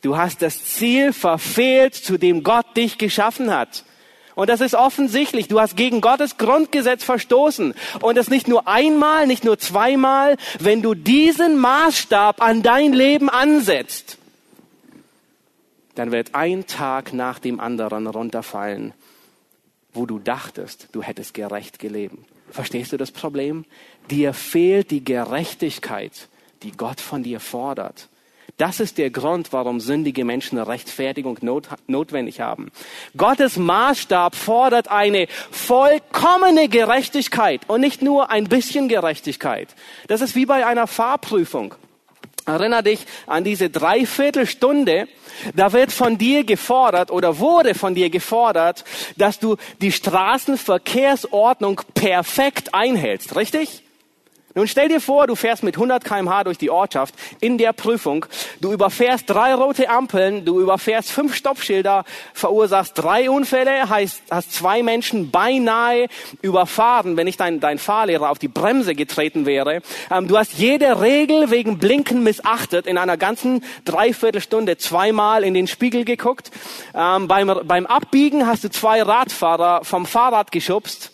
Du 0.07 0.15
hast 0.15 0.41
das 0.41 0.63
Ziel 0.63 1.11
verfehlt, 1.11 1.93
zu 1.93 2.17
dem 2.17 2.41
Gott 2.41 2.77
dich 2.77 2.97
geschaffen 2.97 3.53
hat. 3.53 3.83
Und 4.35 4.47
das 4.49 4.61
ist 4.61 4.73
offensichtlich. 4.73 5.49
Du 5.49 5.59
hast 5.59 5.75
gegen 5.75 5.99
Gottes 5.99 6.37
Grundgesetz 6.37 7.03
verstoßen. 7.03 7.73
Und 7.99 8.15
das 8.15 8.29
nicht 8.29 8.47
nur 8.47 8.69
einmal, 8.69 9.27
nicht 9.27 9.43
nur 9.43 9.59
zweimal. 9.59 10.37
Wenn 10.59 10.81
du 10.81 10.93
diesen 10.93 11.57
Maßstab 11.57 12.41
an 12.41 12.63
dein 12.63 12.93
Leben 12.93 13.29
ansetzt, 13.29 14.17
dann 15.95 16.13
wird 16.13 16.35
ein 16.35 16.67
Tag 16.67 17.11
nach 17.11 17.39
dem 17.39 17.59
anderen 17.59 18.07
runterfallen, 18.07 18.93
wo 19.91 20.05
du 20.05 20.19
dachtest, 20.19 20.87
du 20.93 21.03
hättest 21.03 21.33
gerecht 21.33 21.79
gelebt. 21.79 22.15
Verstehst 22.49 22.93
du 22.93 22.97
das 22.97 23.11
Problem? 23.11 23.65
Dir 24.09 24.33
fehlt 24.33 24.89
die 24.89 25.03
Gerechtigkeit, 25.03 26.29
die 26.63 26.71
Gott 26.71 27.01
von 27.01 27.23
dir 27.23 27.41
fordert. 27.41 28.07
Das 28.57 28.79
ist 28.79 28.97
der 28.97 29.11
Grund, 29.11 29.53
warum 29.53 29.79
sündige 29.79 30.25
Menschen 30.25 30.57
Rechtfertigung 30.57 31.37
not, 31.41 31.69
notwendig 31.85 32.41
haben. 32.41 32.71
Gottes 33.15 33.57
Maßstab 33.57 34.35
fordert 34.35 34.89
eine 34.89 35.27
vollkommene 35.51 36.67
Gerechtigkeit 36.67 37.61
und 37.67 37.81
nicht 37.81 38.01
nur 38.01 38.31
ein 38.31 38.45
bisschen 38.45 38.89
Gerechtigkeit. 38.89 39.75
Das 40.07 40.21
ist 40.21 40.35
wie 40.35 40.47
bei 40.47 40.65
einer 40.65 40.87
Fahrprüfung. 40.87 41.75
Erinner 42.47 42.81
dich 42.81 43.05
an 43.27 43.43
diese 43.43 43.69
Dreiviertelstunde. 43.69 45.07
Da 45.53 45.71
wird 45.71 45.91
von 45.91 46.17
dir 46.17 46.43
gefordert 46.43 47.11
oder 47.11 47.37
wurde 47.37 47.75
von 47.75 47.93
dir 47.93 48.09
gefordert, 48.09 48.85
dass 49.17 49.37
du 49.37 49.57
die 49.81 49.91
Straßenverkehrsordnung 49.91 51.81
perfekt 51.93 52.73
einhältst. 52.73 53.35
Richtig? 53.35 53.83
Nun 54.57 54.67
stell 54.67 54.87
dir 54.87 54.99
vor, 54.99 55.27
du 55.27 55.35
fährst 55.35 55.61
mit 55.61 55.75
100 55.75 56.03
kmh 56.03 56.45
durch 56.45 56.57
die 56.57 56.71
Ortschaft 56.71 57.13
in 57.39 57.59
der 57.59 57.73
Prüfung. 57.73 58.25
Du 58.59 58.71
überfährst 58.73 59.29
drei 59.29 59.53
rote 59.53 59.87
Ampeln, 59.87 60.45
du 60.45 60.59
überfährst 60.59 61.11
fünf 61.11 61.35
Stoppschilder, 61.35 62.05
verursachst 62.33 62.93
drei 62.95 63.29
Unfälle, 63.29 63.87
heißt, 63.87 64.23
hast 64.31 64.53
zwei 64.53 64.81
Menschen 64.81 65.29
beinahe 65.29 66.07
überfahren, 66.41 67.17
wenn 67.17 67.25
nicht 67.25 67.39
dein, 67.39 67.59
dein 67.59 67.77
Fahrlehrer 67.77 68.31
auf 68.31 68.39
die 68.39 68.47
Bremse 68.47 68.95
getreten 68.95 69.45
wäre. 69.45 69.83
Ähm, 70.09 70.27
du 70.27 70.35
hast 70.35 70.53
jede 70.53 71.01
Regel 71.01 71.51
wegen 71.51 71.77
Blinken 71.77 72.23
missachtet, 72.23 72.87
in 72.87 72.97
einer 72.97 73.15
ganzen 73.15 73.63
Dreiviertelstunde 73.85 74.77
zweimal 74.77 75.43
in 75.43 75.53
den 75.53 75.67
Spiegel 75.67 76.03
geguckt. 76.03 76.49
Ähm, 76.95 77.27
beim, 77.27 77.59
beim 77.63 77.85
Abbiegen 77.85 78.47
hast 78.47 78.63
du 78.63 78.71
zwei 78.71 79.03
Radfahrer 79.03 79.85
vom 79.85 80.07
Fahrrad 80.07 80.51
geschubst. 80.51 81.11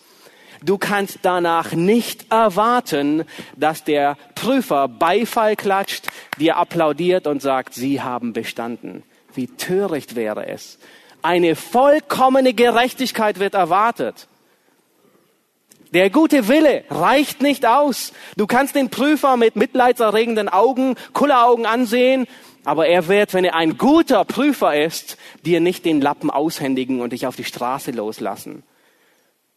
Du 0.65 0.77
kannst 0.77 1.19
danach 1.23 1.73
nicht 1.73 2.31
erwarten, 2.31 3.25
dass 3.57 3.83
der 3.83 4.15
Prüfer 4.33 4.87
Beifall 4.87 5.57
klatscht, 5.57 6.07
dir 6.39 6.55
applaudiert 6.55 7.27
und 7.27 7.41
sagt, 7.41 7.73
Sie 7.73 8.01
haben 8.01 8.31
bestanden. 8.31 9.03
Wie 9.33 9.47
töricht 9.47 10.15
wäre 10.15 10.47
es. 10.47 10.79
Eine 11.21 11.57
vollkommene 11.57 12.53
Gerechtigkeit 12.53 13.39
wird 13.39 13.55
erwartet. 13.55 14.27
Der 15.91 16.09
gute 16.09 16.47
Wille 16.47 16.85
reicht 16.89 17.41
nicht 17.41 17.65
aus. 17.65 18.13
Du 18.37 18.47
kannst 18.47 18.75
den 18.75 18.89
Prüfer 18.89 19.35
mit 19.35 19.57
mitleidserregenden 19.57 20.47
Augen, 20.47 20.95
Kulleraugen 21.11 21.65
ansehen, 21.65 22.25
aber 22.63 22.87
er 22.87 23.09
wird, 23.09 23.33
wenn 23.33 23.43
er 23.43 23.55
ein 23.55 23.77
guter 23.77 24.23
Prüfer 24.23 24.81
ist, 24.81 25.17
dir 25.45 25.59
nicht 25.59 25.83
den 25.83 25.99
Lappen 25.99 26.29
aushändigen 26.29 27.01
und 27.01 27.11
dich 27.11 27.27
auf 27.27 27.35
die 27.35 27.43
Straße 27.43 27.91
loslassen 27.91 28.63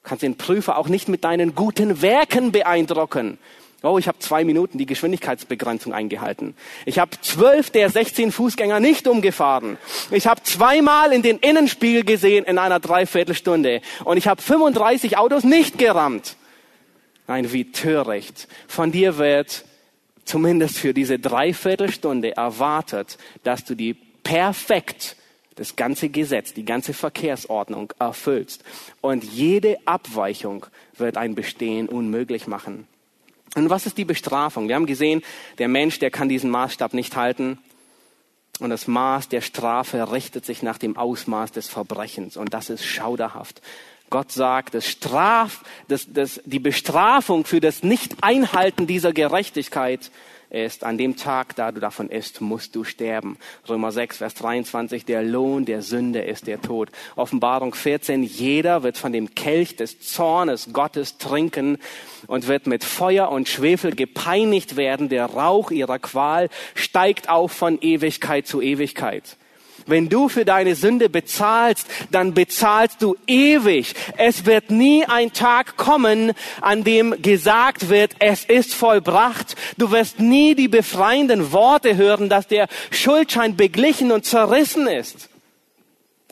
kannst 0.06 0.22
den 0.22 0.36
Prüfer 0.36 0.78
auch 0.78 0.88
nicht 0.88 1.08
mit 1.08 1.24
deinen 1.24 1.54
guten 1.54 2.00
Werken 2.00 2.52
beeindrucken. 2.52 3.38
Oh, 3.82 3.98
ich 3.98 4.08
habe 4.08 4.18
zwei 4.18 4.42
Minuten 4.42 4.78
die 4.78 4.86
Geschwindigkeitsbegrenzung 4.86 5.92
eingehalten. 5.92 6.54
Ich 6.86 6.98
habe 6.98 7.10
zwölf 7.20 7.70
der 7.70 7.90
16 7.90 8.32
Fußgänger 8.32 8.80
nicht 8.80 9.06
umgefahren. 9.06 9.76
Ich 10.10 10.26
habe 10.26 10.42
zweimal 10.42 11.12
in 11.12 11.22
den 11.22 11.38
Innenspiegel 11.38 12.04
gesehen 12.04 12.44
in 12.44 12.58
einer 12.58 12.80
Dreiviertelstunde. 12.80 13.82
Und 14.04 14.16
ich 14.16 14.28
habe 14.28 14.40
35 14.40 15.18
Autos 15.18 15.44
nicht 15.44 15.76
gerammt. 15.78 16.36
Nein, 17.26 17.52
wie 17.52 17.70
töricht. 17.70 18.48
Von 18.66 18.92
dir 18.92 19.18
wird 19.18 19.64
zumindest 20.24 20.78
für 20.78 20.94
diese 20.94 21.18
Dreiviertelstunde 21.18 22.36
erwartet, 22.36 23.18
dass 23.44 23.64
du 23.64 23.74
die 23.74 23.94
perfekt 24.22 25.16
das 25.56 25.74
ganze 25.74 26.08
Gesetz, 26.08 26.54
die 26.54 26.64
ganze 26.64 26.94
Verkehrsordnung 26.94 27.92
erfüllst. 27.98 28.62
Und 29.00 29.24
jede 29.24 29.78
Abweichung 29.86 30.66
wird 30.96 31.16
ein 31.16 31.34
Bestehen 31.34 31.88
unmöglich 31.88 32.46
machen. 32.46 32.86
Und 33.54 33.70
was 33.70 33.86
ist 33.86 33.96
die 33.98 34.04
Bestrafung? 34.04 34.68
Wir 34.68 34.74
haben 34.74 34.86
gesehen, 34.86 35.22
der 35.58 35.68
Mensch, 35.68 35.98
der 35.98 36.10
kann 36.10 36.28
diesen 36.28 36.50
Maßstab 36.50 36.92
nicht 36.92 37.16
halten. 37.16 37.58
Und 38.58 38.70
das 38.70 38.86
Maß 38.86 39.28
der 39.28 39.40
Strafe 39.40 40.12
richtet 40.12 40.44
sich 40.44 40.62
nach 40.62 40.78
dem 40.78 40.96
Ausmaß 40.96 41.52
des 41.52 41.68
Verbrechens. 41.68 42.36
Und 42.36 42.54
das 42.54 42.70
ist 42.70 42.84
schauderhaft. 42.84 43.62
Gott 44.08 44.30
sagt, 44.30 44.74
das 44.74 44.86
Straf, 44.86 45.62
das, 45.88 46.06
das, 46.08 46.40
die 46.44 46.58
Bestrafung 46.58 47.44
für 47.44 47.60
das 47.60 47.82
Nicht-Einhalten 47.82 48.86
dieser 48.86 49.12
Gerechtigkeit 49.12 50.10
ist, 50.50 50.84
an 50.84 50.98
dem 50.98 51.16
Tag, 51.16 51.56
da 51.56 51.72
du 51.72 51.80
davon 51.80 52.08
isst, 52.08 52.40
musst 52.40 52.74
du 52.76 52.84
sterben. 52.84 53.38
Römer 53.68 53.92
6, 53.92 54.18
Vers 54.18 54.34
23, 54.34 55.04
der 55.04 55.22
Lohn 55.22 55.64
der 55.64 55.82
Sünde 55.82 56.20
ist 56.20 56.46
der 56.46 56.60
Tod. 56.60 56.90
Offenbarung 57.16 57.74
14, 57.74 58.22
jeder 58.22 58.82
wird 58.82 58.98
von 58.98 59.12
dem 59.12 59.34
Kelch 59.34 59.76
des 59.76 60.00
Zornes 60.00 60.72
Gottes 60.72 61.18
trinken 61.18 61.78
und 62.26 62.48
wird 62.48 62.66
mit 62.66 62.84
Feuer 62.84 63.30
und 63.30 63.48
Schwefel 63.48 63.94
gepeinigt 63.94 64.76
werden. 64.76 65.08
Der 65.08 65.26
Rauch 65.26 65.70
ihrer 65.70 65.98
Qual 65.98 66.48
steigt 66.74 67.28
auf 67.28 67.52
von 67.52 67.78
Ewigkeit 67.80 68.46
zu 68.46 68.60
Ewigkeit. 68.60 69.36
Wenn 69.86 70.08
du 70.08 70.28
für 70.28 70.44
deine 70.44 70.74
Sünde 70.74 71.08
bezahlst, 71.08 71.86
dann 72.10 72.34
bezahlst 72.34 73.00
du 73.00 73.16
ewig. 73.26 73.94
Es 74.16 74.44
wird 74.44 74.70
nie 74.70 75.04
ein 75.06 75.32
Tag 75.32 75.76
kommen, 75.76 76.32
an 76.60 76.82
dem 76.82 77.22
gesagt 77.22 77.88
wird, 77.88 78.12
es 78.18 78.44
ist 78.44 78.74
vollbracht. 78.74 79.54
Du 79.78 79.92
wirst 79.92 80.18
nie 80.18 80.54
die 80.56 80.68
befreienden 80.68 81.52
Worte 81.52 81.96
hören, 81.96 82.28
dass 82.28 82.48
der 82.48 82.66
Schuldschein 82.90 83.56
beglichen 83.56 84.10
und 84.10 84.24
zerrissen 84.24 84.88
ist. 84.88 85.28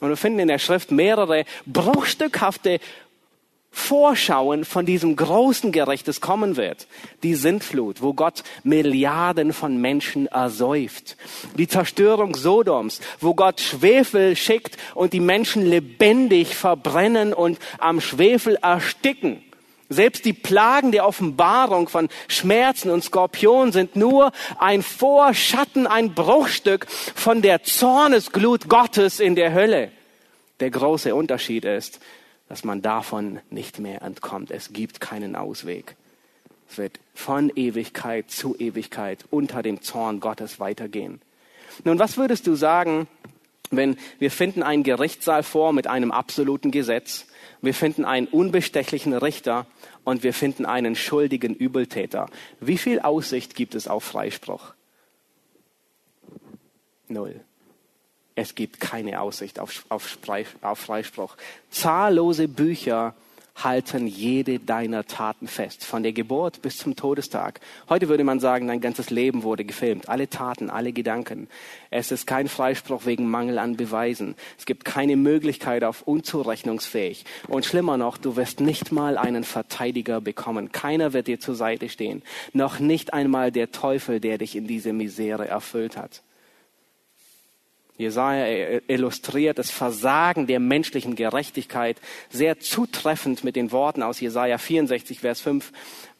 Und 0.00 0.08
wir 0.08 0.16
finden 0.16 0.40
in 0.40 0.48
der 0.48 0.58
Schrift 0.58 0.90
mehrere 0.90 1.44
bruchstückhafte 1.64 2.80
Vorschauen 3.76 4.64
von 4.64 4.86
diesem 4.86 5.16
großen 5.16 5.72
Gericht, 5.72 6.06
das 6.06 6.20
kommen 6.20 6.56
wird. 6.56 6.86
Die 7.24 7.34
Sintflut, 7.34 8.00
wo 8.02 8.14
Gott 8.14 8.44
Milliarden 8.62 9.52
von 9.52 9.78
Menschen 9.78 10.28
ersäuft. 10.28 11.16
Die 11.58 11.66
Zerstörung 11.66 12.36
Sodoms, 12.36 13.00
wo 13.20 13.34
Gott 13.34 13.60
Schwefel 13.60 14.36
schickt 14.36 14.76
und 14.94 15.12
die 15.12 15.20
Menschen 15.20 15.66
lebendig 15.66 16.54
verbrennen 16.54 17.34
und 17.34 17.58
am 17.78 18.00
Schwefel 18.00 18.56
ersticken. 18.62 19.42
Selbst 19.88 20.24
die 20.24 20.32
Plagen 20.32 20.92
der 20.92 21.06
Offenbarung 21.06 21.88
von 21.88 22.08
Schmerzen 22.28 22.90
und 22.90 23.02
Skorpionen 23.02 23.72
sind 23.72 23.96
nur 23.96 24.30
ein 24.58 24.84
Vorschatten, 24.84 25.88
ein 25.88 26.14
Bruchstück 26.14 26.86
von 26.88 27.42
der 27.42 27.64
Zornesglut 27.64 28.68
Gottes 28.68 29.18
in 29.18 29.34
der 29.34 29.52
Hölle. 29.52 29.90
Der 30.60 30.70
große 30.70 31.12
Unterschied 31.14 31.64
ist, 31.64 31.98
dass 32.48 32.64
man 32.64 32.82
davon 32.82 33.40
nicht 33.50 33.78
mehr 33.78 34.02
entkommt. 34.02 34.50
Es 34.50 34.72
gibt 34.72 35.00
keinen 35.00 35.36
Ausweg. 35.36 35.96
Es 36.68 36.78
wird 36.78 37.00
von 37.14 37.50
Ewigkeit 37.54 38.30
zu 38.30 38.56
Ewigkeit 38.58 39.24
unter 39.30 39.62
dem 39.62 39.82
Zorn 39.82 40.20
Gottes 40.20 40.60
weitergehen. 40.60 41.20
Nun, 41.84 41.98
was 41.98 42.16
würdest 42.16 42.46
du 42.46 42.54
sagen, 42.54 43.08
wenn 43.70 43.96
wir 44.18 44.30
finden 44.30 44.62
einen 44.62 44.82
Gerichtssaal 44.82 45.42
vor 45.42 45.72
mit 45.72 45.86
einem 45.86 46.12
absoluten 46.12 46.70
Gesetz, 46.70 47.26
wir 47.60 47.74
finden 47.74 48.04
einen 48.04 48.26
unbestechlichen 48.26 49.14
Richter 49.14 49.66
und 50.04 50.22
wir 50.22 50.34
finden 50.34 50.66
einen 50.66 50.96
schuldigen 50.96 51.54
Übeltäter. 51.54 52.28
Wie 52.60 52.78
viel 52.78 53.00
Aussicht 53.00 53.54
gibt 53.54 53.74
es 53.74 53.88
auf 53.88 54.04
Freispruch? 54.04 54.74
Null. 57.08 57.40
Es 58.36 58.54
gibt 58.54 58.80
keine 58.80 59.20
Aussicht 59.20 59.60
auf, 59.60 59.84
auf, 59.88 60.18
auf 60.62 60.78
Freispruch. 60.78 61.36
Zahllose 61.70 62.48
Bücher 62.48 63.14
halten 63.56 64.08
jede 64.08 64.58
deiner 64.58 65.06
Taten 65.06 65.46
fest, 65.46 65.84
von 65.84 66.02
der 66.02 66.12
Geburt 66.12 66.60
bis 66.60 66.76
zum 66.78 66.96
Todestag. 66.96 67.60
Heute 67.88 68.08
würde 68.08 68.24
man 68.24 68.40
sagen, 68.40 68.66
dein 68.66 68.80
ganzes 68.80 69.10
Leben 69.10 69.44
wurde 69.44 69.64
gefilmt, 69.64 70.08
alle 70.08 70.28
Taten, 70.28 70.70
alle 70.70 70.92
Gedanken. 70.92 71.48
Es 71.90 72.10
ist 72.10 72.26
kein 72.26 72.48
Freispruch 72.48 73.06
wegen 73.06 73.30
Mangel 73.30 73.58
an 73.58 73.76
Beweisen. 73.76 74.34
Es 74.58 74.66
gibt 74.66 74.84
keine 74.84 75.16
Möglichkeit 75.16 75.84
auf 75.84 76.02
unzurechnungsfähig. 76.02 77.24
Und 77.46 77.64
schlimmer 77.64 77.96
noch, 77.96 78.18
du 78.18 78.34
wirst 78.34 78.60
nicht 78.60 78.90
mal 78.90 79.16
einen 79.16 79.44
Verteidiger 79.44 80.20
bekommen. 80.20 80.72
Keiner 80.72 81.12
wird 81.12 81.28
dir 81.28 81.38
zur 81.38 81.54
Seite 81.54 81.88
stehen. 81.88 82.22
Noch 82.52 82.80
nicht 82.80 83.14
einmal 83.14 83.52
der 83.52 83.70
Teufel, 83.70 84.18
der 84.18 84.38
dich 84.38 84.56
in 84.56 84.66
diese 84.66 84.92
Misere 84.92 85.46
erfüllt 85.46 85.96
hat. 85.96 86.22
Jesaja 87.96 88.80
illustriert 88.88 89.58
das 89.58 89.70
Versagen 89.70 90.46
der 90.46 90.58
menschlichen 90.58 91.14
Gerechtigkeit 91.14 92.00
sehr 92.28 92.58
zutreffend 92.58 93.44
mit 93.44 93.54
den 93.54 93.70
Worten 93.70 94.02
aus 94.02 94.20
Jesaja 94.20 94.58
64, 94.58 95.20
Vers 95.20 95.40
5. 95.40 95.72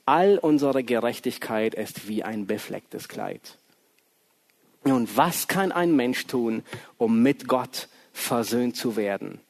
All 0.06 0.38
unsere 0.38 0.84
Gerechtigkeit 0.84 1.74
ist 1.74 2.06
wie 2.08 2.22
ein 2.22 2.46
beflecktes 2.46 3.08
Kleid. 3.08 3.58
Nun, 4.84 5.08
was 5.14 5.48
kann 5.48 5.72
ein 5.72 5.96
Mensch 5.96 6.26
tun, 6.26 6.62
um 6.98 7.22
mit 7.22 7.48
Gott 7.48 7.88
versöhnt 8.12 8.76
zu 8.76 8.96
werden? 8.96 9.40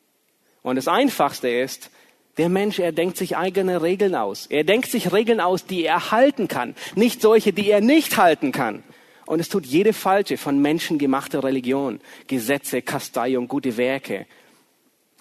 Und 0.62 0.76
das 0.76 0.88
Einfachste 0.88 1.48
ist, 1.48 1.90
der 2.36 2.48
Mensch, 2.48 2.78
er 2.78 2.92
denkt 2.92 3.16
sich 3.16 3.36
eigene 3.36 3.82
Regeln 3.82 4.14
aus. 4.14 4.46
Er 4.46 4.64
denkt 4.64 4.90
sich 4.90 5.12
Regeln 5.12 5.40
aus, 5.40 5.66
die 5.66 5.84
er 5.84 6.10
halten 6.10 6.48
kann, 6.48 6.74
nicht 6.94 7.20
solche, 7.20 7.52
die 7.52 7.70
er 7.70 7.80
nicht 7.80 8.16
halten 8.16 8.50
kann. 8.50 8.82
Und 9.26 9.40
es 9.40 9.48
tut 9.48 9.64
jede 9.66 9.92
falsche 9.92 10.36
von 10.36 10.60
Menschen 10.60 10.98
gemachte 10.98 11.42
Religion, 11.42 12.00
Gesetze, 12.26 12.82
Kasteiung, 12.82 13.48
gute 13.48 13.76
Werke. 13.76 14.26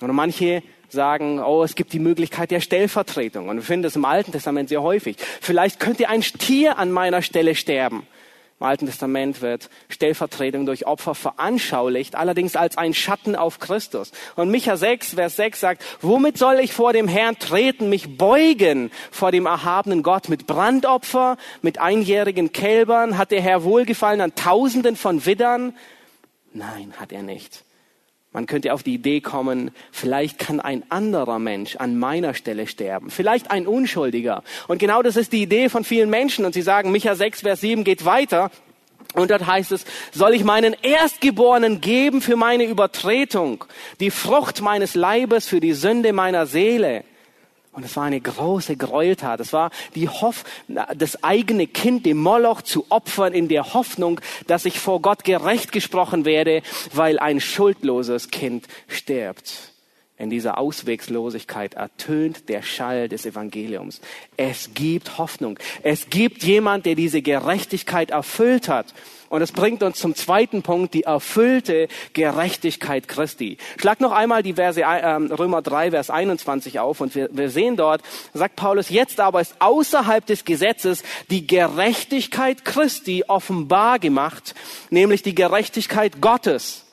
Und 0.02 0.14
manche 0.14 0.64
sagen, 0.90 1.40
oh, 1.40 1.64
es 1.64 1.76
gibt 1.76 1.94
die 1.94 2.00
Möglichkeit 2.00 2.52
der 2.52 2.60
Stellvertretung. 2.60 3.50
Und 3.50 3.58
wir 3.58 3.64
finden 3.64 3.84
das 3.84 3.96
im 3.96 4.06
Alten 4.06 4.32
Testament 4.32 4.70
sehr 4.70 4.82
häufig. 4.82 5.18
Vielleicht 5.42 5.80
könnte 5.80 6.10
ein 6.10 6.22
Stier 6.22 6.78
an 6.78 6.92
meiner 6.92 7.22
Stelle 7.22 7.56
sterben. 7.56 8.06
Im 8.64 8.70
Alten 8.70 8.86
Testament 8.86 9.42
wird 9.42 9.70
Stellvertretung 9.90 10.66
durch 10.66 10.88
Opfer 10.88 11.16
veranschaulicht, 11.16 12.16
allerdings 12.16 12.56
als 12.56 12.78
ein 12.78 12.94
Schatten 12.94 13.36
auf 13.36 13.60
Christus. 13.60 14.14
Und 14.38 14.52
Micha 14.52 14.78
6, 14.78 15.16
Vers 15.16 15.36
6 15.36 15.60
sagt, 15.60 15.84
womit 16.00 16.38
soll 16.38 16.62
ich 16.62 16.72
vor 16.72 16.94
dem 16.94 17.10
Herrn 17.10 17.38
treten, 17.38 17.90
mich 17.90 18.18
beugen 18.18 18.90
vor 19.12 19.34
dem 19.34 19.48
erhabenen 19.48 20.02
Gott? 20.02 20.30
Mit 20.30 20.48
Brandopfer, 20.48 21.36
mit 21.62 21.80
einjährigen 21.80 22.54
Kälbern? 22.54 23.18
Hat 23.18 23.32
der 23.32 23.42
Herr 23.42 23.66
wohlgefallen 23.66 24.22
an 24.22 24.34
Tausenden 24.34 24.96
von 24.96 25.26
Widdern? 25.26 25.76
Nein, 26.54 26.94
hat 26.98 27.12
er 27.12 27.22
nicht. 27.22 27.66
Man 28.34 28.48
könnte 28.48 28.74
auf 28.74 28.82
die 28.82 28.96
Idee 28.96 29.22
kommen, 29.22 29.72
vielleicht 29.92 30.40
kann 30.40 30.60
ein 30.60 30.84
anderer 30.90 31.38
Mensch 31.38 31.76
an 31.76 31.98
meiner 32.00 32.34
Stelle 32.34 32.66
sterben. 32.66 33.12
Vielleicht 33.12 33.52
ein 33.52 33.68
Unschuldiger. 33.68 34.44
Und 34.68 34.80
genau 34.80 35.04
das 35.04 35.16
ist 35.16 35.32
die 35.34 35.44
Idee 35.44 35.70
von 35.70 35.84
vielen 35.84 36.10
Menschen. 36.10 36.44
Und 36.44 36.54
sie 36.54 36.64
sagen, 36.64 36.92
Micha 36.92 37.14
6, 37.14 37.42
Vers 37.42 37.62
7 37.62 37.84
geht 37.84 38.06
weiter. 38.06 38.50
Und 39.14 39.30
dort 39.30 39.46
heißt 39.46 39.72
es, 39.72 39.86
soll 40.12 40.34
ich 40.34 40.44
meinen 40.44 40.76
Erstgeborenen 40.82 41.80
geben 41.80 42.22
für 42.22 42.36
meine 42.36 42.64
Übertretung, 42.64 43.64
die 44.00 44.10
Frucht 44.10 44.62
meines 44.62 44.96
Leibes 44.96 45.48
für 45.48 45.60
die 45.60 45.74
Sünde 45.74 46.14
meiner 46.14 46.48
Seele. 46.48 47.04
Und 47.74 47.84
es 47.84 47.96
war 47.96 48.04
eine 48.04 48.22
große 48.22 48.78
Gräueltat. 48.78 49.40
Es 49.40 49.52
war 49.52 49.72
die 49.96 50.08
Hoff, 50.08 50.44
das 50.68 51.24
eigene 51.24 51.68
Kind 51.68 52.06
dem 52.06 52.18
Moloch 52.18 52.62
zu 52.62 52.86
opfern 52.90 53.34
in 53.34 53.48
der 53.48 53.74
Hoffnung, 53.74 54.22
dass 54.48 54.66
ich 54.66 54.80
vor 54.80 55.02
Gott 55.02 55.24
gerecht 55.24 55.72
gesprochen 55.72 56.24
werde, 56.24 56.62
weil 56.94 57.18
ein 57.18 57.42
schuldloses 57.42 58.30
Kind 58.30 58.68
stirbt. 58.88 59.73
In 60.16 60.30
dieser 60.30 60.60
Auswegslosigkeit 60.60 61.74
ertönt 61.74 62.48
der 62.48 62.62
Schall 62.62 63.10
des 63.10 63.26
Evangeliums. 63.26 64.00
Es 64.38 64.76
gibt 64.76 65.18
Hoffnung. 65.18 65.58
Es 65.82 66.12
gibt 66.12 66.44
jemand, 66.44 66.86
der 66.86 66.94
diese 66.94 67.24
Gerechtigkeit 67.24 68.12
erfüllt 68.12 68.70
hat. 68.70 68.94
Und 69.30 69.42
es 69.42 69.52
bringt 69.52 69.82
uns 69.82 69.98
zum 69.98 70.14
zweiten 70.14 70.62
Punkt, 70.62 70.94
die 70.94 71.02
erfüllte 71.02 71.88
Gerechtigkeit 72.14 73.08
Christi. 73.08 73.58
Schlag 73.78 74.02
noch 74.02 74.12
einmal 74.12 74.44
die 74.44 74.54
Verse 74.54 74.80
äh, 74.80 74.86
Römer 74.86 75.64
3, 75.64 75.90
Vers 75.90 76.12
21 76.12 76.80
auf 76.80 77.02
und 77.02 77.16
wir, 77.16 77.30
wir 77.32 77.50
sehen 77.50 77.76
dort, 77.76 78.04
sagt 78.36 78.56
Paulus, 78.56 78.90
jetzt 78.90 79.20
aber 79.20 79.42
ist 79.42 79.56
außerhalb 79.58 80.24
des 80.24 80.46
Gesetzes 80.46 81.02
die 81.32 81.48
Gerechtigkeit 81.48 82.64
Christi 82.64 83.24
offenbar 83.28 83.98
gemacht, 83.98 84.54
nämlich 84.92 85.24
die 85.24 85.34
Gerechtigkeit 85.34 86.22
Gottes. 86.22 86.86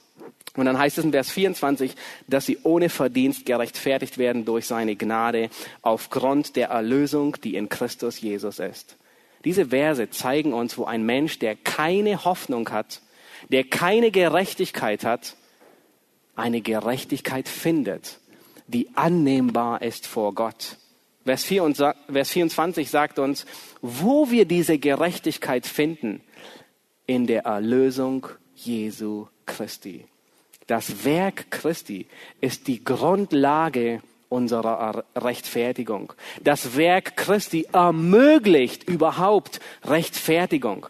Und 0.57 0.67
dann 0.67 0.79
heißt 0.79 0.99
es 0.99 1.05
in 1.05 1.13
Vers 1.13 1.31
24, 1.31 1.95
dass 2.27 2.47
sie 2.47 2.59
ohne 2.65 2.89
Verdienst 2.89 3.47
gerechtfertigt 3.47 4.19
werden 4.19 4.45
durch 4.45 4.67
seine 4.67 4.97
Gnade 4.97 5.49
aufgrund 5.83 6.57
der 6.57 6.69
Erlösung, 6.69 7.37
die 7.43 7.55
in 7.55 7.69
Christus 7.69 8.21
Jesus 8.21 8.59
ist. 8.59 8.97
Diese 9.45 9.67
Verse 9.67 10.11
zeigen 10.11 10.53
uns, 10.53 10.77
wo 10.77 10.85
ein 10.85 11.05
Mensch, 11.05 11.39
der 11.39 11.57
keine 11.57 12.25
Hoffnung 12.25 12.69
hat, 12.71 13.01
der 13.51 13.65
keine 13.65 14.11
Gerechtigkeit 14.11 15.05
hat, 15.05 15.37
eine 16.35 16.61
Gerechtigkeit 16.61 17.49
findet, 17.49 18.19
die 18.67 18.89
annehmbar 18.95 19.83
ist 19.83 20.07
vor 20.07 20.35
Gott. 20.35 20.77
Vers 21.25 21.45
24 21.45 22.91
sagt 22.91 23.19
uns, 23.19 23.47
wo 23.83 24.31
wir 24.31 24.47
diese 24.47 24.79
Gerechtigkeit 24.79 25.67
finden, 25.67 26.23
in 27.07 27.27
der 27.27 27.45
Erlösung 27.45 28.27
Jesu 28.55 29.27
Christi. 29.47 30.07
Das 30.71 31.05
Werk 31.05 31.51
Christi 31.51 32.07
ist 32.41 32.69
die 32.69 32.85
Grundlage 32.85 34.03
unserer 34.29 35.03
Rechtfertigung. 35.17 36.13
Das 36.45 36.77
Werk 36.77 37.17
Christi 37.17 37.67
ermöglicht 37.73 38.89
überhaupt 38.89 39.59
Rechtfertigung. 39.85 40.87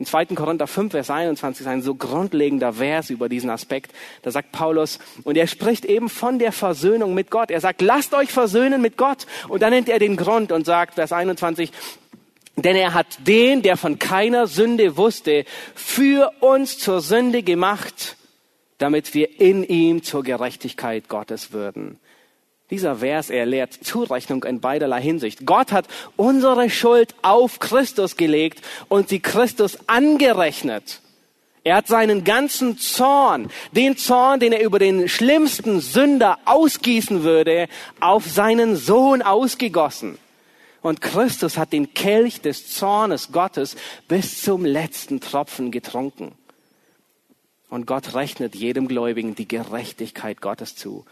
In 0.00 0.06
2. 0.06 0.24
Korinther 0.34 0.66
5, 0.66 0.90
Vers 0.90 1.10
21 1.10 1.60
ist 1.60 1.68
ein 1.68 1.80
so 1.80 1.94
grundlegender 1.94 2.72
Vers 2.72 3.10
über 3.10 3.28
diesen 3.28 3.50
Aspekt. 3.50 3.92
Da 4.22 4.32
sagt 4.32 4.50
Paulus, 4.50 4.98
und 5.22 5.36
er 5.36 5.46
spricht 5.46 5.84
eben 5.84 6.08
von 6.08 6.40
der 6.40 6.50
Versöhnung 6.50 7.14
mit 7.14 7.30
Gott. 7.30 7.52
Er 7.52 7.60
sagt, 7.60 7.82
lasst 7.82 8.14
euch 8.14 8.32
versöhnen 8.32 8.82
mit 8.82 8.96
Gott. 8.96 9.28
Und 9.46 9.62
dann 9.62 9.70
nennt 9.70 9.88
er 9.88 10.00
den 10.00 10.16
Grund 10.16 10.50
und 10.50 10.66
sagt, 10.66 10.94
Vers 10.94 11.12
21, 11.12 11.70
denn 12.56 12.74
er 12.74 12.94
hat 12.94 13.06
den, 13.28 13.62
der 13.62 13.76
von 13.76 14.00
keiner 14.00 14.48
Sünde 14.48 14.96
wusste, 14.96 15.44
für 15.76 16.32
uns 16.40 16.78
zur 16.80 17.00
Sünde 17.00 17.44
gemacht, 17.44 18.16
damit 18.80 19.14
wir 19.14 19.40
in 19.40 19.62
ihm 19.62 20.02
zur 20.02 20.24
Gerechtigkeit 20.24 21.08
Gottes 21.08 21.52
würden. 21.52 22.00
Dieser 22.70 22.96
Vers, 22.96 23.30
er 23.30 23.46
lehrt 23.46 23.74
Zurechnung 23.74 24.44
in 24.44 24.60
beiderlei 24.60 25.02
Hinsicht. 25.02 25.44
Gott 25.44 25.70
hat 25.70 25.86
unsere 26.16 26.70
Schuld 26.70 27.14
auf 27.20 27.58
Christus 27.58 28.16
gelegt 28.16 28.62
und 28.88 29.08
sie 29.08 29.20
Christus 29.20 29.76
angerechnet. 29.86 31.00
Er 31.62 31.76
hat 31.76 31.88
seinen 31.88 32.24
ganzen 32.24 32.78
Zorn, 32.78 33.50
den 33.72 33.98
Zorn, 33.98 34.40
den 34.40 34.52
er 34.52 34.62
über 34.62 34.78
den 34.78 35.08
schlimmsten 35.08 35.80
Sünder 35.80 36.38
ausgießen 36.46 37.22
würde, 37.22 37.68
auf 38.00 38.24
seinen 38.24 38.76
Sohn 38.76 39.20
ausgegossen. 39.20 40.16
Und 40.80 41.02
Christus 41.02 41.58
hat 41.58 41.74
den 41.74 41.92
Kelch 41.92 42.40
des 42.40 42.72
Zornes 42.72 43.30
Gottes 43.30 43.76
bis 44.08 44.42
zum 44.42 44.64
letzten 44.64 45.20
Tropfen 45.20 45.70
getrunken. 45.70 46.32
Und 47.70 47.86
Gott 47.86 48.14
rechnet 48.14 48.54
jedem 48.54 48.88
Gläubigen 48.88 49.34
die 49.34 49.48
Gerechtigkeit 49.48 50.40
Gottes 50.40 50.76
zu. 50.76 51.06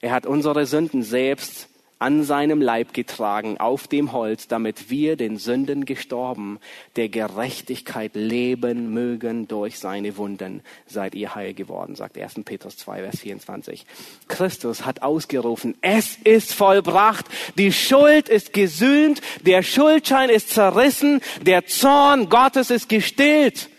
Er 0.00 0.10
hat 0.10 0.26
unsere 0.26 0.66
Sünden 0.66 1.02
selbst 1.02 1.68
an 1.98 2.24
seinem 2.24 2.60
Leib 2.60 2.92
getragen 2.92 3.58
auf 3.58 3.86
dem 3.86 4.12
Holz, 4.12 4.48
damit 4.48 4.90
wir 4.90 5.16
den 5.16 5.38
Sünden 5.38 5.86
gestorben, 5.86 6.58
der 6.96 7.08
Gerechtigkeit 7.08 8.14
leben 8.14 8.92
mögen 8.92 9.48
durch 9.48 9.78
seine 9.78 10.16
Wunden, 10.16 10.62
seid 10.86 11.14
ihr 11.14 11.34
heil 11.34 11.54
geworden, 11.54 11.94
sagt 11.94 12.18
1. 12.18 12.40
Petrus 12.44 12.76
2, 12.76 13.02
Vers 13.02 13.20
24. 13.20 13.86
Christus 14.28 14.84
hat 14.84 15.02
ausgerufen, 15.02 15.76
es 15.80 16.16
ist 16.24 16.52
vollbracht, 16.52 17.26
die 17.56 17.72
Schuld 17.72 18.28
ist 18.28 18.52
gesühnt, 18.52 19.22
der 19.42 19.62
Schuldschein 19.62 20.28
ist 20.28 20.50
zerrissen, 20.50 21.20
der 21.42 21.66
Zorn 21.66 22.28
Gottes 22.28 22.70
ist 22.70 22.88
gestillt, 22.88 23.70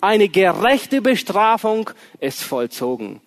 eine 0.00 0.28
gerechte 0.28 1.02
Bestrafung 1.02 1.90
ist 2.20 2.42
vollzogen. 2.42 3.20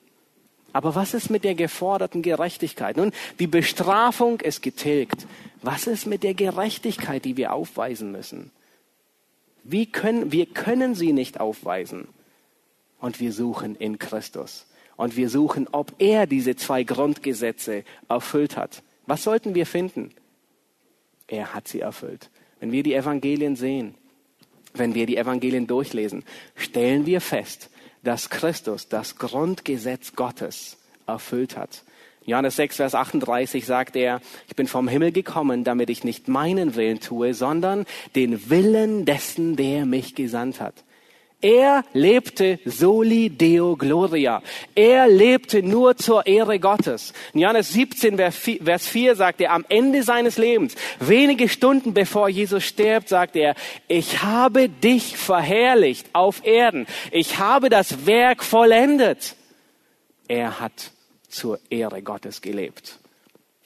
Aber 0.74 0.96
was 0.96 1.14
ist 1.14 1.30
mit 1.30 1.44
der 1.44 1.56
geforderten 1.56 2.22
Gerechtigkeit? 2.22 2.98
Nun, 2.98 3.12
die 3.40 3.48
Bestrafung 3.48 4.40
ist 4.40 4.62
getilgt. 4.62 5.28
Was 5.62 5.86
ist 5.86 6.08
mit 6.08 6.24
der 6.24 6.34
Gerechtigkeit, 6.34 7.26
die 7.26 7.38
wir 7.38 7.54
aufweisen 7.54 8.12
müssen? 8.12 8.52
Wie 9.64 9.86
können, 9.86 10.32
wir 10.32 10.46
können 10.46 10.96
sie 10.96 11.14
nicht 11.14 11.40
aufweisen. 11.40 12.08
Und 13.00 13.20
wir 13.20 13.34
suchen 13.34 13.76
in 13.76 14.00
Christus. 14.00 14.66
Und 14.96 15.18
wir 15.18 15.30
suchen, 15.30 15.68
ob 15.72 15.94
er 15.98 16.28
diese 16.28 16.56
zwei 16.56 16.84
Grundgesetze 16.84 17.84
erfüllt 18.08 18.56
hat. 18.58 18.84
Was 19.08 19.24
sollten 19.24 19.56
wir 19.56 19.66
finden? 19.66 20.12
Er 21.28 21.54
hat 21.54 21.68
sie 21.68 21.80
erfüllt. 21.80 22.30
Wenn 22.60 22.72
wir 22.72 22.84
die 22.84 22.94
Evangelien 22.94 23.56
sehen, 23.56 23.96
wenn 24.74 24.96
wir 24.96 25.06
die 25.06 25.18
Evangelien 25.18 25.68
durchlesen, 25.68 26.24
stellen 26.56 27.06
wir 27.06 27.22
fest, 27.22 27.70
dass 28.04 28.30
Christus 28.30 28.88
das 28.88 29.18
Grundgesetz 29.18 30.14
Gottes 30.16 30.78
erfüllt 31.08 31.58
hat. 31.58 31.84
Johannes 32.26 32.56
6, 32.56 32.76
Vers 32.76 32.96
38 32.96 33.66
sagt 33.66 33.96
er, 33.96 34.22
ich 34.48 34.56
bin 34.56 34.68
vom 34.68 34.88
Himmel 34.88 35.12
gekommen, 35.12 35.64
damit 35.64 35.90
ich 35.90 36.04
nicht 36.04 36.28
meinen 36.28 36.76
Willen 36.76 37.00
tue, 37.00 37.34
sondern 37.34 37.86
den 38.16 38.50
Willen 38.50 39.06
dessen, 39.06 39.56
der 39.56 39.86
mich 39.88 40.14
gesandt 40.14 40.62
hat. 40.62 40.76
Er 41.42 41.84
lebte 41.94 42.60
soli 42.66 43.30
deo 43.30 43.76
gloria. 43.76 44.44
Er 44.76 45.08
lebte 45.08 45.64
nur 45.64 45.98
zur 45.98 46.28
Ehre 46.28 46.60
Gottes. 46.60 47.14
In 47.34 47.42
Johannes 47.42 47.74
17, 47.74 48.18
Vers 48.18 48.88
4 48.88 49.16
sagt 49.16 49.42
er, 49.42 49.52
am 49.52 49.66
Ende 49.68 50.04
seines 50.04 50.38
Lebens, 50.38 50.76
wenige 51.00 51.50
Stunden 51.50 51.94
bevor 51.94 52.30
Jesus 52.30 52.64
stirbt, 52.64 53.10
sagt 53.10 53.36
er, 53.36 53.56
ich 53.88 54.22
habe 54.22 54.70
dich 54.70 55.18
verherrlicht 55.18 56.08
auf 56.14 56.46
Erden. 56.46 56.86
Ich 57.12 57.40
habe 57.40 57.70
das 57.70 58.06
Werk 58.06 58.44
vollendet. 58.44 59.36
Er 60.28 60.60
hat 60.60 60.92
zur 61.28 61.60
Ehre 61.70 62.04
Gottes 62.04 62.42
gelebt. 62.42 63.01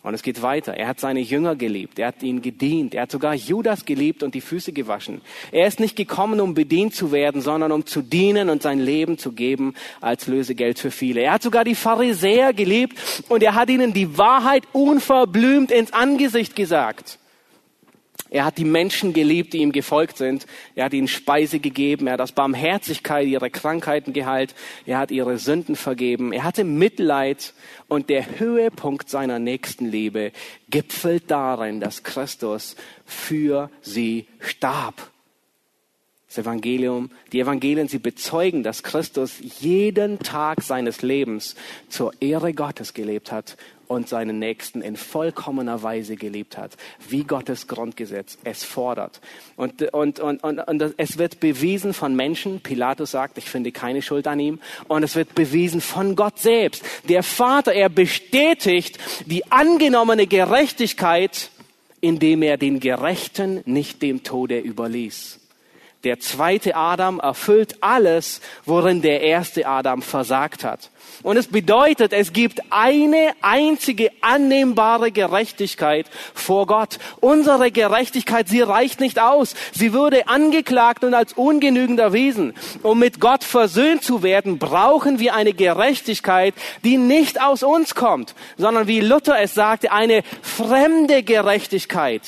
Und 0.05 0.13
es 0.13 0.21
geht 0.21 0.43
weiter. 0.43 0.75
Er 0.75 0.87
hat 0.87 0.99
seine 0.99 1.19
Jünger 1.19 1.55
geliebt. 1.55 1.97
Er 1.97 2.09
hat 2.09 2.21
ihnen 2.21 2.43
gedient. 2.43 2.93
Er 2.93 3.01
hat 3.01 3.11
sogar 3.11 3.33
Judas 3.33 3.85
geliebt 3.85 4.21
und 4.21 4.35
die 4.35 4.41
Füße 4.41 4.71
gewaschen. 4.71 5.21
Er 5.51 5.65
ist 5.65 5.79
nicht 5.79 5.95
gekommen, 5.95 6.39
um 6.39 6.53
bedient 6.53 6.93
zu 6.93 7.11
werden, 7.11 7.41
sondern 7.41 7.71
um 7.71 7.87
zu 7.87 8.03
dienen 8.03 8.51
und 8.51 8.61
sein 8.61 8.77
Leben 8.77 9.17
zu 9.17 9.31
geben 9.31 9.73
als 10.01 10.27
Lösegeld 10.27 10.77
für 10.77 10.91
viele. 10.91 11.21
Er 11.21 11.33
hat 11.33 11.41
sogar 11.41 11.63
die 11.63 11.73
Pharisäer 11.73 12.53
geliebt 12.53 12.99
und 13.29 13.41
er 13.41 13.55
hat 13.55 13.67
ihnen 13.71 13.93
die 13.93 14.15
Wahrheit 14.15 14.65
unverblümt 14.73 15.71
ins 15.71 15.91
Angesicht 15.91 16.55
gesagt. 16.55 17.17
Er 18.35 18.43
hat 18.43 18.57
die 18.57 18.65
Menschen 18.65 19.13
geliebt, 19.13 19.53
die 19.53 19.59
ihm 19.59 19.71
gefolgt 19.71 20.17
sind. 20.17 20.45
Er 20.75 20.83
hat 20.83 20.93
ihnen 20.93 21.07
Speise 21.07 21.59
gegeben. 21.59 22.07
Er 22.07 22.13
hat 22.13 22.19
aus 22.19 22.33
Barmherzigkeit 22.33 23.27
ihre 23.27 23.49
Krankheiten 23.49 24.11
geheilt. 24.11 24.53
Er 24.85 24.97
hat 24.97 25.09
ihre 25.09 25.37
Sünden 25.37 25.77
vergeben. 25.77 26.33
Er 26.33 26.43
hatte 26.43 26.65
Mitleid. 26.65 27.53
Und 27.87 28.09
der 28.09 28.37
Höhepunkt 28.37 29.09
seiner 29.09 29.39
Nächstenliebe 29.39 30.33
gipfelt 30.69 31.31
darin, 31.31 31.79
dass 31.79 32.03
Christus 32.03 32.75
für 33.05 33.69
sie 33.81 34.27
starb. 34.39 35.11
Das 36.27 36.39
Evangelium, 36.39 37.11
die 37.31 37.39
Evangelien, 37.39 37.87
sie 37.87 37.99
bezeugen, 37.99 38.63
dass 38.63 38.83
Christus 38.83 39.35
jeden 39.61 40.19
Tag 40.19 40.61
seines 40.61 41.01
Lebens 41.01 41.55
zur 41.87 42.11
Ehre 42.19 42.53
Gottes 42.53 42.93
gelebt 42.93 43.31
hat 43.31 43.55
und 43.87 44.09
seinen 44.09 44.39
Nächsten 44.39 44.81
in 44.81 44.95
vollkommener 44.95 45.83
Weise 45.83 46.15
geliebt 46.15 46.57
hat, 46.57 46.71
wie 47.09 47.23
Gottes 47.23 47.67
Grundgesetz 47.67 48.37
es 48.43 48.63
fordert. 48.63 49.21
Und, 49.55 49.81
und, 49.93 50.19
und, 50.19 50.43
und, 50.43 50.59
und 50.59 50.93
es 50.97 51.17
wird 51.17 51.39
bewiesen 51.39 51.93
von 51.93 52.15
Menschen. 52.15 52.59
Pilatus 52.61 53.11
sagt, 53.11 53.37
ich 53.37 53.45
finde 53.45 53.71
keine 53.71 54.01
Schuld 54.01 54.27
an 54.27 54.39
ihm. 54.39 54.59
Und 54.87 55.03
es 55.03 55.15
wird 55.15 55.35
bewiesen 55.35 55.81
von 55.81 56.15
Gott 56.15 56.39
selbst. 56.39 56.83
Der 57.07 57.23
Vater, 57.23 57.73
er 57.73 57.89
bestätigt 57.89 58.97
die 59.25 59.51
angenommene 59.51 60.27
Gerechtigkeit, 60.27 61.49
indem 62.01 62.43
er 62.43 62.57
den 62.57 62.79
Gerechten 62.79 63.61
nicht 63.65 64.01
dem 64.01 64.23
Tode 64.23 64.59
überließ. 64.59 65.39
Der 66.05 66.19
zweite 66.19 66.75
Adam 66.75 67.19
erfüllt 67.19 67.77
alles, 67.81 68.39
worin 68.63 69.01
der 69.01 69.21
erste 69.21 69.67
Adam 69.67 70.03
versagt 70.03 70.63
hat. 70.63 70.91
Und 71.23 71.35
es 71.35 71.47
bedeutet, 71.47 72.13
es 72.13 72.31
gibt 72.31 72.61
eine 72.69 73.31
einzige 73.41 74.11
annehmbare 74.21 75.11
Gerechtigkeit 75.11 76.05
vor 76.35 76.67
Gott. 76.67 76.99
Unsere 77.21 77.71
Gerechtigkeit, 77.71 78.47
sie 78.47 78.61
reicht 78.61 78.99
nicht 78.99 79.19
aus. 79.19 79.55
Sie 79.73 79.93
würde 79.93 80.27
angeklagt 80.27 81.03
und 81.03 81.15
als 81.15 81.33
ungenügend 81.33 81.99
erwiesen. 81.99 82.53
Um 82.83 82.99
mit 82.99 83.19
Gott 83.19 83.43
versöhnt 83.43 84.03
zu 84.03 84.21
werden, 84.21 84.59
brauchen 84.59 85.17
wir 85.17 85.33
eine 85.33 85.53
Gerechtigkeit, 85.53 86.53
die 86.83 86.97
nicht 86.97 87.41
aus 87.41 87.63
uns 87.63 87.95
kommt, 87.95 88.35
sondern 88.57 88.85
wie 88.85 88.99
Luther 88.99 89.39
es 89.39 89.55
sagte, 89.55 89.91
eine 89.91 90.21
fremde 90.43 91.23
Gerechtigkeit. 91.23 92.21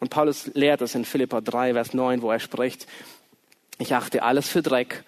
Und 0.00 0.08
Paulus 0.08 0.50
lehrt 0.54 0.80
es 0.80 0.94
in 0.94 1.04
Philippa 1.04 1.40
3, 1.40 1.74
Vers 1.74 1.94
9, 1.94 2.22
wo 2.22 2.30
er 2.30 2.40
spricht, 2.40 2.86
ich 3.78 3.94
achte 3.94 4.22
alles 4.22 4.48
für 4.48 4.62
Dreck, 4.62 5.04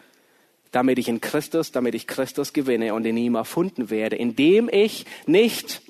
damit 0.70 0.98
ich 0.98 1.08
in 1.08 1.20
Christus, 1.20 1.72
damit 1.72 1.94
ich 1.94 2.06
Christus 2.06 2.52
gewinne 2.52 2.94
und 2.94 3.04
in 3.04 3.16
ihm 3.16 3.34
erfunden 3.34 3.90
werde, 3.90 4.16
indem 4.16 4.68
ich 4.70 5.04
nicht 5.26 5.82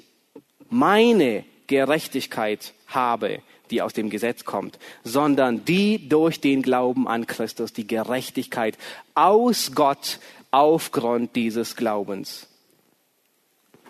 meine 0.70 1.44
Gerechtigkeit 1.66 2.74
habe, 2.88 3.42
die 3.70 3.82
aus 3.82 3.92
dem 3.92 4.10
Gesetz 4.10 4.44
kommt, 4.44 4.78
sondern 5.04 5.64
die 5.64 6.08
durch 6.08 6.40
den 6.40 6.62
Glauben 6.62 7.08
an 7.08 7.26
Christus, 7.26 7.72
die 7.72 7.86
Gerechtigkeit 7.86 8.76
aus 9.14 9.72
Gott 9.74 10.18
aufgrund 10.50 11.34
dieses 11.36 11.76
Glaubens. 11.76 12.48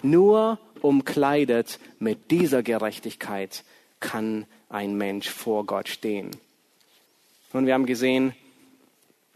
Nur 0.02 0.58
umkleidet 0.80 1.78
mit 1.98 2.30
dieser 2.30 2.62
Gerechtigkeit 2.62 3.64
kann 4.00 4.46
ein 4.72 4.96
Mensch 4.96 5.28
vor 5.28 5.64
Gott 5.66 5.88
stehen. 5.88 6.30
Und 7.52 7.66
wir 7.66 7.74
haben 7.74 7.86
gesehen, 7.86 8.34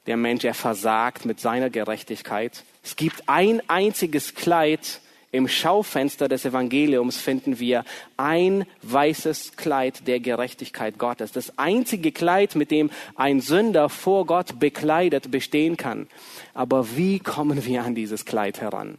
der 0.06 0.16
Mensch, 0.16 0.44
er 0.44 0.54
versagt 0.54 1.24
mit 1.24 1.40
seiner 1.40 1.68
Gerechtigkeit. 1.68 2.64
Es 2.82 2.96
gibt 2.96 3.28
ein 3.28 3.60
einziges 3.68 4.34
Kleid. 4.34 5.00
Im 5.32 5.48
Schaufenster 5.48 6.28
des 6.28 6.44
Evangeliums 6.44 7.18
finden 7.18 7.58
wir 7.58 7.84
ein 8.16 8.64
weißes 8.82 9.56
Kleid 9.56 10.06
der 10.06 10.20
Gerechtigkeit 10.20 10.98
Gottes. 10.98 11.32
Das 11.32 11.58
einzige 11.58 12.12
Kleid, 12.12 12.54
mit 12.54 12.70
dem 12.70 12.90
ein 13.16 13.40
Sünder 13.40 13.88
vor 13.88 14.24
Gott 14.24 14.58
bekleidet 14.60 15.30
bestehen 15.30 15.76
kann. 15.76 16.06
Aber 16.54 16.96
wie 16.96 17.18
kommen 17.18 17.66
wir 17.66 17.82
an 17.82 17.94
dieses 17.94 18.24
Kleid 18.24 18.60
heran? 18.60 18.98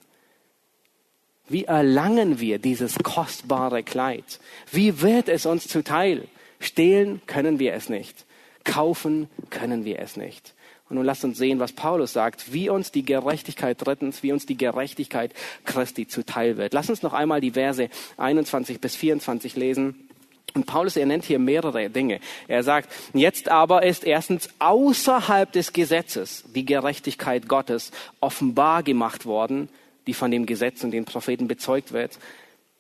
Wie 1.50 1.66
erlangen 1.66 2.39
wir 2.39 2.60
dieses 2.60 2.95
kostbare 3.04 3.84
Kleid? 3.84 4.39
Wie 4.72 5.02
wird 5.02 5.30
es 5.30 5.45
uns 5.45 5.68
zuteil? 5.68 6.28
Stehlen 6.60 7.22
können 7.26 7.60
wir 7.60 7.74
es 7.74 7.89
nicht. 7.89 8.26
Kaufen 8.64 9.30
können 9.50 9.86
wir 9.86 10.00
es 10.00 10.18
nicht. 10.18 10.54
Und 10.89 10.95
nun 10.95 11.06
lasst 11.06 11.24
uns 11.24 11.38
sehen, 11.38 11.60
was 11.60 11.74
Paulus 11.74 12.14
sagt, 12.14 12.54
wie 12.54 12.70
uns 12.70 12.91
die 12.91 13.04
Gerechtigkeit 13.04 13.78
drittens, 13.80 14.24
wie 14.24 14.32
uns 14.32 14.45
die 14.45 14.58
Gerechtigkeit 14.58 15.34
Christi 15.66 16.08
zuteil 16.08 16.58
wird. 16.58 16.74
Lass 16.74 16.89
uns 16.89 17.02
noch 17.02 17.14
einmal 17.14 17.41
die 17.41 17.52
Verse 17.52 17.89
21 18.18 18.80
bis 18.80 18.95
24 18.95 19.56
lesen. 19.56 20.08
Und 20.54 20.66
Paulus, 20.66 20.95
er 20.95 21.06
nennt 21.06 21.26
hier 21.26 21.39
mehrere 21.39 21.89
Dinge. 21.89 22.20
Er 22.48 22.64
sagt, 22.64 22.89
jetzt 23.14 23.50
aber 23.50 23.84
ist 23.84 24.06
erstens 24.06 24.50
außerhalb 24.60 25.52
des 25.52 25.74
Gesetzes 25.74 26.45
die 26.56 26.66
Gerechtigkeit 26.66 27.48
Gottes 27.48 27.91
offenbar 28.22 28.82
gemacht 28.82 29.26
worden, 29.26 29.70
die 30.08 30.14
von 30.14 30.32
dem 30.32 30.45
Gesetz 30.45 30.84
und 30.84 30.91
den 30.91 31.05
Propheten 31.05 31.47
bezeugt 31.47 31.91
wird. 31.91 32.18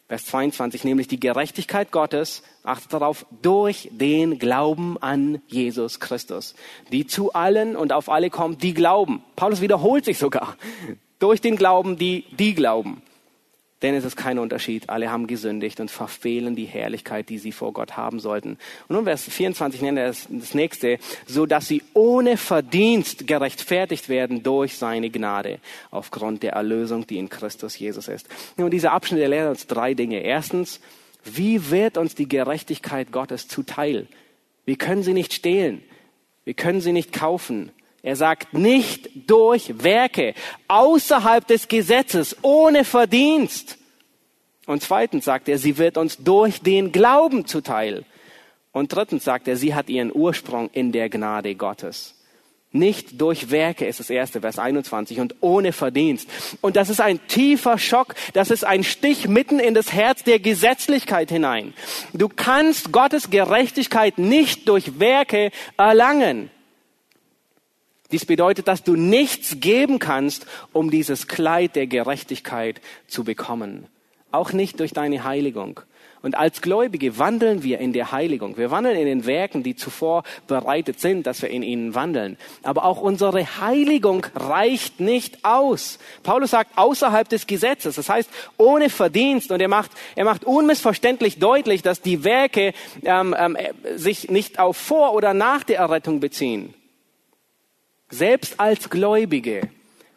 Vers 0.07 0.25
22, 0.27 0.85
nämlich 0.85 1.09
die 1.09 1.19
Gerechtigkeit 1.19 1.91
Gottes, 1.91 2.41
achtet 2.63 2.93
darauf, 2.93 3.25
durch 3.41 3.89
den 3.91 4.39
Glauben 4.39 4.97
an 5.01 5.41
Jesus 5.47 5.99
Christus, 5.99 6.55
die 6.93 7.05
zu 7.05 7.33
allen 7.33 7.75
und 7.75 7.91
auf 7.91 8.09
alle 8.09 8.29
kommt, 8.29 8.63
die 8.63 8.73
glauben. 8.73 9.21
Paulus 9.35 9.59
wiederholt 9.59 10.05
sich 10.05 10.17
sogar. 10.17 10.55
Durch 11.19 11.41
den 11.41 11.57
Glauben, 11.57 11.97
die, 11.97 12.23
die 12.39 12.55
glauben. 12.55 13.01
Denn 13.81 13.93
es 13.93 14.05
ist 14.05 14.15
kein 14.15 14.39
Unterschied. 14.39 14.89
Alle 14.89 15.11
haben 15.11 15.27
gesündigt 15.27 15.79
und 15.79 15.91
verfehlen 15.91 16.55
die 16.55 16.65
Herrlichkeit, 16.65 17.29
die 17.29 17.37
sie 17.37 17.51
vor 17.51 17.73
Gott 17.73 17.95
haben 17.95 18.19
sollten. 18.19 18.57
Und 18.87 18.95
nun 18.95 19.03
Vers 19.05 19.23
24 19.23 19.81
nennt 19.81 19.99
er 19.99 20.07
das, 20.07 20.27
das 20.29 20.53
nächste, 20.55 20.97
so 21.27 21.45
dass 21.45 21.67
sie 21.67 21.83
ohne 21.93 22.37
Verdienst 22.37 23.27
gerechtfertigt 23.27 24.09
werden 24.09 24.41
durch 24.41 24.77
seine 24.77 25.09
Gnade 25.11 25.59
aufgrund 25.91 26.41
der 26.41 26.53
Erlösung, 26.53 27.05
die 27.05 27.17
in 27.17 27.29
Christus 27.29 27.77
Jesus 27.77 28.07
ist. 28.07 28.27
Nun, 28.57 28.71
dieser 28.71 28.93
Abschnitt, 28.93 29.21
der 29.21 29.29
lehrt 29.29 29.49
uns 29.49 29.67
drei 29.67 29.93
Dinge. 29.93 30.21
Erstens, 30.21 30.79
Wie 31.35 31.69
wird 31.71 31.97
uns 31.97 32.15
die 32.15 32.29
Gerechtigkeit 32.29 33.11
Gottes 33.11 33.47
zuteil? 33.47 34.07
Wir 34.65 34.77
können 34.77 35.03
sie 35.03 35.13
nicht 35.13 35.33
stehlen. 35.33 35.83
Wir 36.45 36.53
können 36.53 36.81
sie 36.81 36.93
nicht 36.93 37.11
kaufen. 37.11 37.71
Er 38.07 38.15
sagt 38.15 38.53
nicht 38.53 39.09
durch 39.27 39.83
Werke, 39.83 40.33
außerhalb 40.69 41.45
des 41.45 41.67
Gesetzes, 41.67 42.37
ohne 42.41 42.85
Verdienst. 42.85 43.77
Und 44.65 44.81
zweitens 44.81 45.25
sagt 45.25 45.49
er, 45.49 45.57
sie 45.57 45.77
wird 45.77 45.97
uns 45.97 46.15
durch 46.15 46.61
den 46.61 46.93
Glauben 46.93 47.47
zuteil. 47.47 48.05
Und 48.71 48.95
drittens 48.95 49.25
sagt 49.25 49.49
er, 49.49 49.57
sie 49.57 49.75
hat 49.75 49.89
ihren 49.89 50.15
Ursprung 50.15 50.69
in 50.71 50.93
der 50.93 51.09
Gnade 51.09 51.53
Gottes. 51.55 52.15
Nicht 52.71 53.19
durch 53.19 53.51
Werke 53.51 53.85
ist 53.85 53.99
das 53.99 54.09
erste, 54.09 54.39
Vers 54.39 54.57
21, 54.57 55.19
und 55.19 55.35
ohne 55.41 55.73
Verdienst. 55.73 56.29
Und 56.61 56.77
das 56.77 56.87
ist 56.87 57.01
ein 57.01 57.19
tiefer 57.27 57.77
Schock, 57.77 58.15
das 58.31 58.51
ist 58.51 58.63
ein 58.63 58.85
Stich 58.85 59.27
mitten 59.27 59.59
in 59.59 59.73
das 59.73 59.91
Herz 59.91 60.23
der 60.23 60.39
Gesetzlichkeit 60.39 61.29
hinein. 61.29 61.73
Du 62.13 62.29
kannst 62.29 62.93
Gottes 62.93 63.31
Gerechtigkeit 63.31 64.17
nicht 64.17 64.69
durch 64.69 64.97
Werke 64.97 65.51
erlangen. 65.75 66.51
Dies 68.11 68.25
bedeutet, 68.25 68.67
dass 68.67 68.83
du 68.83 68.95
nichts 68.95 69.59
geben 69.59 69.99
kannst, 69.99 70.45
um 70.71 70.91
dieses 70.91 71.27
Kleid 71.27 71.75
der 71.75 71.87
Gerechtigkeit 71.87 72.81
zu 73.07 73.23
bekommen. 73.23 73.87
Auch 74.31 74.53
nicht 74.53 74.79
durch 74.79 74.93
deine 74.93 75.23
Heiligung. 75.23 75.81
Und 76.21 76.35
als 76.35 76.61
Gläubige 76.61 77.19
wandeln 77.19 77.63
wir 77.63 77.79
in 77.79 77.93
der 77.93 78.11
Heiligung. 78.11 78.57
Wir 78.57 78.71
wandeln 78.71 78.97
in 78.97 79.05
den 79.05 79.25
Werken, 79.25 79.61
die 79.61 79.75
zuvor 79.75 80.23
bereitet 80.47 80.99
sind, 80.99 81.27
dass 81.27 81.41
wir 81.41 81.49
in 81.49 81.63
ihnen 81.63 81.95
wandeln. 81.95 82.37
Aber 82.63 82.85
auch 82.85 82.99
unsere 82.99 83.61
Heiligung 83.61 84.25
reicht 84.35 84.99
nicht 84.99 85.45
aus. 85.45 85.99
Paulus 86.23 86.51
sagt 86.51 86.77
außerhalb 86.77 87.29
des 87.29 87.45
Gesetzes. 87.45 87.95
Das 87.95 88.09
heißt 88.09 88.29
ohne 88.57 88.89
Verdienst. 88.89 89.51
Und 89.51 89.61
er 89.61 89.67
macht, 89.67 89.91
er 90.15 90.25
macht 90.25 90.43
unmissverständlich 90.43 91.39
deutlich, 91.39 91.81
dass 91.81 92.01
die 92.01 92.23
Werke 92.23 92.73
ähm, 93.03 93.35
ähm, 93.37 93.57
sich 93.95 94.29
nicht 94.29 94.59
auf 94.59 94.75
vor 94.75 95.13
oder 95.13 95.33
nach 95.33 95.63
der 95.63 95.77
Errettung 95.77 96.19
beziehen. 96.19 96.73
Selbst 98.09 98.59
als 98.59 98.89
Gläubige 98.89 99.61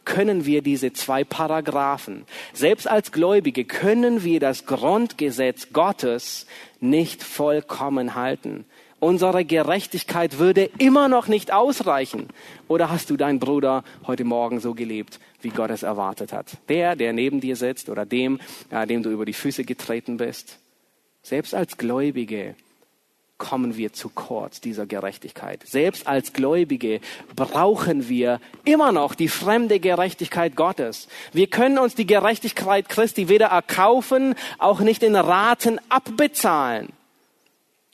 können 0.05 0.47
wir 0.47 0.63
diese 0.63 0.93
zwei 0.93 1.25
Paragraphen, 1.25 2.25
selbst 2.53 2.89
als 2.89 3.13
Gläubige 3.13 3.65
können 3.65 4.23
wir 4.23 4.41
das 4.41 4.65
Grundgesetz 4.65 5.73
Gottes 5.73 6.47
nicht 6.81 7.23
vollkommen 7.23 8.15
halten. 8.15 8.65
Unsere 9.01 9.45
Gerechtigkeit 9.45 10.39
würde 10.39 10.71
immer 10.79 11.09
noch 11.09 11.27
nicht 11.27 11.53
ausreichen. 11.53 12.29
Oder 12.69 12.91
hast 12.91 13.09
du 13.09 13.17
deinen 13.17 13.41
Bruder 13.41 13.83
heute 14.07 14.25
Morgen 14.25 14.61
so 14.61 14.75
gelebt, 14.75 15.19
wie 15.41 15.49
Gott 15.49 15.71
es 15.71 15.83
erwartet 15.83 16.35
hat? 16.35 16.59
Der, 16.69 16.97
der 16.97 17.15
neben 17.15 17.41
dir 17.41 17.57
sitzt 17.57 17.89
oder 17.89 18.05
dem, 18.05 18.41
äh, 18.71 18.87
dem 18.87 19.03
du 19.03 19.11
über 19.11 19.25
die 19.25 19.33
Füße 19.33 19.65
getreten 19.65 20.19
bist. 20.19 20.59
Selbst 21.23 21.55
als 21.55 21.79
Gläubige 21.79 22.55
kommen 23.41 23.77
wir 23.77 23.93
zu 23.93 24.11
kurz 24.11 24.61
dieser 24.61 24.87
Gerechtigkeit. 24.87 25.63
Selbst 25.67 26.07
als 26.07 26.33
Gläubige 26.33 27.01
brauchen 27.35 28.09
wir 28.09 28.41
immer 28.65 28.93
noch 28.93 29.17
die 29.17 29.27
fremde 29.27 29.81
Gerechtigkeit 29.81 30.55
Gottes. 30.55 31.09
Wir 31.33 31.49
können 31.49 31.79
uns 31.79 31.97
die 31.97 32.07
Gerechtigkeit 32.07 32.89
Christi 32.89 33.29
weder 33.29 33.47
erkaufen, 33.47 34.37
auch 34.59 34.79
nicht 34.79 35.03
in 35.03 35.17
Raten 35.17 35.81
abbezahlen. 35.89 36.91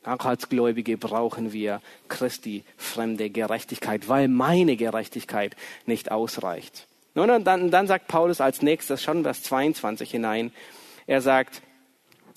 Auch 0.05 0.25
als 0.25 0.49
Gläubige 0.49 0.99
brauchen 0.99 1.53
wir 1.53 1.81
Christi 2.09 2.63
fremde 2.77 3.31
Gerechtigkeit, 3.31 4.09
weil 4.09 4.29
meine 4.29 4.77
Gerechtigkeit 4.77 5.57
nicht 5.87 6.13
ausreicht. 6.13 6.87
Nun, 7.15 7.45
dann, 7.45 7.71
dann 7.71 7.87
sagt 7.87 8.09
Paulus 8.09 8.41
als 8.41 8.63
nächstes 8.63 9.03
schon 9.03 9.23
Vers 9.23 9.43
22 9.45 10.11
hinein, 10.11 10.53
er 11.07 11.23
sagt, 11.23 11.63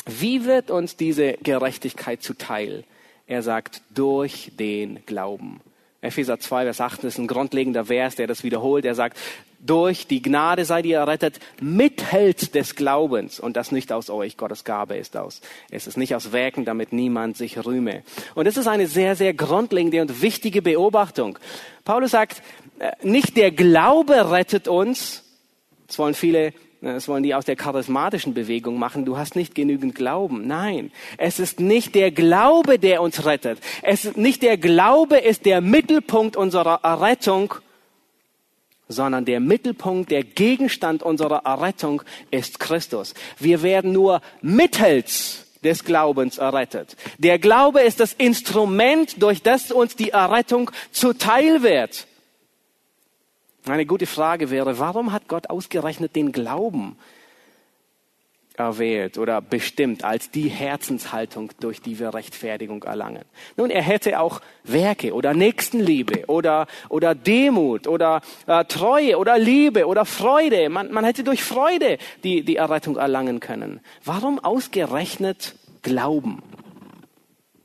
wie 0.05 0.45
wird 0.45 0.71
uns 0.71 0.95
diese 0.95 1.33
Gerechtigkeit 1.33 2.23
zuteil? 2.23 2.85
Er 3.29 3.43
sagt, 3.43 3.83
durch 3.93 4.51
den 4.57 5.05
Glauben. 5.05 5.61
Epheser 6.01 6.39
2, 6.39 6.63
Vers 6.63 6.81
8 6.81 7.03
ist 7.03 7.19
ein 7.19 7.27
grundlegender 7.27 7.85
Vers, 7.85 8.15
der 8.15 8.25
das 8.25 8.43
wiederholt. 8.43 8.85
Er 8.85 8.95
sagt, 8.95 9.19
durch 9.59 10.07
die 10.07 10.23
Gnade 10.23 10.65
seid 10.65 10.87
ihr 10.87 10.97
errettet, 10.97 11.39
mithält 11.61 12.55
des 12.55 12.75
Glaubens. 12.75 13.39
Und 13.39 13.55
das 13.55 13.71
nicht 13.71 13.91
aus 13.91 14.09
euch, 14.09 14.35
Gottes 14.35 14.63
Gabe 14.63 14.97
ist 14.97 15.15
aus. 15.15 15.41
Es 15.69 15.85
ist 15.85 15.95
nicht 15.95 16.15
aus 16.15 16.31
Werken, 16.31 16.65
damit 16.65 16.91
niemand 16.91 17.37
sich 17.37 17.63
rühme. 17.63 18.01
Und 18.33 18.47
es 18.47 18.57
ist 18.57 18.67
eine 18.67 18.87
sehr, 18.87 19.15
sehr 19.15 19.35
grundlegende 19.35 20.01
und 20.01 20.23
wichtige 20.23 20.63
Beobachtung. 20.63 21.37
Paulus 21.85 22.09
sagt, 22.09 22.41
äh, 22.79 22.93
nicht 23.03 23.37
der 23.37 23.51
Glaube 23.51 24.31
rettet 24.31 24.67
uns. 24.67 25.23
Das 25.85 25.99
wollen 25.99 26.15
viele 26.15 26.51
das 26.81 27.09
wollen 27.09 27.23
die 27.23 27.35
aus 27.35 27.43
der 27.43 27.57
charismatischen 27.57 28.33
Bewegung 28.33 28.79
machen. 28.79 29.03
Du 29.03 29.17
hast 29.17 29.35
nicht 29.35 29.53
genügend 29.53 29.95
Glauben. 29.95 30.47
Nein, 30.47 30.91
es 31.17 31.39
ist 31.39 31.59
nicht 31.59 31.93
der 31.93 32.11
Glaube, 32.11 32.79
der 32.79 33.01
uns 33.01 33.25
rettet. 33.25 33.59
Es 33.81 34.05
ist 34.05 34.17
nicht 34.17 34.41
der 34.43 34.57
Glaube 34.57 35.17
ist 35.17 35.45
der 35.45 35.59
Mittelpunkt 35.59 36.37
unserer 36.37 36.79
Errettung, 36.83 37.55
sondern 38.87 39.25
der 39.25 39.39
Mittelpunkt, 39.39 40.09
der 40.09 40.23
Gegenstand 40.23 41.03
unserer 41.03 41.45
Errettung 41.45 42.01
ist 42.31 42.59
Christus. 42.59 43.13
Wir 43.37 43.61
werden 43.61 43.91
nur 43.91 44.21
mittels 44.41 45.45
des 45.63 45.83
Glaubens 45.83 46.37
errettet. 46.37 46.95
Der 47.17 47.39
Glaube 47.39 47.81
ist 47.81 47.99
das 47.99 48.13
Instrument, 48.13 49.21
durch 49.21 49.43
das 49.43 49.71
uns 49.71 49.95
die 49.95 50.11
Errettung 50.11 50.71
zuteil 50.91 51.61
wird. 51.61 52.07
Eine 53.65 53.85
gute 53.85 54.05
Frage 54.05 54.49
wäre, 54.49 54.79
warum 54.79 55.11
hat 55.11 55.27
Gott 55.27 55.49
ausgerechnet 55.49 56.15
den 56.15 56.31
Glauben 56.31 56.97
erwählt 58.55 59.17
oder 59.17 59.41
bestimmt 59.41 60.03
als 60.03 60.31
die 60.31 60.49
Herzenshaltung, 60.49 61.51
durch 61.59 61.81
die 61.81 61.99
wir 61.99 62.13
Rechtfertigung 62.13 62.83
erlangen? 62.83 63.23
Nun, 63.57 63.69
er 63.69 63.81
hätte 63.81 64.19
auch 64.19 64.41
Werke 64.63 65.13
oder 65.13 65.33
Nächstenliebe 65.33 66.25
oder, 66.27 66.67
oder 66.89 67.15
Demut 67.15 67.87
oder 67.87 68.21
äh, 68.47 68.65
Treue 68.65 69.17
oder 69.17 69.37
Liebe 69.37 69.87
oder 69.87 70.05
Freude. 70.05 70.69
Man, 70.69 70.91
man 70.91 71.05
hätte 71.05 71.23
durch 71.23 71.43
Freude 71.43 71.97
die, 72.23 72.43
die 72.43 72.55
Errettung 72.55 72.97
erlangen 72.97 73.39
können. 73.39 73.81
Warum 74.03 74.39
ausgerechnet 74.39 75.55
Glauben? 75.81 76.41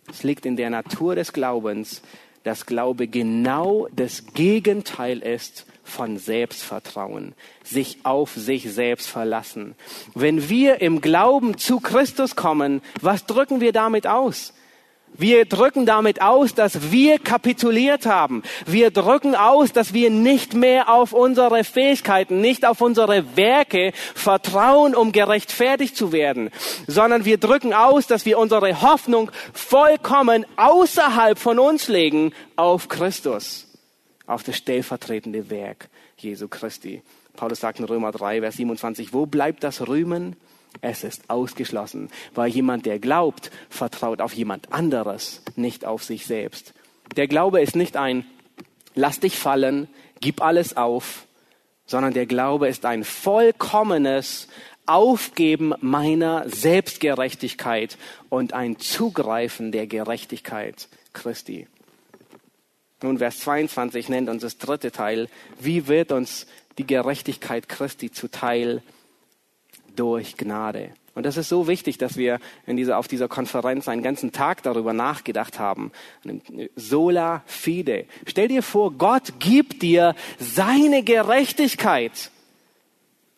Es 0.08 0.22
liegt 0.22 0.44
in 0.44 0.56
der 0.56 0.70
Natur 0.70 1.14
des 1.14 1.32
Glaubens, 1.32 2.02
dass 2.42 2.66
Glaube 2.66 3.08
genau 3.08 3.88
das 3.92 4.26
Gegenteil 4.34 5.20
ist 5.20 5.66
von 5.84 6.18
Selbstvertrauen, 6.18 7.34
sich 7.62 7.98
auf 8.02 8.32
sich 8.34 8.72
selbst 8.72 9.08
verlassen. 9.08 9.74
Wenn 10.14 10.48
wir 10.48 10.80
im 10.80 11.00
Glauben 11.00 11.58
zu 11.58 11.80
Christus 11.80 12.34
kommen, 12.34 12.82
was 13.00 13.26
drücken 13.26 13.60
wir 13.60 13.72
damit 13.72 14.06
aus? 14.06 14.54
Wir 15.16 15.44
drücken 15.44 15.86
damit 15.86 16.20
aus, 16.20 16.54
dass 16.54 16.90
wir 16.90 17.20
kapituliert 17.20 18.04
haben. 18.04 18.42
Wir 18.66 18.90
drücken 18.90 19.36
aus, 19.36 19.72
dass 19.72 19.94
wir 19.94 20.10
nicht 20.10 20.54
mehr 20.54 20.88
auf 20.88 21.12
unsere 21.12 21.62
Fähigkeiten, 21.62 22.40
nicht 22.40 22.66
auf 22.66 22.80
unsere 22.80 23.36
Werke 23.36 23.92
vertrauen, 24.14 24.96
um 24.96 25.12
gerechtfertigt 25.12 25.96
zu 25.96 26.10
werden, 26.10 26.50
sondern 26.88 27.24
wir 27.24 27.38
drücken 27.38 27.72
aus, 27.74 28.08
dass 28.08 28.26
wir 28.26 28.38
unsere 28.38 28.82
Hoffnung 28.82 29.30
vollkommen 29.52 30.46
außerhalb 30.56 31.38
von 31.38 31.60
uns 31.60 31.86
legen 31.86 32.32
auf 32.56 32.88
Christus 32.88 33.73
auf 34.26 34.42
das 34.42 34.56
stellvertretende 34.56 35.50
Werk 35.50 35.88
Jesu 36.16 36.48
Christi. 36.48 37.02
Paulus 37.36 37.60
sagt 37.60 37.80
in 37.80 37.84
Römer 37.84 38.12
3, 38.12 38.40
Vers 38.40 38.56
27, 38.56 39.12
wo 39.12 39.26
bleibt 39.26 39.64
das 39.64 39.86
Rühmen? 39.86 40.36
Es 40.80 41.04
ist 41.04 41.30
ausgeschlossen, 41.30 42.10
weil 42.34 42.50
jemand, 42.50 42.84
der 42.86 42.98
glaubt, 42.98 43.50
vertraut 43.70 44.20
auf 44.20 44.32
jemand 44.32 44.72
anderes, 44.72 45.42
nicht 45.56 45.84
auf 45.84 46.02
sich 46.02 46.26
selbst. 46.26 46.74
Der 47.16 47.28
Glaube 47.28 47.60
ist 47.60 47.76
nicht 47.76 47.96
ein 47.96 48.24
Lass 48.96 49.18
dich 49.18 49.36
fallen, 49.36 49.88
gib 50.20 50.40
alles 50.40 50.76
auf, 50.76 51.26
sondern 51.84 52.14
der 52.14 52.26
Glaube 52.26 52.68
ist 52.68 52.84
ein 52.84 53.02
vollkommenes 53.02 54.48
Aufgeben 54.86 55.74
meiner 55.80 56.48
Selbstgerechtigkeit 56.48 57.98
und 58.28 58.52
ein 58.52 58.78
Zugreifen 58.78 59.72
der 59.72 59.86
Gerechtigkeit 59.86 60.88
Christi. 61.12 61.66
Nun, 63.04 63.18
Vers 63.18 63.40
22 63.40 64.08
nennt 64.08 64.30
uns 64.30 64.40
das 64.40 64.56
dritte 64.56 64.90
Teil. 64.90 65.28
Wie 65.60 65.88
wird 65.88 66.10
uns 66.10 66.46
die 66.78 66.86
Gerechtigkeit 66.86 67.68
Christi 67.68 68.10
zuteil? 68.10 68.82
Durch 69.94 70.38
Gnade. 70.38 70.92
Und 71.14 71.26
das 71.26 71.36
ist 71.36 71.50
so 71.50 71.68
wichtig, 71.68 71.98
dass 71.98 72.16
wir 72.16 72.40
in 72.66 72.78
dieser, 72.78 72.96
auf 72.96 73.06
dieser 73.06 73.28
Konferenz 73.28 73.88
einen 73.88 74.02
ganzen 74.02 74.32
Tag 74.32 74.62
darüber 74.62 74.94
nachgedacht 74.94 75.58
haben. 75.58 75.92
Sola 76.76 77.42
fide. 77.44 78.06
Stell 78.24 78.48
dir 78.48 78.62
vor, 78.62 78.90
Gott 78.92 79.38
gibt 79.38 79.82
dir 79.82 80.14
seine 80.38 81.02
Gerechtigkeit. 81.02 82.30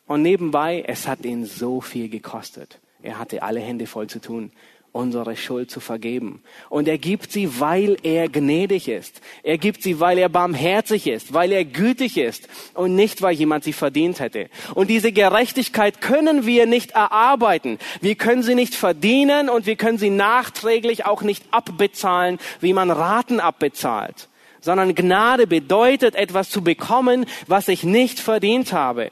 Und 0.06 0.22
nebenbei, 0.22 0.84
es 0.86 1.08
hat 1.08 1.24
ihn 1.24 1.44
so 1.44 1.80
viel 1.80 2.08
gekostet. 2.08 2.78
Er 3.02 3.18
hatte 3.18 3.42
alle 3.42 3.60
Hände 3.60 3.88
voll 3.88 4.06
zu 4.06 4.20
tun 4.20 4.52
unsere 4.96 5.36
Schuld 5.36 5.70
zu 5.70 5.80
vergeben. 5.80 6.42
Und 6.70 6.88
er 6.88 6.98
gibt 6.98 7.30
sie, 7.30 7.60
weil 7.60 7.96
er 8.02 8.28
gnädig 8.28 8.88
ist. 8.88 9.20
Er 9.42 9.58
gibt 9.58 9.82
sie, 9.82 10.00
weil 10.00 10.18
er 10.18 10.28
barmherzig 10.28 11.06
ist, 11.06 11.32
weil 11.34 11.52
er 11.52 11.64
gütig 11.64 12.16
ist 12.16 12.48
und 12.74 12.94
nicht, 12.96 13.22
weil 13.22 13.34
jemand 13.34 13.62
sie 13.62 13.74
verdient 13.74 14.18
hätte. 14.20 14.48
Und 14.74 14.88
diese 14.88 15.12
Gerechtigkeit 15.12 16.00
können 16.00 16.46
wir 16.46 16.66
nicht 16.66 16.92
erarbeiten. 16.92 17.78
Wir 18.00 18.14
können 18.14 18.42
sie 18.42 18.54
nicht 18.54 18.74
verdienen 18.74 19.48
und 19.48 19.66
wir 19.66 19.76
können 19.76 19.98
sie 19.98 20.10
nachträglich 20.10 21.04
auch 21.04 21.22
nicht 21.22 21.44
abbezahlen, 21.50 22.38
wie 22.60 22.72
man 22.72 22.90
Raten 22.90 23.38
abbezahlt. 23.38 24.28
Sondern 24.60 24.94
Gnade 24.94 25.46
bedeutet 25.46 26.16
etwas 26.16 26.50
zu 26.50 26.62
bekommen, 26.62 27.26
was 27.46 27.68
ich 27.68 27.84
nicht 27.84 28.18
verdient 28.18 28.72
habe. 28.72 29.10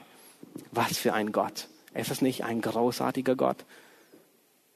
Was 0.71 0.97
für 0.97 1.13
ein 1.13 1.31
Gott. 1.31 1.67
Ist 1.93 2.11
es 2.11 2.21
nicht 2.21 2.43
ein 2.43 2.59
großartiger 2.59 3.35
Gott? 3.35 3.57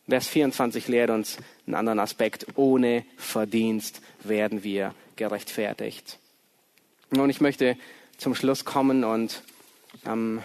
Vers 0.09 0.27
24 0.27 0.87
lehrt 0.87 1.11
uns 1.11 1.37
einen 1.67 1.75
anderen 1.75 1.99
Aspekt. 1.99 2.47
Ohne 2.55 3.05
Verdienst 3.15 4.01
werden 4.23 4.63
wir 4.63 4.95
gerechtfertigt. 5.15 6.17
Und 7.11 7.29
ich 7.29 7.41
möchte 7.41 7.77
zum 8.17 8.33
Schluss 8.33 8.65
kommen 8.65 9.03
und 9.03 9.43
ähm, 10.07 10.41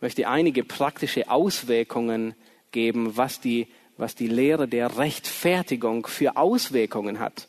möchte 0.00 0.26
einige 0.26 0.64
praktische 0.64 1.30
Auswirkungen 1.30 2.34
geben, 2.72 3.16
was 3.16 3.40
die, 3.40 3.66
was 3.98 4.14
die 4.14 4.28
Lehre 4.28 4.68
der 4.68 4.96
Rechtfertigung 4.96 6.06
für 6.06 6.36
Auswirkungen 6.36 7.18
hat. 7.18 7.46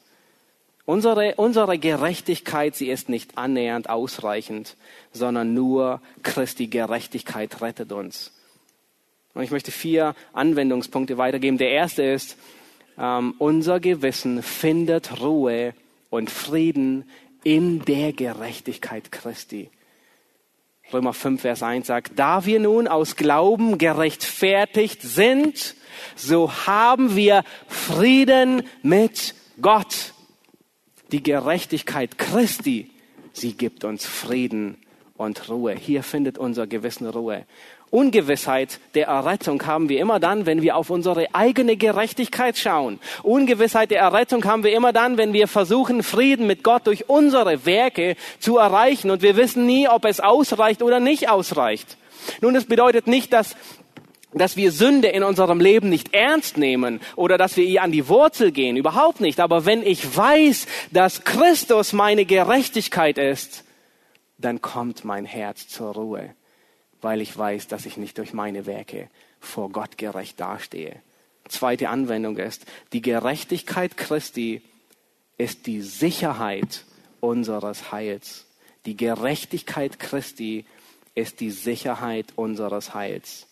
Unsere, 0.86 1.36
unsere 1.36 1.78
Gerechtigkeit, 1.78 2.76
sie 2.76 2.90
ist 2.90 3.08
nicht 3.08 3.38
annähernd 3.38 3.90
ausreichend, 3.90 4.76
sondern 5.14 5.54
nur 5.54 6.02
Christi 6.24 6.68
Gerechtigkeit 6.68 7.62
rettet 7.62 7.92
uns. 7.92 8.34
Und 9.40 9.46
ich 9.46 9.52
möchte 9.52 9.72
vier 9.72 10.16
Anwendungspunkte 10.34 11.18
weitergeben. 11.18 11.58
Der 11.58 11.70
erste 11.70 12.04
ist, 12.04 12.36
ähm, 12.98 13.36
unser 13.38 13.80
Gewissen 13.80 14.44
findet 14.44 15.22
Ruhe 15.22 15.74
und 16.10 16.30
Frieden 16.30 17.10
in 17.46 17.86
der 17.86 18.12
Gerechtigkeit 18.12 19.14
Christi. 19.14 19.70
Römer 20.92 21.14
5, 21.14 21.40
Vers 21.40 21.64
1 21.64 21.88
sagt, 21.88 22.20
da 22.20 22.46
wir 22.46 22.60
nun 22.60 22.90
aus 22.90 23.16
Glauben 23.16 23.78
gerechtfertigt 23.78 25.04
sind, 25.04 25.76
so 26.18 26.52
haben 26.68 27.16
wir 27.16 27.46
Frieden 27.70 28.64
mit 28.84 29.36
Gott. 29.62 30.14
Die 31.14 31.24
Gerechtigkeit 31.24 32.18
Christi, 32.18 32.92
sie 33.32 33.54
gibt 33.54 33.86
uns 33.86 34.06
Frieden 34.06 34.76
und 35.16 35.50
Ruhe. 35.50 35.76
Hier 35.76 36.02
findet 36.02 36.38
unser 36.38 36.66
Gewissen 36.66 37.08
Ruhe. 37.08 37.46
Ungewissheit 37.92 38.80
der 38.94 39.08
Errettung 39.08 39.66
haben 39.66 39.90
wir 39.90 40.00
immer 40.00 40.20
dann, 40.20 40.46
wenn 40.46 40.62
wir 40.62 40.76
auf 40.76 40.90
unsere 40.90 41.28
eigene 41.34 41.76
Gerechtigkeit 41.76 42.58
schauen. 42.58 43.00
Ungewissheit 43.24 43.90
der 43.90 44.00
Errettung 44.00 44.46
haben 44.46 44.64
wir 44.64 44.74
immer 44.74 44.94
dann, 44.94 45.18
wenn 45.18 45.34
wir 45.34 45.48
versuchen, 45.48 46.04
Frieden 46.04 46.46
mit 46.46 46.64
Gott 46.64 46.86
durch 46.86 47.10
unsere 47.10 47.66
Werke 47.66 48.16
zu 48.40 48.58
erreichen. 48.58 49.10
Und 49.10 49.22
wir 49.22 49.36
wissen 49.36 49.66
nie, 49.66 49.88
ob 49.88 50.06
es 50.06 50.20
ausreicht 50.20 50.84
oder 50.84 51.00
nicht 51.00 51.30
ausreicht. 51.30 51.98
Nun, 52.42 52.54
das 52.54 52.66
bedeutet 52.66 53.08
nicht, 53.08 53.34
dass 53.34 53.56
dass 54.32 54.56
wir 54.56 54.72
Sünde 54.72 55.08
in 55.08 55.24
unserem 55.24 55.60
Leben 55.60 55.90
nicht 55.90 56.14
ernst 56.14 56.56
nehmen 56.60 57.00
oder 57.16 57.40
dass 57.40 57.58
wir 57.58 57.64
ihr 57.64 57.82
an 57.82 57.92
die 57.92 58.08
Wurzel 58.08 58.52
gehen. 58.52 58.78
Überhaupt 58.78 59.22
nicht. 59.22 59.40
Aber 59.40 59.66
wenn 59.66 59.82
ich 59.82 60.16
weiß, 60.16 60.68
dass 60.92 61.24
Christus 61.24 61.94
meine 61.94 62.26
Gerechtigkeit 62.26 63.18
ist, 63.18 63.64
dann 64.38 64.62
kommt 64.62 65.04
mein 65.04 65.26
Herz 65.26 65.68
zur 65.68 65.96
Ruhe 65.96 66.36
weil 67.02 67.22
ich 67.22 67.38
weiß, 67.38 67.68
dass 67.68 67.86
ich 67.86 67.98
nicht 67.98 68.18
durch 68.18 68.34
meine 68.34 68.66
Werke 68.66 69.10
vor 69.40 69.70
Gott 69.70 69.98
gerecht 69.98 70.40
dastehe. 70.40 71.02
Zweite 71.48 71.90
Anwendung 71.90 72.38
ist, 72.38 72.66
die 72.94 73.02
Gerechtigkeit 73.02 73.98
Christi 73.98 74.62
ist 75.38 75.68
die 75.68 75.82
Sicherheit 75.82 76.86
unseres 77.22 77.92
Heils. 77.92 78.46
Die 78.86 78.96
Gerechtigkeit 78.96 80.00
Christi 80.00 80.66
ist 81.16 81.40
die 81.40 81.52
Sicherheit 81.52 82.28
unseres 82.36 82.94
Heils. 82.94 83.48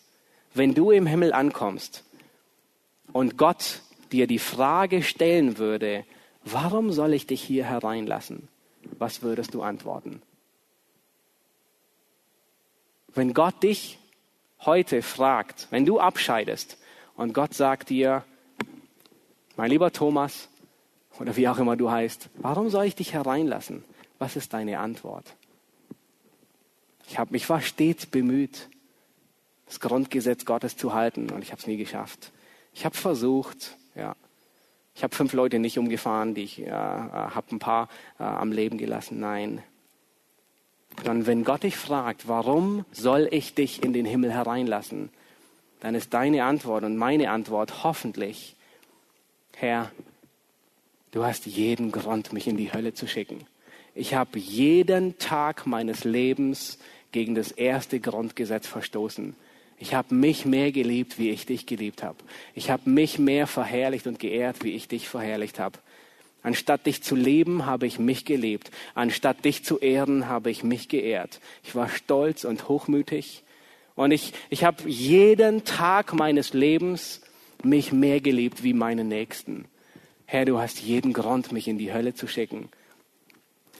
Wenn 0.54 0.74
du 0.74 0.90
im 0.90 1.06
Himmel 1.06 1.32
ankommst 1.32 2.04
und 3.12 3.36
Gott 3.36 3.82
dir 4.12 4.26
die 4.26 4.38
Frage 4.38 5.02
stellen 5.02 5.58
würde, 5.58 6.04
warum 6.44 6.92
soll 6.92 7.12
ich 7.14 7.26
dich 7.26 7.42
hier 7.42 7.64
hereinlassen? 7.64 8.48
Was 8.98 9.22
würdest 9.22 9.54
du 9.54 9.62
antworten? 9.62 10.22
Wenn 13.18 13.34
Gott 13.34 13.64
dich 13.64 13.98
heute 14.60 15.02
fragt, 15.02 15.66
wenn 15.70 15.84
du 15.84 15.98
abscheidest 15.98 16.78
und 17.16 17.34
Gott 17.34 17.52
sagt 17.52 17.88
dir, 17.88 18.22
mein 19.56 19.70
lieber 19.70 19.90
Thomas 19.90 20.48
oder 21.18 21.34
wie 21.34 21.48
auch 21.48 21.58
immer 21.58 21.76
du 21.76 21.90
heißt, 21.90 22.30
warum 22.36 22.70
soll 22.70 22.84
ich 22.84 22.94
dich 22.94 23.14
hereinlassen? 23.14 23.82
Was 24.20 24.36
ist 24.36 24.52
deine 24.52 24.78
Antwort? 24.78 25.34
Ich, 27.08 27.18
hab, 27.18 27.34
ich 27.34 27.50
war 27.50 27.60
stets 27.60 28.06
bemüht, 28.06 28.68
das 29.66 29.80
Grundgesetz 29.80 30.44
Gottes 30.44 30.76
zu 30.76 30.94
halten 30.94 31.30
und 31.30 31.42
ich 31.42 31.50
habe 31.50 31.60
es 31.60 31.66
nie 31.66 31.76
geschafft. 31.76 32.30
Ich 32.72 32.84
habe 32.84 32.96
versucht, 32.96 33.76
ja. 33.96 34.14
Ich 34.94 35.02
habe 35.02 35.12
fünf 35.12 35.32
Leute 35.32 35.58
nicht 35.58 35.76
umgefahren, 35.76 36.36
die 36.36 36.44
ich 36.44 36.60
äh 36.60 36.70
habe 36.70 37.46
ein 37.50 37.58
paar 37.58 37.88
äh, 38.20 38.22
am 38.22 38.52
Leben 38.52 38.78
gelassen. 38.78 39.18
Nein, 39.18 39.64
dann 41.04 41.26
wenn 41.26 41.44
Gott 41.44 41.62
dich 41.62 41.76
fragt, 41.76 42.28
warum 42.28 42.84
soll 42.92 43.28
ich 43.30 43.54
dich 43.54 43.82
in 43.82 43.92
den 43.92 44.04
Himmel 44.04 44.32
hereinlassen, 44.32 45.10
dann 45.80 45.94
ist 45.94 46.12
deine 46.14 46.44
Antwort 46.44 46.84
und 46.84 46.96
meine 46.96 47.30
Antwort 47.30 47.84
hoffentlich, 47.84 48.56
Herr, 49.56 49.90
du 51.12 51.24
hast 51.24 51.46
jeden 51.46 51.92
Grund, 51.92 52.32
mich 52.32 52.46
in 52.46 52.56
die 52.56 52.72
Hölle 52.72 52.94
zu 52.94 53.06
schicken. 53.06 53.46
Ich 53.94 54.14
habe 54.14 54.38
jeden 54.38 55.18
Tag 55.18 55.66
meines 55.66 56.04
Lebens 56.04 56.78
gegen 57.12 57.34
das 57.34 57.50
erste 57.50 58.00
Grundgesetz 58.00 58.66
verstoßen. 58.66 59.34
Ich 59.80 59.94
habe 59.94 60.14
mich 60.14 60.44
mehr 60.44 60.72
geliebt, 60.72 61.18
wie 61.18 61.30
ich 61.30 61.46
dich 61.46 61.66
geliebt 61.66 62.02
habe. 62.02 62.18
Ich 62.54 62.70
habe 62.70 62.90
mich 62.90 63.18
mehr 63.18 63.46
verherrlicht 63.46 64.06
und 64.06 64.18
geehrt, 64.18 64.64
wie 64.64 64.72
ich 64.72 64.88
dich 64.88 65.08
verherrlicht 65.08 65.58
habe. 65.58 65.78
Anstatt 66.42 66.86
dich 66.86 67.02
zu 67.02 67.16
leben, 67.16 67.66
habe 67.66 67.86
ich 67.86 67.98
mich 67.98 68.24
gelebt. 68.24 68.70
Anstatt 68.94 69.44
dich 69.44 69.64
zu 69.64 69.78
ehren, 69.78 70.28
habe 70.28 70.50
ich 70.50 70.62
mich 70.62 70.88
geehrt. 70.88 71.40
Ich 71.64 71.74
war 71.74 71.88
stolz 71.88 72.44
und 72.44 72.68
hochmütig. 72.68 73.42
Und 73.96 74.12
ich, 74.12 74.32
ich 74.48 74.64
habe 74.64 74.88
jeden 74.88 75.64
Tag 75.64 76.14
meines 76.14 76.52
Lebens 76.52 77.20
mich 77.64 77.92
mehr 77.92 78.20
geliebt 78.20 78.62
wie 78.62 78.72
meine 78.72 79.04
Nächsten. 79.04 79.64
Herr, 80.26 80.44
du 80.44 80.58
hast 80.58 80.80
jeden 80.80 81.12
Grund, 81.12 81.52
mich 81.52 81.66
in 81.66 81.78
die 81.78 81.92
Hölle 81.92 82.14
zu 82.14 82.28
schicken. 82.28 82.68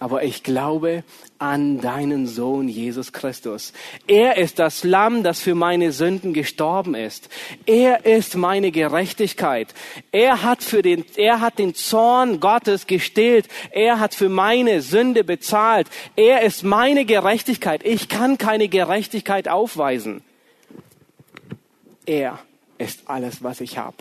Aber 0.00 0.22
ich 0.22 0.42
glaube 0.44 1.02
an 1.38 1.80
deinen 1.80 2.26
Sohn 2.26 2.68
Jesus 2.68 3.12
Christus. 3.12 3.72
Er 4.06 4.36
ist 4.36 4.58
das 4.58 4.84
Lamm, 4.84 5.22
das 5.22 5.40
für 5.40 5.54
meine 5.54 5.92
Sünden 5.92 6.32
gestorben 6.32 6.94
ist. 6.94 7.28
Er 7.66 8.06
ist 8.06 8.36
meine 8.36 8.70
Gerechtigkeit. 8.70 9.74
Er 10.12 10.42
hat 10.42 10.62
für 10.62 10.82
den, 10.82 11.04
er 11.16 11.40
hat 11.40 11.58
den 11.58 11.74
Zorn 11.74 12.38
Gottes 12.38 12.86
gestillt. 12.86 13.48
Er 13.70 13.98
hat 13.98 14.14
für 14.14 14.28
meine 14.28 14.82
Sünde 14.82 15.24
bezahlt. 15.24 15.88
Er 16.14 16.42
ist 16.42 16.62
meine 16.62 17.04
Gerechtigkeit. 17.04 17.84
Ich 17.84 18.08
kann 18.08 18.38
keine 18.38 18.68
Gerechtigkeit 18.68 19.48
aufweisen. 19.48 20.22
Er 22.06 22.38
ist 22.78 23.02
alles, 23.06 23.42
was 23.42 23.60
ich 23.60 23.78
habe. 23.78 23.96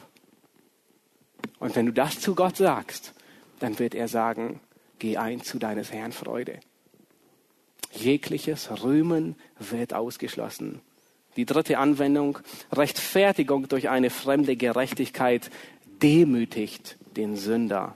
Und 1.60 1.76
wenn 1.76 1.88
du 1.88 1.92
das 1.92 2.20
zu 2.20 2.36
Gott 2.36 2.58
sagst, 2.58 3.14
dann 3.60 3.80
wird 3.80 3.96
er 3.96 4.08
sagen, 4.08 4.60
geh 5.00 5.18
ein 5.18 5.42
zu 5.42 5.60
deines 5.60 5.92
Herrn 5.92 6.12
Freude. 6.12 6.60
Jegliches 7.92 8.84
Rühmen 8.84 9.36
wird 9.60 9.94
ausgeschlossen. 9.94 10.82
Die 11.36 11.46
dritte 11.46 11.78
Anwendung, 11.78 12.40
Rechtfertigung 12.72 13.68
durch 13.68 13.90
eine 13.90 14.10
fremde 14.10 14.56
Gerechtigkeit 14.56 15.50
demütigt 16.02 16.98
den 17.16 17.36
Sünder. 17.36 17.96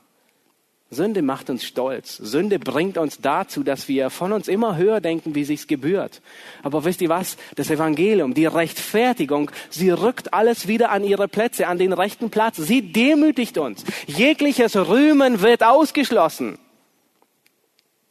Sünde 0.94 1.22
macht 1.22 1.50
uns 1.50 1.64
stolz. 1.64 2.18
Sünde 2.18 2.60
bringt 2.60 2.98
uns 2.98 3.20
dazu, 3.20 3.64
dass 3.64 3.88
wir 3.88 4.10
von 4.10 4.34
uns 4.34 4.50
immer 4.50 4.76
höher 4.76 5.00
denken, 5.00 5.36
wie 5.36 5.46
sich's 5.46 5.68
gebührt. 5.68 6.22
Aber 6.64 6.84
wisst 6.84 7.02
ihr 7.02 7.08
was? 7.08 7.38
Das 7.56 7.70
Evangelium, 7.70 8.34
die 8.34 8.46
Rechtfertigung, 8.46 9.52
sie 9.70 9.90
rückt 9.90 10.34
alles 10.34 10.68
wieder 10.68 10.92
an 10.92 11.06
ihre 11.06 11.30
Plätze, 11.30 11.68
an 11.68 11.78
den 11.78 11.94
rechten 11.94 12.30
Platz. 12.30 12.58
Sie 12.58 12.92
demütigt 12.92 13.58
uns. 13.58 13.86
Jegliches 14.06 14.76
Rühmen 14.76 15.42
wird 15.42 15.64
ausgeschlossen. 15.64 16.60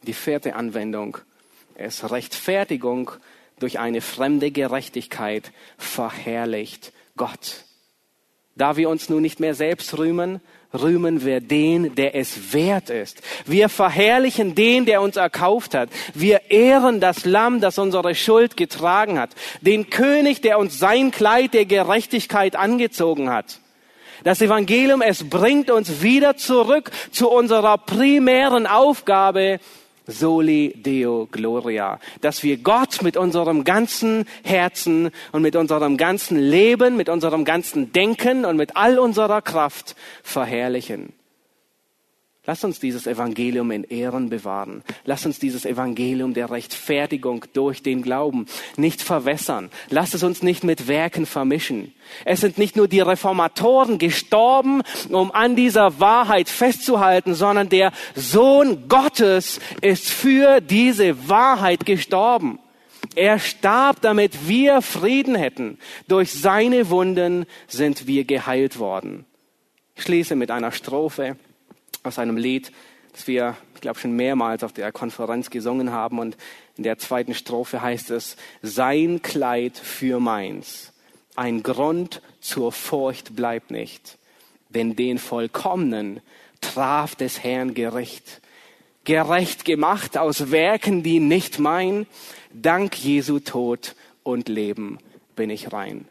Die 0.07 0.15
vierte 0.15 0.55
Anwendung 0.55 1.19
ist 1.77 2.11
Rechtfertigung 2.11 3.11
durch 3.59 3.79
eine 3.79 4.01
fremde 4.01 4.51
Gerechtigkeit 4.51 5.53
verherrlicht 5.77 6.93
Gott. 7.17 7.65
Da 8.57 8.77
wir 8.77 8.89
uns 8.89 9.09
nun 9.09 9.23
nicht 9.23 9.41
mehr 9.41 9.55
selbst 9.55 9.97
rühmen, 9.99 10.41
rühmen 10.73 11.25
wir 11.25 11.41
den, 11.41 11.95
der 11.95 12.15
es 12.15 12.53
wert 12.53 12.91
ist. 12.91 13.23
Wir 13.45 13.69
verherrlichen 13.69 14.55
den, 14.55 14.87
der 14.87 15.03
uns 15.03 15.17
erkauft 15.17 15.75
hat. 15.75 15.91
Wir 16.15 16.51
ehren 16.51 17.01
das 17.01 17.25
Lamm, 17.25 17.61
das 17.61 17.79
unsere 17.79 18.15
Schuld 18.15 18.57
getragen 18.57 19.19
hat. 19.19 19.31
Den 19.61 19.91
König, 19.91 20.41
der 20.41 20.59
uns 20.59 20.79
sein 20.79 21.11
Kleid 21.11 21.55
der 21.55 21.67
Gerechtigkeit 21.67 22.57
angezogen 22.57 23.31
hat. 23.31 23.61
Das 24.25 24.43
Evangelium, 24.43 25.01
es 25.01 25.29
bringt 25.29 25.71
uns 25.71 26.03
wieder 26.03 26.37
zurück 26.37 26.91
zu 27.11 27.31
unserer 27.31 27.79
primären 27.79 28.67
Aufgabe, 28.67 29.61
Soli 30.11 30.75
Deo 30.77 31.29
Gloria, 31.31 31.99
dass 32.21 32.43
wir 32.43 32.59
Gott 32.59 33.03
mit 33.03 33.17
unserem 33.17 33.65
ganzen 33.65 34.27
Herzen 34.43 35.11
und 35.33 35.43
mit 35.43 35.57
unserem 35.57 35.97
ganzen 35.97 36.39
Leben, 36.39 36.97
mit 36.97 37.09
unserem 37.09 37.45
ganzen 37.45 37.93
Denken 37.93 38.45
und 38.45 38.57
mit 38.57 38.77
all 38.77 38.99
unserer 38.99 39.43
Kraft 39.43 39.97
verherrlichen. 40.23 41.13
Lass 42.47 42.65
uns 42.65 42.81
dieses 42.81 43.07
Evangelium 43.07 43.71
in 43.71 43.85
Ehren 43.85 44.31
bewahren. 44.31 44.83
Lass 45.05 45.27
uns 45.27 45.39
dieses 45.39 45.67
Evangelium 45.67 46.33
der 46.33 46.51
Rechtfertigung 46.51 47.45
durch 47.53 47.83
den 47.83 48.01
Glauben 48.01 48.47
nicht 48.79 49.03
verwässern. 49.03 49.69
Lass 49.91 50.15
es 50.15 50.23
uns 50.23 50.43
nicht 50.43 50.65
mit 50.65 50.89
Werken 50.89 51.27
vermischen. 51.27 51.93
Es 52.25 52.41
sind 52.41 52.57
nicht 52.57 52.77
nur 52.77 52.89
die 52.89 53.01
Reformatoren 53.01 53.99
gestorben, 53.99 54.81
um 55.11 55.31
an 55.33 55.55
dieser 55.55 56.01
Wahrheit 56.01 56.49
festzuhalten, 56.49 57.35
sondern 57.35 57.69
der 57.69 57.93
Sohn 58.15 58.89
Gottes 58.89 59.61
ist 59.83 60.09
für 60.09 60.63
diese 60.63 61.29
Wahrheit 61.29 61.85
gestorben. 61.85 62.59
Er 63.17 63.39
starb, 63.39 64.01
damit 64.01 64.49
wir 64.49 64.81
Frieden 64.81 65.35
hätten. 65.35 65.79
Durch 66.09 66.33
seine 66.33 66.89
Wunden 66.89 67.45
sind 67.69 68.07
wir 68.07 68.25
geheilt 68.25 68.79
worden. 68.79 69.27
Ich 69.95 70.05
schließe 70.05 70.37
mit 70.37 70.51
einer 70.51 70.73
Strophe 70.73 71.37
aus 72.03 72.19
einem 72.19 72.37
Lied, 72.37 72.73
das 73.13 73.27
wir, 73.27 73.57
ich 73.75 73.81
glaube, 73.81 73.99
schon 73.99 74.15
mehrmals 74.15 74.63
auf 74.63 74.73
der 74.73 74.93
Konferenz 74.93 75.51
gesungen 75.51 75.93
haben. 75.93 76.19
Und 76.19 76.37
in 76.77 76.85
der 76.85 76.99
zweiten 76.99 77.35
Strophe 77.35 77.83
heißt 77.83 78.11
es, 78.11 78.37
sein 78.63 79.23
Kleid 79.23 79.77
für 79.77 80.21
meins. 80.21 80.93
Ein 81.37 81.63
Grund 81.63 82.23
zur 82.41 82.73
Furcht 82.73 83.37
bleibt 83.37 83.71
nicht, 83.71 84.19
denn 84.69 84.97
den 84.97 85.19
Vollkommenen 85.19 86.21
traf 86.61 87.15
des 87.15 87.43
Herrn 87.43 87.75
Gericht. 87.75 88.41
Gerecht 89.05 89.65
gemacht 89.65 90.19
aus 90.19 90.51
Werken, 90.51 91.03
die 91.03 91.21
nicht 91.21 91.59
mein, 91.59 92.07
dank 92.53 92.97
Jesu 92.97 93.39
Tod 93.39 93.97
und 94.23 94.49
Leben 94.49 94.99
bin 95.37 95.51
ich 95.51 95.73
rein. 95.73 96.07